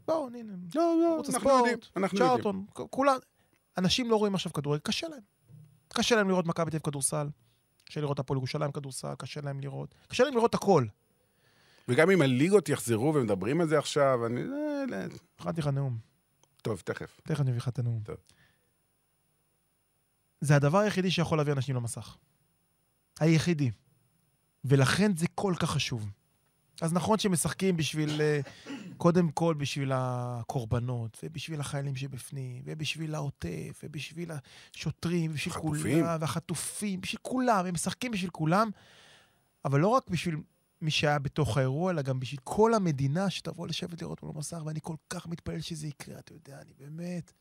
בואו, 0.07 0.27
הנה. 0.27 0.53
לא, 0.75 0.95
לא, 1.01 1.17
אנחנו 1.19 1.37
הספורט, 1.37 1.55
יודעים, 1.57 1.77
אנחנו 1.97 2.17
יודעים. 2.17 2.35
צ'ארטון, 2.35 2.65
כ- 2.75 2.81
כולם. 2.89 3.17
אנשים 3.77 4.09
לא 4.09 4.15
רואים 4.15 4.35
עכשיו 4.35 4.53
כדורגל, 4.53 4.79
קשה 4.79 5.07
להם. 5.07 5.21
קשה 5.93 6.15
להם 6.15 6.29
לראות 6.29 6.45
מכבי 6.45 6.71
תל 6.71 6.77
אביב 6.77 6.85
כדורסל, 6.85 7.27
קשה 7.85 8.01
לראות 8.01 8.19
הפועל 8.19 8.37
ירושלים 8.37 8.71
כדורסל, 8.71 9.15
קשה 9.17 9.41
להם 9.41 9.59
לראות, 9.59 9.95
קשה 10.07 10.23
להם 10.23 10.33
לראות 10.33 10.53
הכל. 10.55 10.85
וגם 11.87 12.11
אם 12.11 12.21
הליגות 12.21 12.69
יחזרו 12.69 13.13
ומדברים 13.15 13.61
על 13.61 13.67
זה 13.67 13.79
עכשיו, 13.79 14.25
אני... 14.25 14.41
אה, 14.41 14.85
לא, 14.87 14.97
הכנתי 15.39 15.61
לך 15.61 15.67
נאום, 15.67 15.97
טוב, 16.61 16.81
תכף. 16.85 17.19
תכף 17.23 17.41
אני 17.41 17.49
אביא 17.49 17.59
לך 17.59 17.67
את 17.67 17.79
הנאום. 17.79 18.01
טוב. 18.03 18.15
זה 20.41 20.55
הדבר 20.55 20.77
היחידי 20.77 21.11
שיכול 21.11 21.37
להביא 21.37 21.53
אנשים 21.53 21.75
למסך. 21.75 22.17
היחידי. 23.19 23.71
ולכן 24.65 25.17
זה 25.17 25.25
כל 25.35 25.53
כך 25.59 25.71
חשוב. 25.71 26.09
אז 26.81 26.93
נכון 26.93 27.19
שמשחקים 27.19 27.77
בשביל, 27.77 28.21
אה, 28.21 28.39
קודם 28.97 29.31
כל 29.31 29.53
בשביל 29.57 29.91
הקורבנות, 29.93 31.19
ובשביל 31.23 31.59
החיילים 31.59 31.95
שבפנים, 31.95 32.63
ובשביל 32.65 33.15
העוטף, 33.15 33.81
ובשביל 33.83 34.31
השוטרים, 34.31 35.31
ובשביל. 35.31 35.53
כולם, 35.53 36.17
והחטופים, 36.19 37.01
בשביל 37.01 37.19
כולם, 37.21 37.65
הם 37.65 37.73
משחקים 37.73 38.11
בשביל 38.11 38.29
כולם, 38.29 38.69
אבל 39.65 39.79
לא 39.79 39.87
רק 39.87 40.09
בשביל 40.09 40.35
מי 40.85 40.91
שהיה 40.91 41.19
בתוך 41.19 41.57
האירוע, 41.57 41.91
אלא 41.91 42.01
גם 42.01 42.19
בשביל 42.19 42.39
כל 42.43 42.73
המדינה 42.73 43.29
שתבוא 43.29 43.67
לשבת 43.67 44.01
לראות 44.01 44.23
מול 44.23 44.31
המסך, 44.35 44.61
ואני 44.65 44.79
כל 44.83 44.95
כך 45.09 45.27
מתפלל 45.27 45.61
שזה 45.61 45.87
יקרה, 45.87 46.19
אתה 46.19 46.33
יודע, 46.33 46.61
אני 46.61 46.71
באמת... 46.79 47.33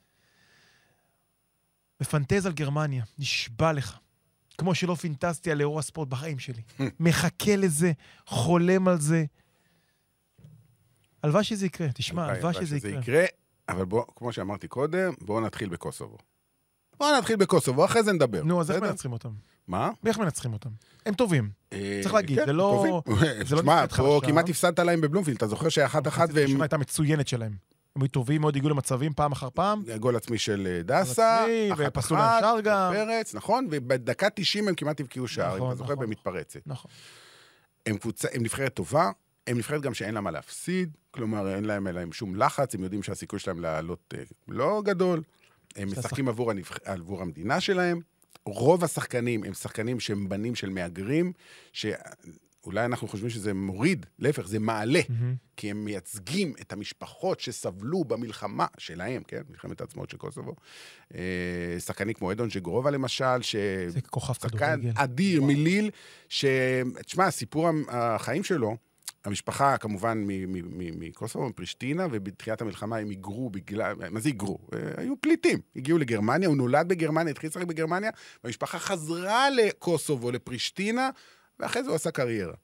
מפנטז 2.00 2.46
על 2.46 2.52
גרמניה, 2.52 3.04
נשבע 3.18 3.72
לך. 3.72 3.98
כמו 4.58 4.74
שלא 4.74 4.94
פינטזתי 4.94 5.50
על 5.50 5.60
אירוע 5.60 5.82
ספורט 5.82 6.08
בחיים 6.08 6.38
שלי. 6.38 6.62
מחכה 7.00 7.56
לזה, 7.56 7.92
חולם 8.26 8.88
על 8.88 9.00
זה. 9.00 9.24
הלוואי 11.22 11.44
שזה 11.44 11.66
יקרה, 11.66 11.92
תשמע, 11.94 12.26
הלוואי 12.26 12.54
שזה 12.54 12.88
יקרה. 12.88 13.24
אבל 13.68 13.84
בוא, 13.84 14.04
כמו 14.16 14.32
שאמרתי 14.32 14.68
קודם, 14.68 15.12
בואו 15.20 15.40
נתחיל 15.40 15.68
בקוסובו. 15.68 16.18
בואו 16.98 17.18
נתחיל 17.18 17.36
בקוסובו, 17.36 17.84
אחרי 17.84 18.02
זה 18.02 18.12
נדבר. 18.12 18.42
נו, 18.44 18.60
אז 18.60 18.70
איך? 18.70 18.82
מנצחים 18.82 19.12
אותם? 19.12 19.30
מה? 19.68 19.90
איך 20.06 20.18
מנצחים 20.18 20.52
אותם? 20.52 20.70
הם 21.06 21.14
טובים. 21.14 21.50
אה, 21.72 22.00
צריך 22.02 22.14
להגיד, 22.14 22.38
כן, 22.38 22.46
זה 22.46 22.52
לא- 22.52 23.02
לא 23.06 23.16
שמע, 23.62 23.86
פה. 23.86 24.20
כמעט 24.26 24.48
הפסדת 24.48 24.78
להם 24.78 25.00
בבלומפילד, 25.00 25.36
אתה 25.36 25.46
זוכר 25.46 25.68
שהיה 25.68 25.86
אחת 25.86 26.06
אחת 26.06 26.16
המחצית 26.20 26.34
והם... 26.36 26.44
הראשונה 26.44 26.64
הייתה 26.64 26.78
מצוינת 26.78 27.28
שלהם. 27.28 27.52
הם 27.96 28.02
היו 28.02 28.08
טובים 28.08 28.40
מאוד, 28.40 28.56
הגיעו 28.56 28.70
למצבים 28.70 29.12
פעם 29.12 29.32
אחר 29.32 29.48
פעם. 29.54 29.82
גול 29.98 30.16
עצמי 30.16 30.38
של 30.38 30.66
אה, 30.70 30.82
דסה, 30.82 31.46
אחת 31.72 31.98
אחת. 31.98 32.12
פרץ, 32.64 33.34
נכון? 33.34 33.66
ובדקה 33.70 34.30
90 34.30 34.68
הם 34.68 34.74
כמעט 34.74 35.00
הבקיעו 35.00 35.28
שער, 35.28 35.50
אם 35.52 35.56
נכון, 35.56 35.68
אתה 35.68 35.76
זוכר, 35.78 35.92
נכון. 35.92 36.06
במתפרצת. 36.06 36.60
נכון. 36.66 36.90
הם 37.86 37.96
נבחרת 38.42 38.74
טובה, 38.74 39.10
הם 39.46 39.56
נבחרת 39.58 39.82
גם 39.82 39.94
שאין 39.94 40.14
לה 40.14 40.20
מה 40.20 40.30
להפסיד, 40.30 40.96
כלומר, 41.10 41.54
אין 41.54 41.64
להם 41.64 41.86
עליהם 41.86 42.12
שום 42.12 42.36
לחץ, 42.36 42.74
הם 42.74 42.82
יודעים 42.82 43.02
שהסיכוי 43.02 43.38
שלהם 43.38 43.60
לעלות 43.60 44.14
אה, 44.18 44.22
לא 44.48 44.82
גדול. 44.84 45.22
הם 45.76 45.88
משחקים 45.88 46.28
עבור, 46.28 46.50
הנבח... 46.50 46.78
עבור 46.84 47.22
המדינה 47.22 47.60
שלהם. 47.60 48.00
רוב 48.46 48.84
השחקנים 48.84 49.44
הם 49.44 49.54
שחקנים 49.54 50.00
שהם 50.00 50.28
בנים 50.28 50.54
של 50.54 50.70
מהגרים, 50.70 51.32
שאולי 51.72 52.84
אנחנו 52.84 53.08
חושבים 53.08 53.30
שזה 53.30 53.54
מוריד, 53.54 54.06
להפך, 54.18 54.46
זה 54.46 54.58
מעלה, 54.58 55.00
מהמם. 55.08 55.34
כי 55.56 55.70
הם 55.70 55.84
מייצגים 55.84 56.54
את 56.60 56.72
המשפחות 56.72 57.40
שסבלו 57.40 58.04
במלחמה 58.04 58.66
שלהם, 58.78 59.22
כן? 59.22 59.42
מלחמת 59.50 59.80
העצמאות 59.80 60.10
של 60.10 60.16
קוסובו. 60.16 60.54
אה, 61.14 61.20
שחקנים 61.78 62.14
כמו 62.14 62.32
אדון 62.32 62.50
ז'גרובה 62.50 62.90
למשל, 62.90 63.42
ש... 63.42 63.56
זה 63.88 64.00
כוכב 64.00 64.34
שחקן 64.34 64.80
כדורגל. 64.80 64.92
אדיר 64.94 65.42
מליל, 65.42 65.90
ש... 66.28 66.44
תשמע, 67.06 67.30
סיפור 67.30 67.68
החיים 67.88 68.44
שלו, 68.44 68.76
המשפחה 69.24 69.76
כמובן 69.76 70.24
מקוסובו, 70.76 71.48
מפרישטינה, 71.48 72.06
ובתחילת 72.10 72.60
המלחמה 72.60 72.96
הם 72.96 73.08
היגרו 73.08 73.50
בגלל, 73.50 73.94
מה 74.10 74.20
זה 74.20 74.28
היגרו? 74.28 74.58
אה, 74.74 74.78
היו 74.96 75.14
פליטים. 75.20 75.60
הגיעו 75.76 75.98
לגרמניה, 75.98 76.48
הוא 76.48 76.56
נולד 76.56 76.88
בגרמניה, 76.88 77.30
התחיל 77.30 77.50
לשחק 77.50 77.64
בגרמניה, 77.64 78.10
והמשפחה 78.44 78.78
חזרה 78.78 79.50
לקוסובו, 79.50 80.30
לפרישטינה, 80.30 81.10
ואחרי 81.60 81.82
זה 81.82 81.88
הוא 81.88 81.96
עשה 81.96 82.10
קריירה. 82.10 82.54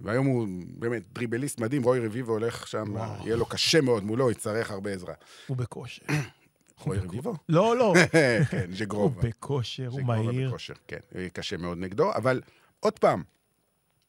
והיום 0.00 0.26
הוא 0.26 0.48
באמת 0.68 1.02
דריבליסט 1.12 1.60
מדהים, 1.60 1.82
רוי 1.82 2.06
רביבו 2.06 2.32
הולך 2.32 2.68
שם, 2.68 2.84
וואו. 2.88 3.26
יהיה 3.26 3.36
לו 3.36 3.46
קשה 3.46 3.80
מאוד 3.80 4.04
מולו, 4.04 4.30
יצטרך 4.30 4.70
הרבה 4.70 4.92
עזרה. 4.92 5.14
הוא 5.46 5.56
בכושר. 5.56 6.02
רוי 6.84 6.98
רביבו? 6.98 7.34
לא, 7.48 7.76
לא. 7.76 7.94
כן, 8.50 8.64
הוא 8.68 8.76
ז'גרובה. 8.76 9.22
בכושר, 9.22 9.88
הוא 9.88 10.02
מהיר. 10.02 10.48
בכושר, 10.48 10.74
כן, 10.88 10.98
קשה 11.32 11.56
מאוד 11.56 11.78
נגדו, 11.78 12.12
אבל 12.14 12.40
עוד 12.80 12.98
פעם, 12.98 13.22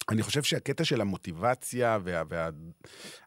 אני 0.09 0.23
חושב 0.23 0.43
שהקטע 0.43 0.83
של 0.83 1.01
המוטיבציה 1.01 1.99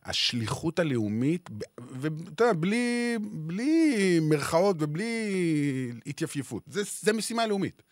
והשליחות 0.06 0.78
הלאומית, 0.78 1.50
ואתה 1.78 2.44
יודע, 2.44 2.52
בלי, 2.52 3.16
בלי 3.20 4.18
מרכאות 4.22 4.76
ובלי 4.78 5.92
התייפייפות, 6.06 6.62
זה, 6.66 6.82
זה 7.00 7.12
משימה 7.12 7.46
לאומית. 7.46 7.82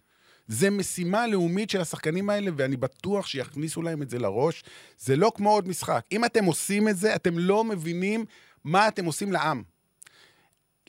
זה 0.49 0.71
משימה 0.71 1.27
לאומית 1.27 1.71
של 1.71 1.81
השחקנים 1.81 2.31
האלה, 2.31 2.51
ואני 2.57 2.77
בטוח 2.77 3.27
שיכניסו 3.27 3.83
להם 3.83 4.03
את 4.03 4.11
זה 4.11 4.19
לראש. 4.19 4.65
זה 4.99 5.17
לא 5.17 5.33
כמו 5.35 5.51
עוד 5.51 5.69
משחק. 5.69 6.05
אם 6.13 6.25
אתם 6.25 6.45
עושים 6.45 6.89
את 6.89 6.97
זה, 6.97 7.15
אתם 7.15 7.39
לא 7.39 7.65
מבינים 7.65 8.25
מה 8.65 8.89
אתם 8.89 9.05
עושים 9.05 9.33
לעם. 9.33 9.63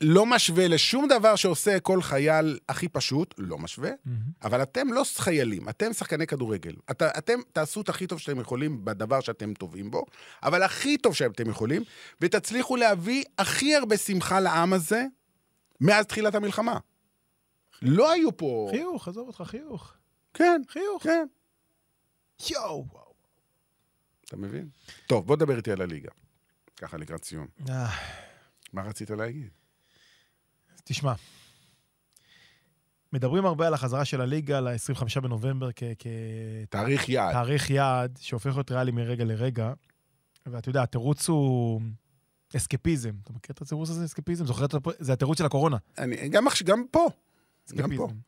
לא 0.02 0.26
משווה 0.26 0.68
לשום 0.68 1.08
דבר 1.08 1.36
שעושה 1.36 1.80
כל 1.80 2.02
חייל 2.02 2.58
הכי 2.68 2.88
פשוט, 2.88 3.34
לא 3.38 3.58
משווה, 3.58 3.90
מהמם. 4.04 4.18
אבל 4.42 4.62
אתם 4.62 4.92
לא 4.92 5.02
חיילים, 5.16 5.68
אתם 5.68 5.92
שחקני 5.92 6.26
כדורגל. 6.26 6.74
את, 6.90 7.02
אתם 7.02 7.38
תעשו 7.52 7.80
את 7.80 7.88
הכי 7.88 8.06
טוב 8.06 8.18
שאתם 8.18 8.40
יכולים 8.40 8.84
בדבר 8.84 9.20
שאתם 9.20 9.54
טובים 9.54 9.90
בו, 9.90 10.04
אבל 10.42 10.62
הכי 10.62 10.98
טוב 10.98 11.14
שאתם 11.14 11.50
יכולים, 11.50 11.82
ותצליחו 12.20 12.76
להביא 12.76 13.24
הכי 13.38 13.76
הרבה 13.76 13.96
שמחה 13.96 14.40
לעם 14.40 14.72
הזה 14.72 15.04
מאז 15.80 16.06
תחילת 16.06 16.34
המלחמה. 16.34 16.78
לא 17.82 18.12
היו 18.12 18.36
פה... 18.36 18.68
חיוך, 18.70 19.08
עזוב 19.08 19.26
אותך, 19.28 19.42
חיוך. 19.46 19.92
כן, 20.34 20.62
חיוך. 20.68 21.02
כן. 21.02 21.26
יואו. 22.50 22.86
אתה 24.24 24.36
מבין? 24.36 24.68
טוב, 25.06 25.26
בוא 25.26 25.36
דבר 25.36 25.56
איתי 25.56 25.72
על 25.72 25.80
הליגה. 25.80 26.10
ככה 26.76 26.96
לקראת 26.96 27.24
סיום. 27.24 27.46
אה, 27.68 27.86
מה 28.72 28.82
רצית 28.82 29.10
להגיד? 29.10 29.61
תשמע, 30.84 31.12
מדברים 33.12 33.46
הרבה 33.46 33.66
על 33.66 33.74
החזרה 33.74 34.04
של 34.04 34.20
הליגה 34.20 34.60
ל-25 34.60 35.20
בנובמבר 35.20 35.68
תאריך 36.70 37.08
יעד. 37.08 37.30
כתאריך 37.30 37.70
יעד 37.70 38.18
שהופך 38.20 38.54
להיות 38.54 38.70
ריאלי 38.70 38.90
מרגע 38.90 39.24
לרגע. 39.24 39.72
ואתה 40.46 40.68
יודע, 40.68 40.82
התירוץ 40.82 41.28
הוא 41.28 41.80
אסקפיזם. 42.56 43.12
אתה 43.22 43.32
מכיר 43.32 43.52
את 43.52 43.62
התירוץ 43.62 43.90
הזה, 43.90 44.04
אסקפיזם? 44.04 44.46
זוכר 44.46 44.64
את 44.64 44.74
זה 44.98 45.12
התירוץ 45.12 45.38
של 45.38 45.44
הקורונה. 45.44 45.76
אני, 45.98 46.28
גם, 46.28 46.44
גם 46.64 46.84
פה. 46.90 47.06
גם 47.74 47.88
פה. 47.96 48.04
אסקפיזם. 48.04 48.18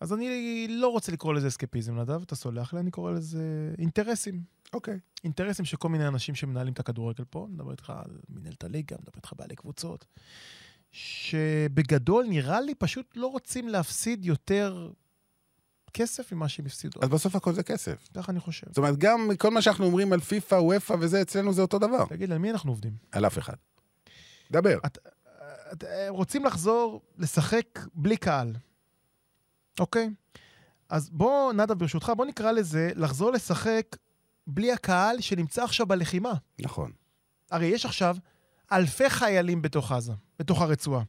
אז 0.00 0.12
אני 0.12 0.66
לא 0.70 0.88
רוצה 0.88 1.12
לקרוא 1.12 1.34
לזה 1.34 1.48
אסקפיזם, 1.48 2.00
נדב, 2.00 2.22
אתה 2.22 2.36
סולח 2.36 2.74
לי, 2.74 2.80
אני 2.80 2.90
קורא 2.90 3.12
לזה 3.12 3.74
אינטרסים. 3.78 4.42
אוקיי. 4.72 4.98
אינטרסים 5.24 5.64
של 5.64 5.76
כל 5.76 5.88
מיני 5.88 6.08
אנשים 6.08 6.34
שמנהלים 6.34 6.72
את 6.72 6.80
הכדורגל 6.80 7.24
פה, 7.30 7.46
מדבר 7.50 7.70
איתך 7.70 7.90
על 7.90 8.18
מנהלת 8.28 8.64
הליגה, 8.64 8.96
מדבר 8.96 9.12
איתך 9.16 9.32
בעלי 9.36 9.56
קבוצות, 9.56 10.06
שבגדול 10.92 12.26
נראה 12.28 12.60
לי 12.60 12.74
פשוט 12.74 13.06
לא 13.16 13.26
רוצים 13.26 13.68
להפסיד 13.68 14.24
יותר 14.24 14.90
כסף 15.92 16.32
ממה 16.32 16.48
שהם 16.48 16.66
הפסידו. 16.66 17.00
אז 17.02 17.08
בסוף 17.08 17.36
הכל 17.36 17.52
זה 17.52 17.62
כסף. 17.62 18.08
ככה 18.14 18.32
אני 18.32 18.40
חושב. 18.40 18.66
זאת 18.68 18.78
אומרת, 18.78 18.96
גם 18.98 19.30
כל 19.38 19.50
מה 19.50 19.62
שאנחנו 19.62 19.84
אומרים 19.86 20.12
על 20.12 20.20
פיפא, 20.20 20.54
וופא 20.54 20.96
וזה, 21.00 21.22
אצלנו 21.22 21.52
זה 21.52 21.62
אותו 21.62 21.78
דבר. 21.78 22.06
תגיד, 22.06 22.32
על 22.32 22.38
מי 22.38 22.50
אנחנו 22.50 22.70
עובדים? 22.70 22.92
על 23.12 23.26
אף 23.26 23.38
אחד. 23.38 23.54
דבר. 24.50 24.78
את- 24.86 24.98
הם 26.08 26.14
רוצים 26.14 26.44
לחזור 26.44 27.02
לשחק 27.18 27.78
בלי 27.94 28.16
קהל, 28.16 28.52
אוקיי? 29.80 30.10
אז 30.88 31.10
בוא, 31.10 31.52
נדב, 31.52 31.72
ברשותך, 31.78 32.12
בוא 32.16 32.26
נקרא 32.26 32.52
לזה 32.52 32.90
לחזור 32.96 33.32
לשחק 33.32 33.96
בלי 34.46 34.72
הקהל 34.72 35.20
שנמצא 35.20 35.64
עכשיו 35.64 35.86
בלחימה. 35.86 36.32
נכון. 36.60 36.92
הרי 37.50 37.66
יש 37.66 37.84
עכשיו 37.86 38.16
אלפי 38.72 39.10
חיילים 39.10 39.62
בתוך 39.62 39.92
עזה, 39.92 40.12
בתוך 40.38 40.62
הרצועה. 40.62 41.02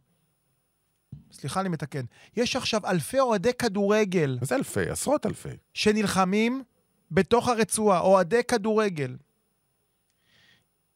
סליחה, 1.31 1.61
אני 1.61 1.69
מתקן. 1.69 2.05
יש 2.35 2.55
עכשיו 2.55 2.81
אלפי 2.85 3.19
אוהדי 3.19 3.53
כדורגל 3.53 4.37
אז 4.41 4.51
אלפי, 4.51 4.89
עשרות 4.89 5.25
אלפי. 5.25 5.49
שנלחמים 5.73 6.63
בתוך 7.11 7.47
הרצועה, 7.47 7.99
אוהדי 7.99 8.43
כדורגל. 8.43 9.17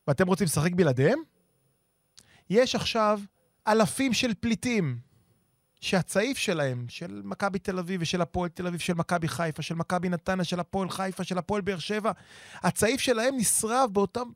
ואתם 0.08 0.28
רוצים 0.28 0.46
לשחק 0.46 0.72
בלעדיהם? 0.72 1.20
יש 2.50 2.76
עכשיו 2.76 3.20
אלפים 3.68 4.14
של 4.14 4.34
פליטים, 4.40 5.00
שהצעיף 5.82 6.38
שלהם, 6.38 6.86
של 6.90 7.22
מכבי 7.24 7.60
תל 7.60 7.80
אביב 7.80 8.02
ושל 8.02 8.22
הפועל 8.22 8.50
תל 8.50 8.68
אביב, 8.68 8.80
של 8.80 8.94
מכבי 8.94 9.28
חיפה, 9.28 9.62
של 9.62 9.76
מכבי 9.76 10.10
נתניה, 10.10 10.44
של 10.44 10.60
הפועל 10.60 10.90
חיפה, 10.90 11.24
של 11.24 11.38
הפועל 11.38 11.62
באר 11.62 11.80
שבע, 11.80 12.12
הצעיף 12.56 13.02
שלהם 13.02 13.38
נשרף 13.38 13.90
באותם 13.90 14.28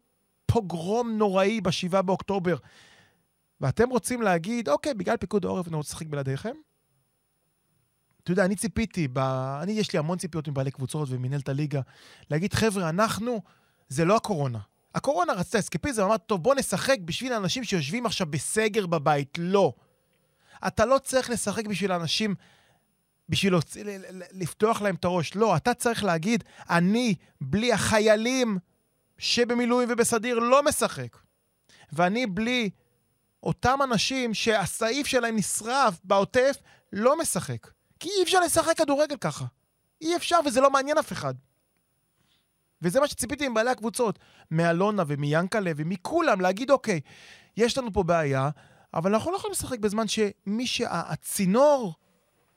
פוגרום 0.45 1.18
נוראי 1.18 1.62
ב-7 1.62 2.02
באוקטובר. 2.02 2.56
ואתם 3.62 3.89
רוצים 3.89 4.22
להגיד, 4.22 4.70
אוקיי, 4.70 4.93
בגלל 4.93 5.18
פיקוד 5.18 5.45
העורף 5.45 5.68
אני 5.68 5.76
רוצה 5.76 5.89
לשחק 5.89 6.08
בלעדיכם? 6.08 6.55
אתה 8.24 8.32
יודע, 8.32 8.45
אני 8.45 8.55
ציפיתי, 8.55 9.08
ב... 9.08 9.20
אני, 9.64 9.72
יש 9.72 9.93
לי 9.93 9.99
המון 9.99 10.18
ציפיות 10.18 10.47
מבעלי 10.47 10.72
קבוצות 10.72 11.08
ומנהלת 11.12 11.49
הליגה, 11.49 11.82
להגיד, 12.32 12.53
חבר'ה, 12.53 12.89
אנחנו, 12.89 13.41
זה 13.89 14.05
לא 14.05 14.16
הקורונה. 14.16 14.60
הקורונה 14.95 15.34
רצתה 15.34 15.60
אסקפיזם, 15.60 16.03
אמרת, 16.03 16.24
טוב, 16.26 16.43
בוא 16.43 16.55
נשחק 16.55 16.97
בשביל 17.05 17.34
האנשים 17.34 17.64
שיושבים 17.64 18.05
עכשיו 18.05 18.28
בסגר 18.28 18.88
בבית. 18.88 19.38
לא. 19.38 19.74
אתה 20.68 20.86
לא 20.86 20.99
צריך 21.03 21.30
לשחק 21.30 21.68
בשביל 21.68 21.91
האנשים, 21.91 22.36
בשביל 23.30 23.53
להוציא, 23.53 23.84
לפתוח 24.32 24.82
להם 24.82 24.95
את 24.95 25.05
הראש. 25.05 25.36
לא, 25.36 25.55
אתה 25.55 25.74
צריך 25.74 26.03
להגיד, 26.03 26.43
אני, 26.70 27.16
בלי 27.41 27.74
החיילים 27.74 28.58
שבמילואים 29.18 29.89
ובסדיר, 29.91 30.39
לא 30.39 30.64
משחק. 30.64 31.18
ואני, 31.91 32.28
בלי 32.28 32.70
אותם 33.48 33.80
אנשים 33.84 34.34
שהסעיף 34.34 35.08
שלהם 35.08 35.36
נשרף 35.36 36.00
בעוטף, 36.04 36.58
לא 36.93 37.20
משחק. 37.20 37.68
כי 38.00 38.10
אי 38.10 38.24
אפשר 38.24 38.39
לשחק 38.39 38.78
כדורגל 38.78 39.18
ככה. 39.18 39.45
אי 40.02 40.16
אפשר, 40.16 40.39
וזה 40.45 40.62
לא 40.62 40.70
מעניין 40.70 40.98
אף 40.98 41.12
אחד. 41.12 41.34
וזה 42.82 43.00
מה 43.00 43.08
שציפיתי 43.08 43.48
מבעלי 43.48 43.70
הקבוצות, 43.70 44.20
מאלונה 44.52 45.04
ומיאנקלה 45.08 45.72
ומכולם, 45.76 46.41
להגיד, 46.41 46.72
אוקיי, 46.72 47.00
יש 47.58 47.78
לנו 47.78 47.93
פה 47.93 48.04
בעיה, 48.04 48.50
אבל 48.93 49.14
אנחנו 49.14 49.32
לא 49.32 49.38
יכולים 49.38 49.52
לשחק 49.52 49.80
בזמן 49.80 50.08
שמי 50.08 50.68
שהצינור, 50.68 51.93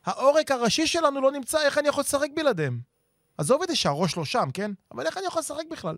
העורק 0.05 0.51
הראשי 0.51 0.87
שלנו 0.87 1.21
לא 1.21 1.33
נמצא, 1.33 1.63
איך 1.63 1.79
אני 1.79 1.89
יכול 1.89 2.01
לשחק 2.01 2.29
בלעדיהם? 2.37 2.81
עזוב 3.39 3.63
את 3.63 3.69
זה 3.69 3.77
שהראש 3.77 4.17
לא 4.17 4.25
שם, 4.25 4.49
כן? 4.55 4.71
אבל 4.93 5.07
איך 5.07 5.17
אני 5.17 5.27
יכול 5.27 5.41
לשחק 5.41 5.65
בכלל? 5.71 5.97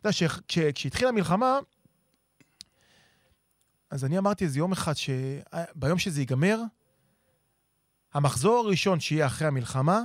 אתה 0.00 0.08
יודע, 0.08 0.34
כשהתחילה 0.74 1.08
המלחמה, 1.08 1.58
אז 3.94 4.04
אני 4.04 4.18
אמרתי 4.18 4.44
איזה 4.44 4.58
יום 4.58 4.72
אחד, 4.72 4.92
שביום 4.96 5.98
שזה 5.98 6.20
ייגמר, 6.20 6.60
המחזור 8.14 8.66
הראשון 8.66 9.00
שיהיה 9.00 9.26
אחרי 9.26 9.48
המלחמה, 9.48 10.02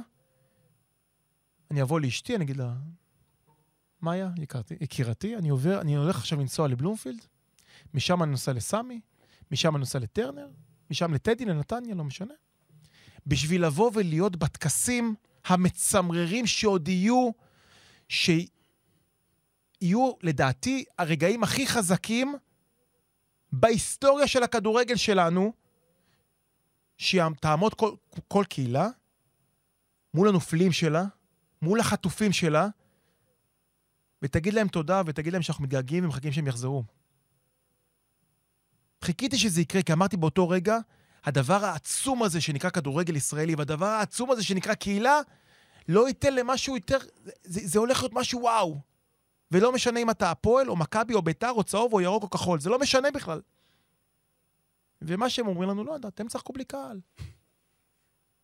אני 1.72 1.82
אבוא 1.82 2.00
לאשתי, 2.00 2.36
אני 2.36 2.44
אגיד 2.44 2.58
לה, 2.58 2.74
מאיה, 4.02 4.30
יקירתי, 4.38 4.76
יקירתי, 4.82 5.36
אני 5.36 5.50
עובר, 5.50 5.82
אני 5.82 5.96
הולך 5.96 6.18
עכשיו 6.18 6.40
לנסוע 6.40 6.68
לבלומפילד, 6.68 7.26
משם 7.94 8.24
אני 8.24 8.32
נוסע 8.32 8.54
לסמי, 8.54 9.02
משם 9.52 9.76
אני 9.76 9.80
נוסע 9.80 10.00
לטרנר, 10.00 10.48
משם 10.92 11.14
לטדי, 11.14 11.46
לנתניה, 11.46 11.96
לא 11.96 12.04
משנה. 12.04 12.34
בשביל 13.28 13.66
לבוא 13.66 13.92
ולהיות 13.94 14.36
בטקסים 14.36 15.16
המצמררים 15.46 16.48
שעוד 16.48 16.88
יהיו, 16.88 17.30
שיהיו, 18.10 18.50
לדעתי, 20.24 20.86
הרגעים 20.98 21.44
הכי 21.44 21.68
חזקים 21.68 22.36
בהיסטוריה 23.52 24.28
של 24.28 24.44
הכדורגל 24.44 24.96
שלנו, 24.96 25.54
שתעמוד 26.98 27.74
כל, 27.74 27.92
כל 28.28 28.44
קהילה 28.50 28.88
מול 30.14 30.30
הנופלים 30.30 30.72
שלה, 30.72 31.04
מול 31.62 31.80
החטופים 31.80 32.32
שלה, 32.32 32.68
ותגיד 34.22 34.54
להם 34.54 34.68
תודה, 34.68 35.02
ותגיד 35.06 35.34
להם 35.34 35.42
שאנחנו 35.42 35.64
מתגעגעים 35.64 36.06
ומחכים 36.06 36.32
שהם 36.32 36.48
יחזרו. 36.48 36.84
חיכיתי 39.04 39.38
שזה 39.38 39.62
יקרה, 39.62 39.82
כי 39.82 39.94
אמרתי 39.94 40.18
באותו 40.18 40.50
רגע, 40.50 40.78
הדבר 41.24 41.66
העצום 41.66 42.24
הזה 42.24 42.42
שנקרא 42.42 42.70
כדורגל 42.70 43.16
ישראלי, 43.16 43.56
והדבר 43.56 43.86
העצום 43.86 44.32
הזה 44.32 44.44
שנקרא 44.44 44.74
קהילה, 44.74 45.20
לא 45.88 46.08
ייתן 46.08 46.36
למשהו 46.36 46.76
יותר... 46.76 46.98
זה, 47.44 47.62
זה 47.68 47.80
הולך 47.80 48.02
להיות 48.02 48.14
משהו 48.14 48.42
וואו. 48.42 48.89
ולא 49.52 49.72
משנה 49.72 50.00
אם 50.00 50.10
אתה 50.10 50.32
הפועל, 50.32 50.70
או 50.70 50.76
מכבי, 50.76 51.14
או 51.14 51.22
ביתר, 51.22 51.52
או 51.52 51.64
צהוב, 51.64 51.94
או 51.94 52.02
ירוק, 52.02 52.24
או 52.24 52.30
כחול. 52.30 52.60
זה 52.60 52.70
לא 52.70 52.80
משנה 52.80 53.12
בכלל. 53.12 53.42
ומה 55.02 55.30
שהם 55.30 55.48
אומרים 55.48 55.70
לנו, 55.70 55.84
לא, 55.84 55.96
אתם 56.08 56.28
תשחקו 56.28 56.54
בלי 56.54 56.64
קהל. 56.64 57.00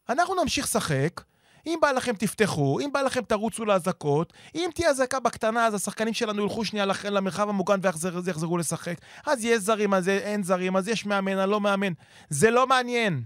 אנחנו 0.10 0.36
נמשיך 0.36 0.66
לשחק, 0.66 1.22
אם 1.66 1.80
בא 1.82 1.92
לכם 1.92 2.16
תפתחו, 2.16 2.80
אם 2.80 2.90
בא 2.94 3.02
לכם 3.02 3.22
תרוצו 3.22 3.66
לאזעקות, 3.66 4.34
אם 4.56 4.70
תהיה 4.76 4.90
אזעקה 4.90 5.20
בקטנה 5.20 5.66
אז 5.66 5.74
השחקנים 5.74 6.14
שלנו 6.14 6.44
ילכו 6.44 6.66
שנייה 6.66 6.86
למרחב 7.04 7.50
המוגן 7.50 7.80
ויחזרו 8.24 8.58
לשחק. 8.58 8.98
אז 9.26 9.46
יש 9.46 9.60
זרים, 9.60 9.94
אז 9.94 10.10
אין 10.10 10.44
זרים, 10.44 10.76
אז 10.76 10.88
יש 10.88 11.06
מאמן, 11.06 11.40
אז 11.40 11.50
לא 11.50 11.62
מאמן. 11.62 11.94
זה 12.30 12.50
לא 12.50 12.68
מעניין. 12.68 13.24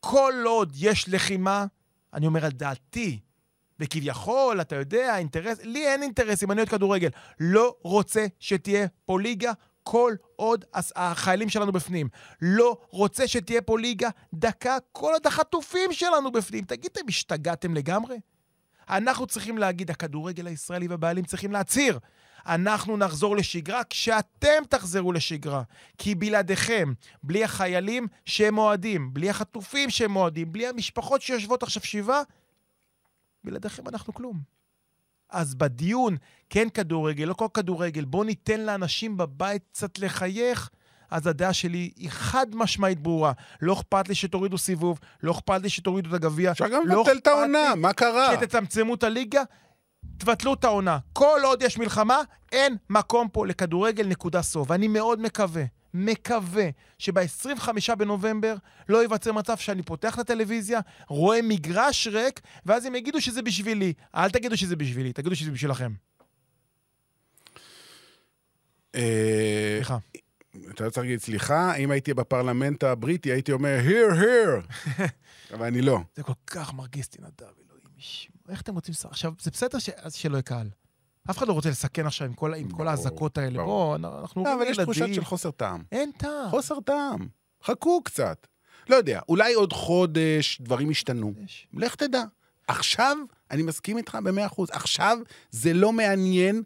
כל 0.00 0.34
עוד 0.46 0.72
יש 0.76 1.08
לחימה, 1.08 1.66
אני 2.14 2.26
אומר 2.26 2.44
על 2.44 2.50
דעתי, 2.50 3.20
וכביכול, 3.80 4.60
אתה 4.60 4.76
יודע, 4.76 5.18
אינטרס, 5.18 5.58
לי 5.62 5.86
אין 5.88 6.02
אינטרס 6.02 6.42
אם 6.42 6.52
אני 6.52 6.60
אוהד 6.60 6.68
כדורגל. 6.68 7.08
לא 7.40 7.74
רוצה 7.82 8.26
שתהיה 8.38 8.86
פה 9.04 9.20
ליגה 9.20 9.52
כל 9.82 10.14
עוד 10.36 10.64
החיילים 10.96 11.48
שלנו 11.48 11.72
בפנים. 11.72 12.08
לא 12.42 12.78
רוצה 12.90 13.28
שתהיה 13.28 13.62
פה 13.62 13.78
ליגה 13.78 14.08
דקה 14.34 14.76
כל 14.92 15.12
עוד 15.12 15.26
החטופים 15.26 15.92
שלנו 15.92 16.32
בפנים. 16.32 16.64
תגיד, 16.64 16.90
אתם 16.92 17.08
השתגעתם 17.08 17.74
לגמרי? 17.74 18.16
אנחנו 18.90 19.26
צריכים 19.26 19.58
להגיד, 19.58 19.90
הכדורגל 19.90 20.46
הישראלי 20.46 20.88
והבעלים 20.88 21.24
צריכים 21.24 21.52
להצהיר. 21.52 21.98
אנחנו 22.46 22.96
נחזור 22.96 23.36
לשגרה 23.36 23.84
כשאתם 23.90 24.62
תחזרו 24.68 25.12
לשגרה. 25.12 25.62
כי 25.98 26.14
בלעדיכם, 26.14 26.92
בלי 27.22 27.44
החיילים 27.44 28.06
שהם 28.24 28.58
אוהדים, 28.58 29.14
בלי 29.14 29.30
החטופים 29.30 29.90
שהם 29.90 30.16
אוהדים, 30.16 30.52
בלי 30.52 30.66
המשפחות 30.66 31.22
שיושבות 31.22 31.62
עכשיו 31.62 31.84
שבעה, 31.84 32.22
בלעדיכם 33.48 33.88
אנחנו 33.88 34.14
כלום. 34.14 34.40
אז 35.30 35.54
בדיון, 35.54 36.16
כן 36.50 36.68
כדורגל, 36.68 37.24
לא 37.24 37.34
כל 37.34 37.46
כדורגל, 37.54 38.04
בוא 38.04 38.24
ניתן 38.24 38.60
לאנשים 38.60 39.16
בבית 39.16 39.62
קצת 39.72 39.98
לחייך, 39.98 40.70
אז 41.10 41.26
הדעה 41.26 41.52
שלי 41.52 41.92
היא 41.96 42.10
חד 42.10 42.46
משמעית 42.54 43.00
ברורה. 43.00 43.32
לא 43.62 43.72
אכפת 43.72 44.08
לי 44.08 44.14
שתורידו 44.14 44.58
סיבוב, 44.58 45.00
לא 45.22 45.32
אכפת 45.32 45.62
לי 45.62 45.68
שתורידו 45.68 46.10
את 46.10 46.14
הגביע. 46.14 46.50
אפשר 46.50 46.68
גם 46.68 46.86
לא 46.86 47.00
לבטל 47.00 47.16
את 47.16 47.26
העונה, 47.26 47.74
מה 47.76 47.92
קרה? 47.92 48.34
שתצמצמו 48.34 48.94
את 48.94 49.02
הליגה, 49.02 49.42
תבטלו 50.18 50.54
את 50.54 50.64
העונה. 50.64 50.98
כל 51.12 51.40
עוד 51.44 51.62
יש 51.62 51.78
מלחמה, 51.78 52.18
אין 52.52 52.76
מקום 52.90 53.28
פה 53.28 53.46
לכדורגל, 53.46 54.06
נקודה 54.06 54.42
סוף. 54.42 54.70
ואני 54.70 54.88
מאוד 54.88 55.20
מקווה, 55.20 55.64
מקווה 55.94 56.68
שב-25 56.98 57.94
בנובמבר 57.98 58.54
לא 58.88 59.02
ייווצר 59.02 59.32
מצב 59.32 59.56
שאני 59.56 59.82
פותח 59.82 60.14
את 60.14 60.18
הטלוויזיה, 60.18 60.80
רואה 61.08 61.42
מגרש 61.42 62.06
ריק, 62.06 62.40
ואז 62.66 62.86
הם 62.86 62.94
יגידו 62.94 63.20
שזה 63.20 63.42
בשבילי. 63.42 63.92
אל 64.14 64.30
תגידו 64.30 64.56
שזה 64.56 64.76
בשבילי, 64.76 65.12
תגידו 65.12 65.36
שזה 65.36 65.50
בשבילכם. 65.50 65.92
אה, 68.94 69.74
סליחה. 69.76 69.98
אתה 70.70 70.84
לא 70.84 70.90
צריך 70.90 70.98
להגיד 70.98 71.20
סליחה, 71.20 71.74
אם 71.74 71.90
הייתי 71.90 72.14
בפרלמנט 72.14 72.84
הבריטי 72.84 73.32
הייתי 73.32 73.52
אומר, 73.52 73.78
here, 73.86 74.14
here, 74.14 74.72
אבל 75.54 75.66
אני 75.66 75.82
לא. 75.82 75.98
זה 76.16 76.22
כל 76.22 76.32
כך 76.46 76.74
מרגיז 76.74 77.06
אותי, 77.06 77.18
נדב, 77.22 77.30
אלוהים. 77.40 77.78
איך 78.48 78.60
אתם 78.60 78.74
רוצים? 78.74 78.94
עכשיו, 79.04 79.32
זה 79.40 79.50
בסדר 79.50 79.78
שלא 80.08 80.34
יהיה 80.34 80.42
קהל. 80.42 80.68
אף 81.30 81.38
אחד 81.38 81.48
לא 81.48 81.52
רוצה 81.52 81.70
לסכן 81.70 82.06
עכשיו 82.06 82.26
עם 82.26 82.34
כל, 82.34 82.54
עם 82.54 82.68
כל 82.68 82.76
ברור, 82.76 82.88
האזעקות 82.88 83.38
האלה. 83.38 83.62
בואו, 83.64 83.94
אנחנו 83.96 84.44
לא, 84.44 84.54
אבל 84.54 84.62
יש 84.62 84.78
תחושה 84.78 85.00
ילדים. 85.00 85.14
של 85.14 85.24
חוסר 85.24 85.50
טעם. 85.50 85.82
אין 85.92 86.10
טעם. 86.18 86.50
חוסר 86.50 86.80
טעם. 86.80 87.28
חכו 87.64 88.02
קצת. 88.04 88.46
לא 88.88 88.96
יודע, 88.96 89.20
אולי 89.28 89.54
עוד 89.54 89.72
חודש 89.72 90.60
דברים 90.60 90.90
ישתנו. 90.90 91.32
יש. 91.44 91.68
לך 91.74 91.94
תדע. 91.94 92.22
עכשיו, 92.68 93.16
אני 93.50 93.62
מסכים 93.62 93.96
איתך 93.98 94.18
במאה 94.24 94.46
אחוז, 94.46 94.68
עכשיו 94.72 95.18
זה 95.50 95.72
לא 95.72 95.92
מעניין, 95.92 96.62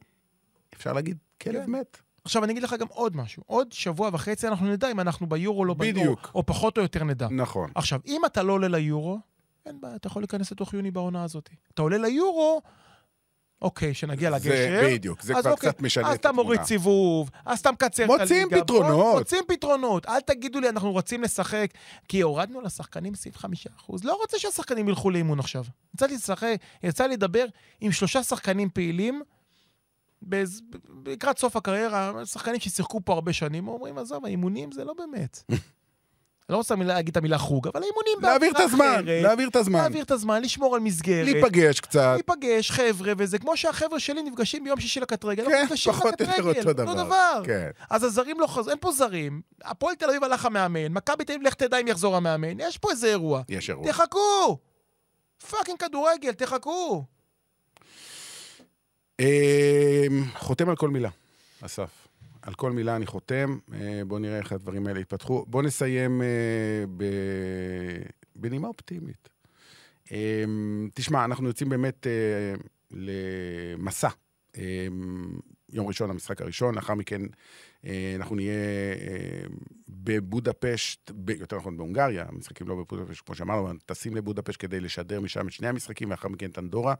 אפשר 0.74 0.92
להגיד, 0.92 1.18
כלב 1.40 1.64
כן. 1.64 1.70
מת. 1.70 1.98
עכשיו, 2.24 2.44
אני 2.44 2.52
אגיד 2.52 2.62
לך 2.62 2.74
גם 2.80 2.86
עוד 2.90 3.16
משהו. 3.16 3.42
עוד 3.46 3.72
שבוע 3.72 4.10
וחצי 4.12 4.48
אנחנו 4.48 4.66
נדע 4.66 4.90
אם 4.90 5.00
אנחנו 5.00 5.28
ביורו 5.28 5.58
או 5.60 5.64
לא 5.64 5.74
ביורו. 5.74 6.16
או 6.34 6.46
פחות 6.46 6.78
או 6.78 6.82
יותר 6.82 7.04
נדע. 7.04 7.28
נכון. 7.30 7.70
עכשיו, 7.74 8.00
אם 8.06 8.20
אתה 8.26 8.42
לא 8.42 8.52
עולה 8.52 8.68
ליורו, 8.68 9.18
אין 9.66 9.80
בעיה, 9.80 9.96
אתה 9.96 10.06
יכול 10.06 10.22
להיכנס 10.22 10.52
לתוך 10.52 10.74
יוני 10.74 10.90
בעונה 10.90 11.24
הזאת. 11.24 11.50
אתה 11.74 11.82
עולה 11.82 11.98
ליורו, 11.98 12.62
אוקיי, 13.62 13.94
שנגיע 13.94 14.30
זה 14.30 14.36
לגשר. 14.36 14.82
בדיוק, 14.84 15.22
זה 15.22 15.36
אז 15.36 15.42
כבר 15.42 15.50
אוקיי, 15.52 15.70
קצת 15.72 15.80
משנה 15.82 16.08
אז 16.08 16.14
את 16.14 16.20
אתה 16.20 16.28
התמונה. 16.28 16.44
מוריד 16.44 16.62
סיבוב, 16.62 17.30
אז 17.46 17.58
אתה 17.58 17.72
מקצר 17.72 18.04
את 18.04 18.10
הליגה. 18.10 18.22
מוצאים 18.24 18.48
פתרונות. 18.50 19.18
מוצאים 19.18 19.44
פתרונות. 19.48 20.06
אל 20.06 20.20
תגידו 20.20 20.60
לי, 20.60 20.68
אנחנו 20.68 20.92
רוצים 20.92 21.22
לשחק, 21.22 21.66
כי 22.08 22.20
הורדנו 22.20 22.60
לשחקנים 22.60 23.12
25%. 23.12 23.46
לא 24.04 24.14
רוצה 24.14 24.38
שהשחקנים 24.38 24.88
ילכו 24.88 25.10
לאימון 25.10 25.38
עכשיו. 25.38 25.64
יצא 25.94 26.06
לי 26.06 26.14
לשחק, 26.14 26.56
יצא 26.82 27.06
לי 27.06 27.12
לדבר 27.14 27.44
עם 27.80 27.92
שלושה 27.92 28.22
שחקנים 28.22 28.68
פעילים, 28.70 29.22
בז- 30.28 30.62
לקראת 31.06 31.38
סוף 31.38 31.56
הקריירה, 31.56 32.12
שחקנים 32.26 32.60
ששיחקו 32.60 33.00
פה 33.04 33.12
הרבה 33.12 33.32
שנים, 33.32 33.68
אומרים, 33.68 33.98
עזוב, 33.98 34.24
האימונים 34.24 34.72
זה 34.72 34.84
לא 34.84 34.92
באמת. 34.98 35.42
לא 36.49 36.57
רוצה 36.57 36.76
מילה- 36.76 36.95
להגיד 36.95 37.11
את 37.11 37.16
המילה 37.16 37.38
חוג, 37.38 37.68
אבל 37.68 37.82
אימונים 37.82 38.12
להעביר 38.20 38.51
את 38.51 38.61
הזמן, 38.61 38.93
אחרת. 38.95 39.22
להעביר 39.22 39.49
את 39.49 39.57
הזמן. 39.57 39.78
להעביר 39.78 40.03
את 40.05 40.11
הזמן, 40.11 40.43
לשמור 40.43 40.74
על 40.74 40.80
מסגרת. 40.80 41.24
להיפגש 41.24 41.80
קצת. 41.80 42.12
להיפגש, 42.14 42.70
חבר'ה, 42.70 43.12
וזה 43.18 43.38
כמו 43.38 43.57
שהחבר'ה 43.57 44.01
שלי 44.01 44.22
נפגשים 44.22 44.64
ביום 44.64 44.80
שישי 44.80 45.01
לקטרגל, 45.01 45.45
כן, 45.45 45.66
פחות 45.86 46.05
או 46.05 46.26
יותר 46.26 46.47
לקטרגל, 46.49 46.68
אותו 46.88 46.95
דבר. 46.95 47.43
כן. 47.47 47.70
אז 47.90 48.05
הזרים 48.05 48.40
לא 48.40 48.47
חזרו, 48.47 48.70
אין 48.70 48.78
פה 48.80 48.93
זרים. 48.93 49.40
הפועל 49.64 49.95
תל 49.95 50.09
אביב 50.09 50.24
הלך 50.24 50.47
המאמן, 50.47 50.93
מכבי 50.93 51.24
תל 51.24 51.32
אביב, 51.32 51.47
לך 51.47 51.55
תדע 51.55 51.78
אם 51.80 51.88
יחזור 51.88 52.16
המאמן, 52.16 52.61
יש 52.61 52.78
פה 52.78 52.90
איזה 52.90 53.07
אירוע. 53.07 53.43
יש 53.49 53.70
אירוע. 53.70 53.93
תחכו! 53.93 54.59
fucking 55.51 55.78
כדורגל, 55.78 56.32
תחכו. 56.32 57.05
אמ, 59.20 59.24
חותם 60.38 60.68
על 60.68 60.76
כל 60.76 60.90
מילה, 60.90 61.09
אסף. 61.61 61.88
על 62.43 62.55
כל 62.55 62.72
מילה 62.72 62.97
אני 62.97 63.07
חותם. 63.07 63.59
אה, 63.74 64.03
בואו 64.07 64.20
נראה 64.20 64.38
איך 64.38 64.53
הדברים 64.53 64.86
האלה 64.86 65.01
יתפתחו. 65.01 65.45
בואו 65.49 65.62
נסיים 65.62 66.22
אה, 66.22 66.26
ב- 66.97 68.03
בנימה 68.36 68.68
אופטימית. 68.68 69.28
אמ, 70.11 70.88
תשמע, 70.95 71.24
אנחנו 71.24 71.47
יוצאים 71.47 71.68
באמת 71.68 72.07
אה, 72.07 72.55
למסע. 72.90 74.09
יום 75.72 75.86
ראשון, 75.86 76.11
המשחק 76.11 76.43
הראשון, 76.43 76.74
לאחר 76.74 76.95
מכן 76.95 77.22
אה, 77.86 78.12
אנחנו 78.16 78.36
נהיה 78.36 78.55
אה, 78.55 79.43
בבודפשט, 79.88 81.11
יותר 81.38 81.57
נכון 81.57 81.76
בהונגריה, 81.76 82.24
המשחקים 82.28 82.68
לא 82.68 82.74
בבודפשט, 82.74 83.26
כמו 83.26 83.34
שאמרנו, 83.34 83.68
טסים 83.86 84.16
לבודפשט 84.16 84.61
כדי 84.61 84.80
לשדר 84.80 85.20
משם 85.20 85.47
את 85.47 85.53
שני 85.53 85.68
המשחקים, 85.68 86.09
ולאחר 86.09 86.28
מכן 86.28 86.51
את 86.51 86.59
אנדורה. 86.59 86.95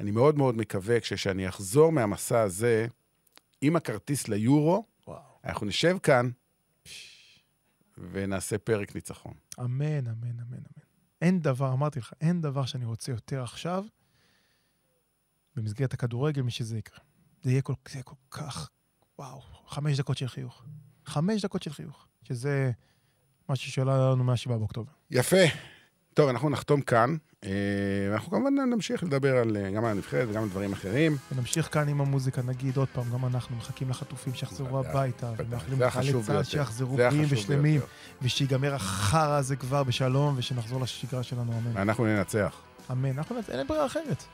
אני 0.00 0.10
מאוד 0.10 0.38
מאוד 0.38 0.56
מקווה, 0.56 1.00
כשאני 1.00 1.48
אחזור 1.48 1.92
מהמסע 1.92 2.40
הזה, 2.40 2.86
עם 3.60 3.76
הכרטיס 3.76 4.28
ליורו, 4.28 4.86
וואו. 5.06 5.20
אנחנו 5.44 5.66
נשב 5.66 5.96
כאן 6.02 6.30
ונעשה 7.98 8.58
פרק 8.58 8.94
ניצחון. 8.94 9.34
אמן, 9.60 10.06
אמן, 10.06 10.40
אמן, 10.40 10.40
אמן. 10.40 10.86
אין 11.22 11.40
דבר, 11.40 11.72
אמרתי 11.72 11.98
לך, 11.98 12.12
אין 12.20 12.40
דבר 12.40 12.66
שאני 12.66 12.84
רוצה 12.84 13.12
יותר 13.12 13.42
עכשיו 13.42 13.84
במסגרת 15.56 15.94
הכדורגל 15.94 16.42
משזה 16.42 16.78
יקרה. 16.78 16.98
זה 17.42 17.50
יהיה 17.50 17.62
כל, 17.62 17.72
זה 17.88 17.94
יהיה 17.94 18.02
כל 18.02 18.14
כך, 18.30 18.70
וואו, 19.18 19.40
חמש 19.66 19.98
דקות 19.98 20.18
של 20.18 20.28
חיוך. 20.28 20.64
חמש 21.06 21.44
דקות 21.44 21.62
של 21.62 21.72
חיוך, 21.72 22.06
שזה 22.22 22.70
מה 23.48 23.56
ששאלה 23.56 24.10
לנו 24.10 24.24
מה-7 24.24 24.48
באוקטובר. 24.48 24.92
יפה. 25.10 25.36
טוב, 26.16 26.28
אנחנו 26.28 26.50
נחתום 26.50 26.80
כאן, 26.80 27.16
אה, 27.44 27.50
ואנחנו 28.10 28.30
כמובן 28.30 28.54
נמשיך 28.54 29.02
לדבר 29.02 29.36
על, 29.36 29.56
אה, 29.56 29.70
גם 29.70 29.84
על 29.84 29.90
הנבחרת 29.90 30.28
וגם 30.30 30.42
על 30.42 30.48
דברים 30.48 30.72
אחרים. 30.72 31.16
ונמשיך 31.32 31.68
כאן 31.72 31.88
עם 31.88 32.00
המוזיקה, 32.00 32.42
נגיד 32.42 32.76
עוד 32.76 32.88
פעם, 32.92 33.04
גם 33.12 33.26
אנחנו 33.26 33.56
מחכים 33.56 33.90
לחטופים 33.90 34.34
שיחזרו 34.34 34.78
הביתה. 34.78 35.32
ומאחלים 35.36 35.80
לחיילי 35.80 36.22
צה"ל. 36.22 36.42
שיחזרו 36.42 36.96
בריאים 36.96 37.26
ושלמים. 37.28 37.80
ושיגמר 38.22 38.74
החרא 38.74 39.36
הזה 39.36 39.56
כבר 39.56 39.82
בשלום, 39.82 40.34
ושנחזור 40.36 40.80
לשגרה 40.80 41.22
שלנו, 41.22 41.52
אמן. 41.52 41.70
ואנחנו 41.72 42.06
ננצח. 42.06 42.56
אמן. 42.90 43.18
אנחנו, 43.18 43.36
אין 43.48 43.66
ברירה 43.66 43.86
אחרת. 43.86 44.24